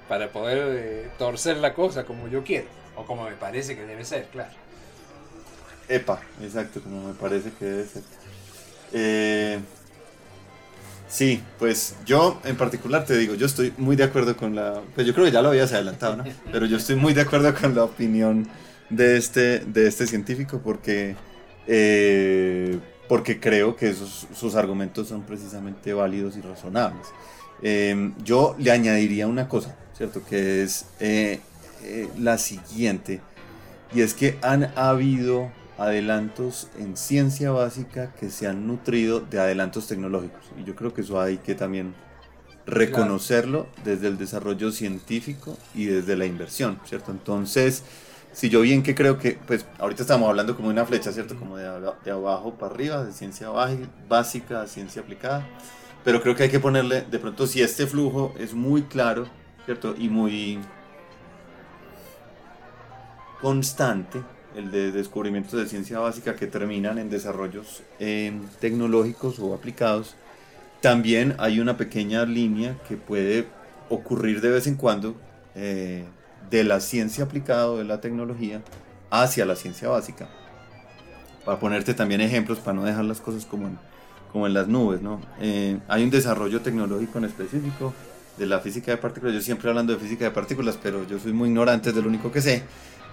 Para 0.09 0.31
poder 0.31 0.57
eh, 0.77 1.09
torcer 1.17 1.57
la 1.57 1.73
cosa 1.73 2.03
como 2.03 2.27
yo 2.27 2.43
quiero, 2.43 2.67
o 2.95 3.05
como 3.05 3.23
me 3.25 3.35
parece 3.35 3.75
que 3.75 3.85
debe 3.85 4.03
ser, 4.03 4.25
claro. 4.31 4.51
Epa, 5.87 6.19
exacto, 6.41 6.81
como 6.81 7.07
me 7.07 7.13
parece 7.13 7.51
que 7.57 7.65
debe 7.65 7.85
ser. 7.85 8.03
Eh, 8.91 9.59
sí, 11.07 11.41
pues 11.59 11.95
yo 12.05 12.39
en 12.43 12.57
particular 12.57 13.05
te 13.05 13.17
digo, 13.17 13.35
yo 13.35 13.45
estoy 13.45 13.73
muy 13.77 13.95
de 13.95 14.03
acuerdo 14.03 14.35
con 14.35 14.55
la... 14.55 14.81
Pues 14.95 15.05
yo 15.05 15.13
creo 15.13 15.25
que 15.25 15.31
ya 15.31 15.41
lo 15.41 15.49
habías 15.49 15.73
adelantado, 15.73 16.17
¿no? 16.17 16.23
Pero 16.51 16.65
yo 16.65 16.77
estoy 16.77 16.95
muy 16.95 17.13
de 17.13 17.21
acuerdo 17.21 17.53
con 17.53 17.75
la 17.75 17.83
opinión 17.83 18.47
de 18.89 19.17
este, 19.17 19.59
de 19.59 19.87
este 19.87 20.07
científico 20.07 20.59
porque... 20.63 21.15
Eh, 21.67 22.79
porque 23.07 23.39
creo 23.39 23.75
que 23.75 23.89
esos, 23.89 24.27
sus 24.33 24.55
argumentos 24.55 25.07
son 25.07 25.23
precisamente 25.23 25.93
válidos 25.93 26.37
y 26.37 26.41
razonables. 26.41 27.07
Em, 27.61 28.13
yo 28.23 28.55
le 28.59 28.71
añadiría 28.71 29.27
una 29.27 29.47
cosa, 29.47 29.75
¿cierto? 29.95 30.21
Que 30.23 30.63
es 30.63 30.85
eh, 30.99 31.39
eh, 31.83 32.09
la 32.17 32.37
siguiente. 32.37 33.21
Y 33.93 34.01
es 34.01 34.13
que 34.13 34.37
han 34.41 34.71
habido 34.75 35.51
adelantos 35.77 36.69
en 36.79 36.97
ciencia 36.97 37.51
básica 37.51 38.13
que 38.19 38.29
se 38.29 38.47
han 38.47 38.67
nutrido 38.67 39.19
de 39.19 39.39
adelantos 39.39 39.87
tecnológicos. 39.87 40.41
Y 40.59 40.63
yo 40.63 40.75
creo 40.75 40.93
que 40.93 41.01
eso 41.01 41.19
hay 41.21 41.37
que 41.37 41.55
también 41.55 41.93
reconocerlo 42.65 43.67
desde 43.83 44.07
el 44.07 44.17
desarrollo 44.17 44.71
científico 44.71 45.57
y 45.73 45.85
desde 45.85 46.15
la 46.15 46.25
inversión, 46.25 46.79
¿cierto? 46.85 47.11
Entonces, 47.11 47.83
si 48.35 48.49
yo 48.49 48.61
bien 48.61 48.83
que 48.83 48.93
creo 48.95 49.17
que, 49.17 49.39
pues 49.47 49.65
ahorita 49.79 50.01
estamos 50.01 50.27
hablando 50.27 50.57
como 50.57 50.67
de 50.67 50.73
una 50.73 50.85
flecha, 50.85 51.13
¿cierto? 51.13 51.37
Como 51.37 51.55
de, 51.55 51.63
de 52.03 52.11
abajo 52.11 52.55
para 52.55 52.73
arriba, 52.73 53.05
de 53.05 53.13
ciencia 53.13 53.47
básica 54.09 54.61
a 54.61 54.67
ciencia 54.67 55.01
aplicada, 55.01 55.47
pero 56.03 56.21
creo 56.21 56.35
que 56.35 56.43
hay 56.43 56.49
que 56.49 56.59
ponerle, 56.59 57.03
de 57.03 57.17
pronto, 57.17 57.47
si 57.47 57.61
este 57.61 57.87
flujo 57.87 58.35
es 58.37 58.53
muy 58.53 58.83
claro, 58.83 59.25
¿cierto? 59.63 59.95
Y 59.97 60.09
muy 60.09 60.59
constante, 63.39 64.21
el 64.53 64.69
de 64.69 64.91
descubrimientos 64.91 65.57
de 65.57 65.65
ciencia 65.67 65.99
básica 65.99 66.35
que 66.35 66.47
terminan 66.47 66.97
en 66.97 67.09
desarrollos 67.09 67.83
eh, 67.99 68.33
tecnológicos 68.59 69.39
o 69.39 69.53
aplicados, 69.53 70.15
también 70.81 71.35
hay 71.39 71.61
una 71.61 71.77
pequeña 71.77 72.25
línea 72.25 72.75
que 72.85 72.97
puede 72.97 73.47
ocurrir 73.87 74.41
de 74.41 74.49
vez 74.49 74.67
en 74.67 74.75
cuando 74.75 75.15
eh, 75.55 76.03
de 76.49 76.63
la 76.63 76.79
ciencia 76.79 77.25
aplicada 77.25 77.69
o 77.69 77.77
de 77.77 77.83
la 77.83 78.01
tecnología 78.01 78.61
hacia 79.09 79.45
la 79.45 79.55
ciencia 79.55 79.89
básica. 79.89 80.27
Para 81.43 81.59
ponerte 81.59 81.93
también 81.93 82.21
ejemplos, 82.21 82.59
para 82.59 82.73
no 82.73 82.83
dejar 82.83 83.05
las 83.05 83.21
cosas 83.21 83.45
como 83.45 83.67
en, 83.67 83.77
como 84.31 84.47
en 84.47 84.53
las 84.53 84.67
nubes, 84.67 85.01
¿no? 85.01 85.21
Eh, 85.39 85.79
hay 85.87 86.03
un 86.03 86.09
desarrollo 86.09 86.61
tecnológico 86.61 87.19
en 87.19 87.25
específico 87.25 87.93
de 88.37 88.45
la 88.45 88.59
física 88.59 88.91
de 88.91 88.97
partículas. 88.97 89.35
Yo 89.35 89.41
siempre 89.41 89.69
hablando 89.69 89.93
de 89.93 89.99
física 89.99 90.25
de 90.25 90.31
partículas, 90.31 90.77
pero 90.81 91.07
yo 91.07 91.19
soy 91.19 91.33
muy 91.33 91.49
ignorante, 91.49 91.89
es 91.89 91.95
de 91.95 92.01
lo 92.01 92.09
único 92.09 92.31
que 92.31 92.41
sé. 92.41 92.63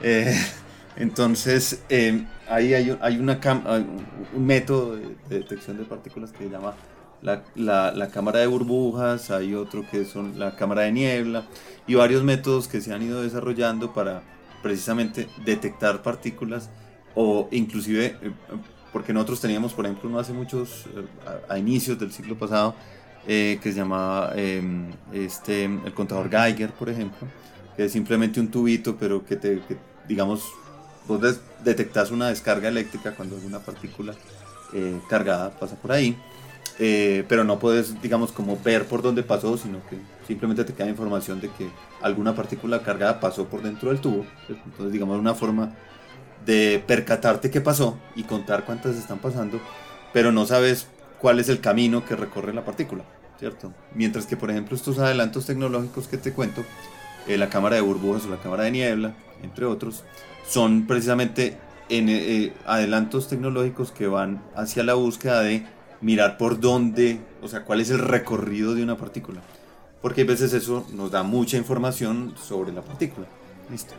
Entonces, 0.97 1.83
eh, 1.89 2.27
ahí 2.49 2.75
hay, 2.75 2.99
hay, 3.01 3.19
una 3.19 3.41
un 4.35 4.47
método 4.47 4.97
de, 4.97 5.17
detección 5.29 5.79
de 5.79 5.85
partículas 5.85 6.33
que 6.33 6.45
se 6.45 6.51
llama 6.51 6.75
la, 7.23 7.43
la, 7.55 8.09
cámara 8.09 8.41
de 8.41 8.47
burbujas, 8.47 9.31
hay 9.31 9.55
otro 9.55 9.85
que 9.89 10.05
son 10.05 10.39
la 10.39 10.57
cámara 10.57 10.83
de 10.83 10.93
niebla 10.93 11.47
y 11.87 11.95
varios 11.95 12.23
métodos 12.23 12.69
que 12.69 12.81
se 12.81 12.93
han 12.93 13.03
ido 13.03 13.23
desarrollando 13.23 13.93
para 13.95 14.23
precisamente 14.63 15.29
detectar 15.45 16.03
partículas 16.03 16.69
o 17.15 17.49
inclusive, 17.53 18.17
eh, 18.23 18.33
porque 18.93 19.13
nosotros 19.13 19.41
teníamos, 19.41 19.73
por 19.73 19.87
ejemplo, 19.87 20.11
no 20.11 20.19
hace 20.19 20.33
muchos, 20.33 20.87
eh, 20.97 21.43
a, 21.49 21.59
inicios 21.59 21.99
del 21.99 22.13
siglo 22.13 22.37
pasado, 22.37 22.75
que 23.25 23.61
se 23.63 23.75
llamaba 23.75 24.33
em, 24.35 24.91
este, 25.13 25.67
el 25.67 25.95
contador 25.95 26.29
Geiger, 26.29 26.71
por 26.71 26.89
ejemplo, 26.89 27.29
que 27.77 27.85
es 27.85 27.93
simplemente 27.93 28.41
un 28.41 28.49
tubito, 28.49 28.97
pero 28.97 29.25
que 29.25 29.37
te, 29.37 29.63
digamos, 30.09 30.43
vos 31.07 31.21
detectas 31.65 32.11
una 32.11 32.29
descarga 32.29 32.69
eléctrica 32.69 33.15
cuando 33.15 33.37
alguna 33.37 33.61
partícula 33.61 34.15
eh, 34.73 35.01
cargada 35.09 35.51
pasa 35.51 35.77
por 35.77 35.93
ahí, 35.93 36.17
eh, 36.85 37.25
pero 37.29 37.45
no 37.45 37.61
puedes, 37.61 38.03
digamos, 38.03 38.33
como 38.33 38.59
ver 38.61 38.87
por 38.87 39.03
dónde 39.03 39.23
pasó, 39.23 39.57
sino 39.57 39.79
que 39.89 39.97
simplemente 40.27 40.65
te 40.65 40.73
queda 40.75 40.89
información 40.89 41.41
de 41.41 41.49
que 41.49 41.69
alguna 42.01 42.35
partícula 42.35 42.83
cargada 42.83 43.21
pasó 43.21 43.45
por 43.47 43.63
dentro 43.63 43.91
del 43.91 44.01
tubo. 44.01 44.27
Entonces, 44.49 44.93
digamos, 44.93 45.17
una 45.17 45.33
forma 45.33 45.77
de 46.45 46.83
percatarte 46.85 47.53
qué 47.53 47.61
pasó 47.61 48.01
y 48.17 48.25
contar 48.25 48.65
cuántas 48.65 48.97
están 48.97 49.21
pasando, 49.21 49.61
pero 50.13 50.33
no 50.33 50.45
sabes 50.45 50.89
cuál 51.21 51.39
es 51.39 51.49
el 51.49 51.61
camino 51.61 52.05
que 52.05 52.17
recorre 52.17 52.53
la 52.53 52.65
partícula, 52.65 53.05
¿cierto? 53.39 53.73
Mientras 53.95 54.27
que, 54.27 54.37
por 54.37 54.51
ejemplo, 54.51 54.75
estos 54.75 54.99
adelantos 54.99 55.47
tecnológicos 55.47 56.09
que 56.09 56.19
te 56.19 56.33
cuento, 56.33 56.65
eh, 57.29 57.39
la 57.39 57.49
cámara 57.49 57.77
de 57.77 57.83
burbujas 57.83 58.27
o 58.27 58.29
la 58.29 58.39
cámara 58.39 58.65
de 58.65 58.73
niebla, 58.73 59.15
entre 59.45 59.67
otros, 59.67 60.03
son 60.49 60.89
precisamente 60.89 61.59
en, 61.89 62.09
eh, 62.09 62.53
adelantos 62.67 63.29
tecnológicos 63.29 63.93
que 63.93 64.09
van 64.09 64.43
hacia 64.57 64.83
la 64.83 64.95
búsqueda 64.95 65.43
de 65.43 65.65
mirar 66.03 66.37
por 66.37 66.61
dónde, 66.61 67.21
o 67.41 67.49
sea, 67.49 67.65
cuál 67.65 67.81
es 67.81 67.91
el 67.91 67.99
recorrido 67.99 68.75
de 68.75 68.83
una 68.83 68.97
partícula. 68.97 69.41
Porque 70.03 70.23
a 70.23 70.25
veces 70.25 70.53
eso 70.53 70.87
nos 70.93 71.11
da 71.13 71.23
mucha 71.23 71.57
información 71.57 72.35
sobre 72.37 72.73
la 72.73 72.83
partícula. 72.83 73.27
Listo. 73.71 73.95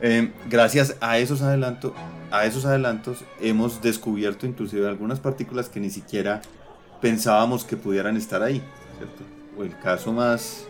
Eh, 0.00 0.30
gracias 0.48 0.94
a 1.00 1.18
esos, 1.18 1.42
adelantos, 1.42 1.92
a 2.30 2.44
esos 2.44 2.64
adelantos 2.64 3.24
hemos 3.40 3.82
descubierto 3.82 4.46
inclusive 4.46 4.86
algunas 4.86 5.18
partículas 5.18 5.68
que 5.68 5.80
ni 5.80 5.90
siquiera 5.90 6.40
pensábamos 7.00 7.64
que 7.64 7.76
pudieran 7.76 8.16
estar 8.16 8.42
ahí. 8.42 8.62
¿cierto? 8.96 9.24
O 9.58 9.64
el 9.64 9.76
caso 9.78 10.12
más 10.12 10.68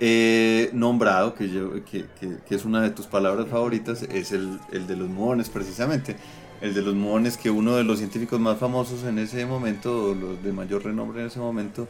he 0.00 0.70
nombrado, 0.72 1.34
que, 1.34 1.50
yo, 1.50 1.84
que, 1.84 2.06
que, 2.18 2.54
es 2.54 2.64
una 2.64 2.80
de 2.80 2.90
tus 2.90 3.06
palabras 3.06 3.46
favoritas, 3.48 4.02
es 4.02 4.32
el, 4.32 4.58
el, 4.72 4.86
de 4.86 4.96
los 4.96 5.08
muones 5.08 5.50
precisamente. 5.50 6.16
El 6.60 6.74
de 6.74 6.82
los 6.82 6.94
muones 6.94 7.38
que 7.38 7.50
uno 7.50 7.76
de 7.76 7.84
los 7.84 7.98
científicos 7.98 8.38
más 8.38 8.58
famosos 8.58 9.04
en 9.04 9.18
ese 9.18 9.46
momento, 9.46 10.10
o 10.10 10.14
los 10.14 10.42
de 10.42 10.52
mayor 10.52 10.84
renombre 10.84 11.22
en 11.22 11.28
ese 11.28 11.38
momento, 11.38 11.88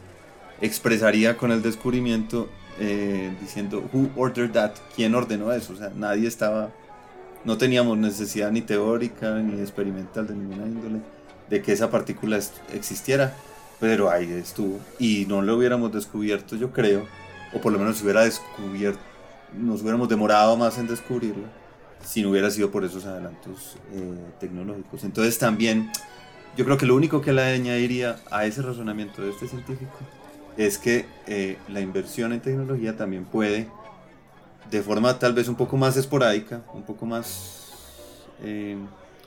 expresaría 0.61 1.35
con 1.35 1.51
el 1.51 1.61
descubrimiento 1.61 2.47
eh, 2.79 3.33
diciendo, 3.41 3.83
Who 3.91 4.09
ordered 4.15 4.51
that? 4.51 4.71
¿Quién 4.95 5.13
ordenó 5.13 5.51
eso? 5.51 5.73
O 5.73 5.75
sea, 5.75 5.91
nadie 5.93 6.27
estaba, 6.27 6.69
no 7.43 7.57
teníamos 7.57 7.97
necesidad 7.97 8.51
ni 8.51 8.61
teórica 8.61 9.35
ni 9.35 9.59
experimental 9.59 10.27
de 10.27 10.35
ninguna 10.35 10.65
índole 10.65 10.99
de 11.49 11.61
que 11.61 11.73
esa 11.73 11.91
partícula 11.91 12.39
existiera, 12.73 13.35
pero 13.81 14.09
ahí 14.09 14.31
estuvo. 14.31 14.79
Y 14.99 15.25
no 15.27 15.41
lo 15.41 15.57
hubiéramos 15.57 15.91
descubierto, 15.91 16.55
yo 16.55 16.71
creo, 16.71 17.05
o 17.53 17.59
por 17.59 17.73
lo 17.73 17.79
menos 17.79 18.01
hubiera 18.01 18.23
descubierto, 18.23 19.01
nos 19.53 19.81
hubiéramos 19.81 20.07
demorado 20.07 20.55
más 20.55 20.77
en 20.77 20.87
descubrirlo 20.87 21.60
si 22.03 22.21
no 22.21 22.29
hubiera 22.29 22.49
sido 22.49 22.71
por 22.71 22.83
esos 22.83 23.05
adelantos 23.05 23.77
eh, 23.93 24.17
tecnológicos. 24.39 25.03
Entonces 25.03 25.37
también 25.37 25.91
yo 26.57 26.65
creo 26.65 26.77
que 26.77 26.85
lo 26.85 26.95
único 26.95 27.21
que 27.21 27.31
le 27.31 27.41
añadiría 27.41 28.17
a 28.29 28.45
ese 28.45 28.61
razonamiento 28.61 29.21
de 29.21 29.29
este 29.29 29.47
científico 29.47 29.97
es 30.57 30.77
que 30.77 31.05
eh, 31.27 31.57
la 31.69 31.79
inversión 31.79 32.33
en 32.33 32.41
tecnología 32.41 32.97
también 32.97 33.25
puede, 33.25 33.67
de 34.69 34.81
forma 34.81 35.17
tal 35.17 35.33
vez 35.33 35.47
un 35.47 35.55
poco 35.55 35.77
más 35.77 35.95
esporádica, 35.95 36.61
un 36.73 36.83
poco 36.83 37.05
más 37.05 37.71
eh, 38.43 38.75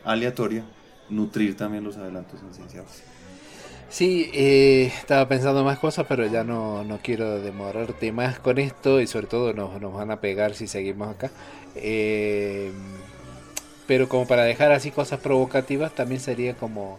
aleatoria, 0.05 0.65
nutrir 1.09 1.57
también 1.57 1.85
los 1.85 1.97
adelantos 1.97 2.41
en 2.41 2.85
Sí, 3.89 4.31
eh, 4.35 4.87
estaba 4.87 5.29
pensando 5.29 5.63
más 5.63 5.79
cosas, 5.79 6.05
pero 6.09 6.27
ya 6.27 6.43
no, 6.43 6.83
no, 6.85 6.99
quiero 7.01 7.41
demorarte 7.41 8.11
más 8.11 8.41
con 8.41 8.59
esto 8.59 9.01
y 9.01 9.07
sobre 9.07 9.29
todo 9.29 9.53
nos, 9.53 9.81
nos 9.81 9.95
van 9.95 10.11
a 10.11 10.21
pegar 10.21 10.55
si 10.55 10.67
seguimos 10.67 11.09
acá. 11.09 11.31
Eh, 11.77 12.71
pero 13.87 14.09
como 14.09 14.27
para 14.27 14.45
dejar 14.45 14.73
así 14.73 14.91
cosas 14.91 15.21
provocativas, 15.21 15.95
también 15.95 16.21
sería 16.21 16.55
como... 16.55 16.99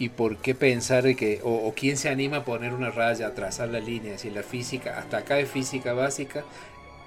¿Y, 0.00 0.08
por 0.08 0.38
qué 0.38 0.56
pensar 0.56 1.14
que, 1.14 1.40
o, 1.44 1.72
quién 1.76 1.96
se 1.96 2.08
anima 2.08 2.38
a 2.38 2.44
poner 2.44 2.72
una 2.74 2.90
raya, 2.90 3.28
a 3.28 3.34
trazar 3.34 3.68
la 3.68 3.78
línea? 3.78 4.18
Si 4.18 4.28
la 4.28 4.42
física, 4.42 4.98
hasta 4.98 5.18
acá 5.18 5.38
es 5.38 5.48
física 5.48 5.92
básica 5.92 6.42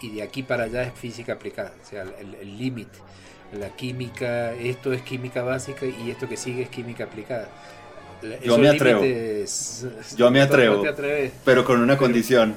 y 0.02 0.12
de 0.12 0.22
aquí 0.22 0.44
para 0.44 0.64
allá 0.64 0.84
es 0.84 0.94
física 0.94 1.34
aplicada, 1.34 1.74
o 1.84 1.86
sea, 1.86 2.04
el 2.04 2.58
límite. 2.58 2.98
La 3.60 3.76
química, 3.76 4.54
esto 4.54 4.94
es 4.94 5.02
química 5.02 5.44
básica 5.44 5.86
y 5.86 6.10
esto 6.10 6.30
que 6.30 6.38
sigue 6.38 6.64
es 6.64 6.70
química 6.70 7.04
aplicada 7.04 7.50
yo 8.44 8.58
me 8.58 8.70
atrevo. 8.70 9.04
Yo 10.16 10.32
me 10.32 10.42
atrevo. 10.42 10.84
pero 11.46 11.64
con 11.64 11.82
una 11.82 11.98
condición 11.98 12.56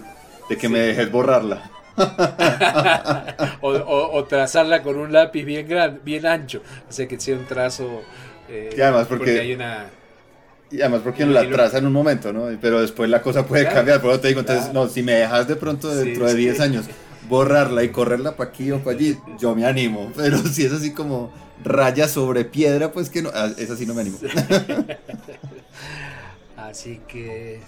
de 0.48 0.56
que 0.56 0.68
me 0.68 0.78
dejes 0.78 1.10
borrarla. 1.10 1.70
o, 3.60 4.24
trazarla 4.24 4.82
con 4.82 4.96
un 4.96 5.12
lápiz 5.12 5.44
bien 5.44 5.68
grande, 5.68 6.00
bien 6.04 6.26
ancho. 6.26 6.62
O 6.88 6.92
sea 6.92 7.06
que 7.06 7.18
sea 7.18 7.36
un 7.36 7.46
trazo. 7.46 8.02
Eh, 8.48 8.74
y 8.76 8.80
además 8.80 9.06
porque, 9.08 9.40
hay 9.40 9.54
una. 9.54 9.86
Y 10.70 10.80
además 10.80 11.00
porque 11.04 11.24
uno 11.24 11.32
la 11.32 11.48
traza 11.48 11.78
en 11.78 11.86
un 11.86 11.92
momento, 11.92 12.32
¿no? 12.32 12.48
Pero 12.60 12.80
después 12.80 13.08
la 13.08 13.22
cosa 13.22 13.46
puede 13.46 13.68
cambiar. 13.68 14.00
Por 14.00 14.10
eso 14.10 14.20
te 14.20 14.28
digo, 14.28 14.40
entonces, 14.40 14.72
no, 14.72 14.88
si 14.88 15.02
me 15.02 15.12
dejas 15.12 15.48
de 15.48 15.56
pronto 15.56 15.94
dentro 15.94 16.26
de 16.26 16.34
10 16.34 16.60
años 16.60 16.84
borrarla 17.28 17.82
y 17.82 17.90
correrla 17.90 18.36
para 18.36 18.50
aquí 18.50 18.70
o 18.70 18.78
para 18.78 18.96
allí, 18.96 19.18
yo 19.38 19.54
me 19.54 19.64
animo. 19.64 20.12
Pero 20.16 20.38
si 20.38 20.64
es 20.64 20.72
así 20.72 20.92
como 20.92 21.32
raya 21.64 22.08
sobre 22.08 22.44
piedra, 22.44 22.92
pues 22.92 23.10
que 23.10 23.22
no, 23.22 23.30
ah, 23.34 23.50
es 23.56 23.70
así 23.70 23.86
no 23.86 23.94
me 23.94 24.02
animo. 24.02 24.18
Así 26.56 27.00
que, 27.06 27.60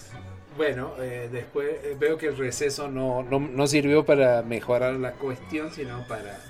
bueno, 0.58 0.92
eh, 0.98 1.28
después 1.30 1.68
eh, 1.84 1.96
veo 1.98 2.18
que 2.18 2.26
el 2.26 2.36
receso 2.36 2.88
no, 2.88 3.22
no, 3.22 3.66
sirvió 3.68 4.04
para 4.04 4.42
mejorar 4.42 4.94
la 4.96 5.12
cuestión, 5.12 5.72
sino 5.72 6.06
para 6.08 6.40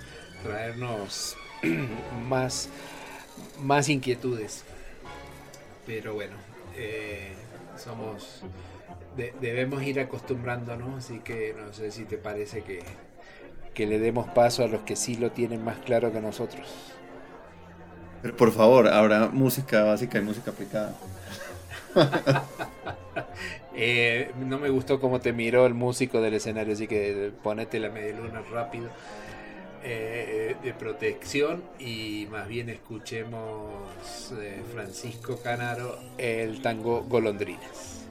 traernos 0.42 1.36
más, 2.28 2.70
más 3.60 3.88
inquietudes. 3.90 4.64
Pero 5.86 6.14
bueno, 6.14 6.36
eh, 6.74 7.34
somos 7.76 8.42
debemos 9.40 9.82
ir 9.82 9.98
acostumbrándonos, 9.98 11.04
así 11.04 11.18
que 11.18 11.54
no 11.58 11.72
sé 11.72 11.90
si 11.90 12.04
te 12.04 12.16
parece 12.18 12.62
que, 12.62 12.84
que 13.74 13.84
le 13.84 13.98
demos 13.98 14.28
paso 14.28 14.62
a 14.62 14.68
los 14.68 14.82
que 14.82 14.94
sí 14.96 15.16
lo 15.16 15.32
tienen 15.32 15.64
más 15.64 15.76
claro 15.78 16.12
que 16.12 16.20
nosotros. 16.20 16.94
Pero 18.22 18.36
por 18.36 18.52
favor, 18.52 18.88
habrá 18.88 19.28
música 19.28 19.82
básica 19.82 20.18
y 20.18 20.22
música 20.22 20.52
aplicada. 20.52 20.94
Eh, 23.80 24.32
no 24.40 24.58
me 24.58 24.70
gustó 24.70 24.98
cómo 24.98 25.20
te 25.20 25.32
miró 25.32 25.64
el 25.64 25.72
músico 25.72 26.20
del 26.20 26.34
escenario, 26.34 26.72
así 26.72 26.88
que 26.88 27.30
ponete 27.44 27.78
la 27.78 27.90
media 27.90 28.16
luna 28.16 28.42
rápido 28.50 28.90
eh, 29.84 30.56
de 30.60 30.74
protección 30.74 31.62
y 31.78 32.26
más 32.28 32.48
bien 32.48 32.70
escuchemos 32.70 34.34
eh, 34.36 34.60
Francisco 34.72 35.38
Canaro 35.40 35.96
el 36.18 36.60
tango 36.60 37.04
Golondrinas. 37.04 38.04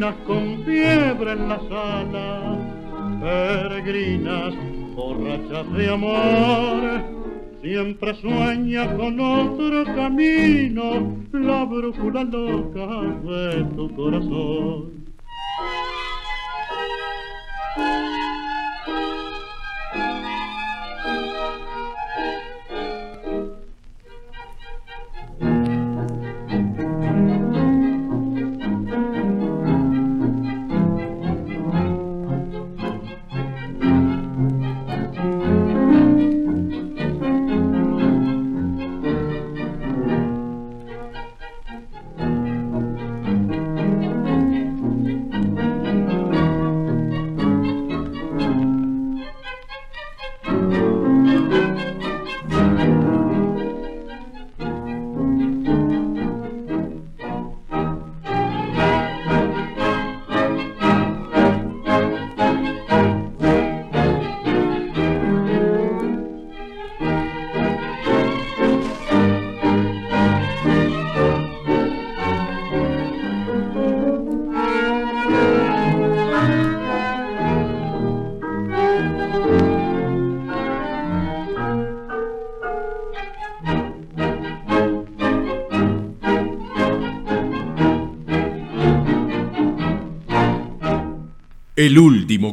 Con 0.00 0.64
fiebre 0.64 1.32
en 1.32 1.48
la 1.48 1.60
sala, 1.68 2.58
peregrinas 3.20 4.54
borrachas 4.96 5.70
de 5.74 5.90
amor. 5.90 7.02
Siempre 7.62 8.14
sueña 8.14 8.96
con 8.96 9.20
otro 9.20 9.84
camino, 9.94 11.16
la 11.32 11.64
brújula 11.64 12.24
loca 12.24 13.02
de 13.24 13.64
tu 13.76 13.94
corazón. 13.94 14.99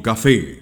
Café. 0.08 0.57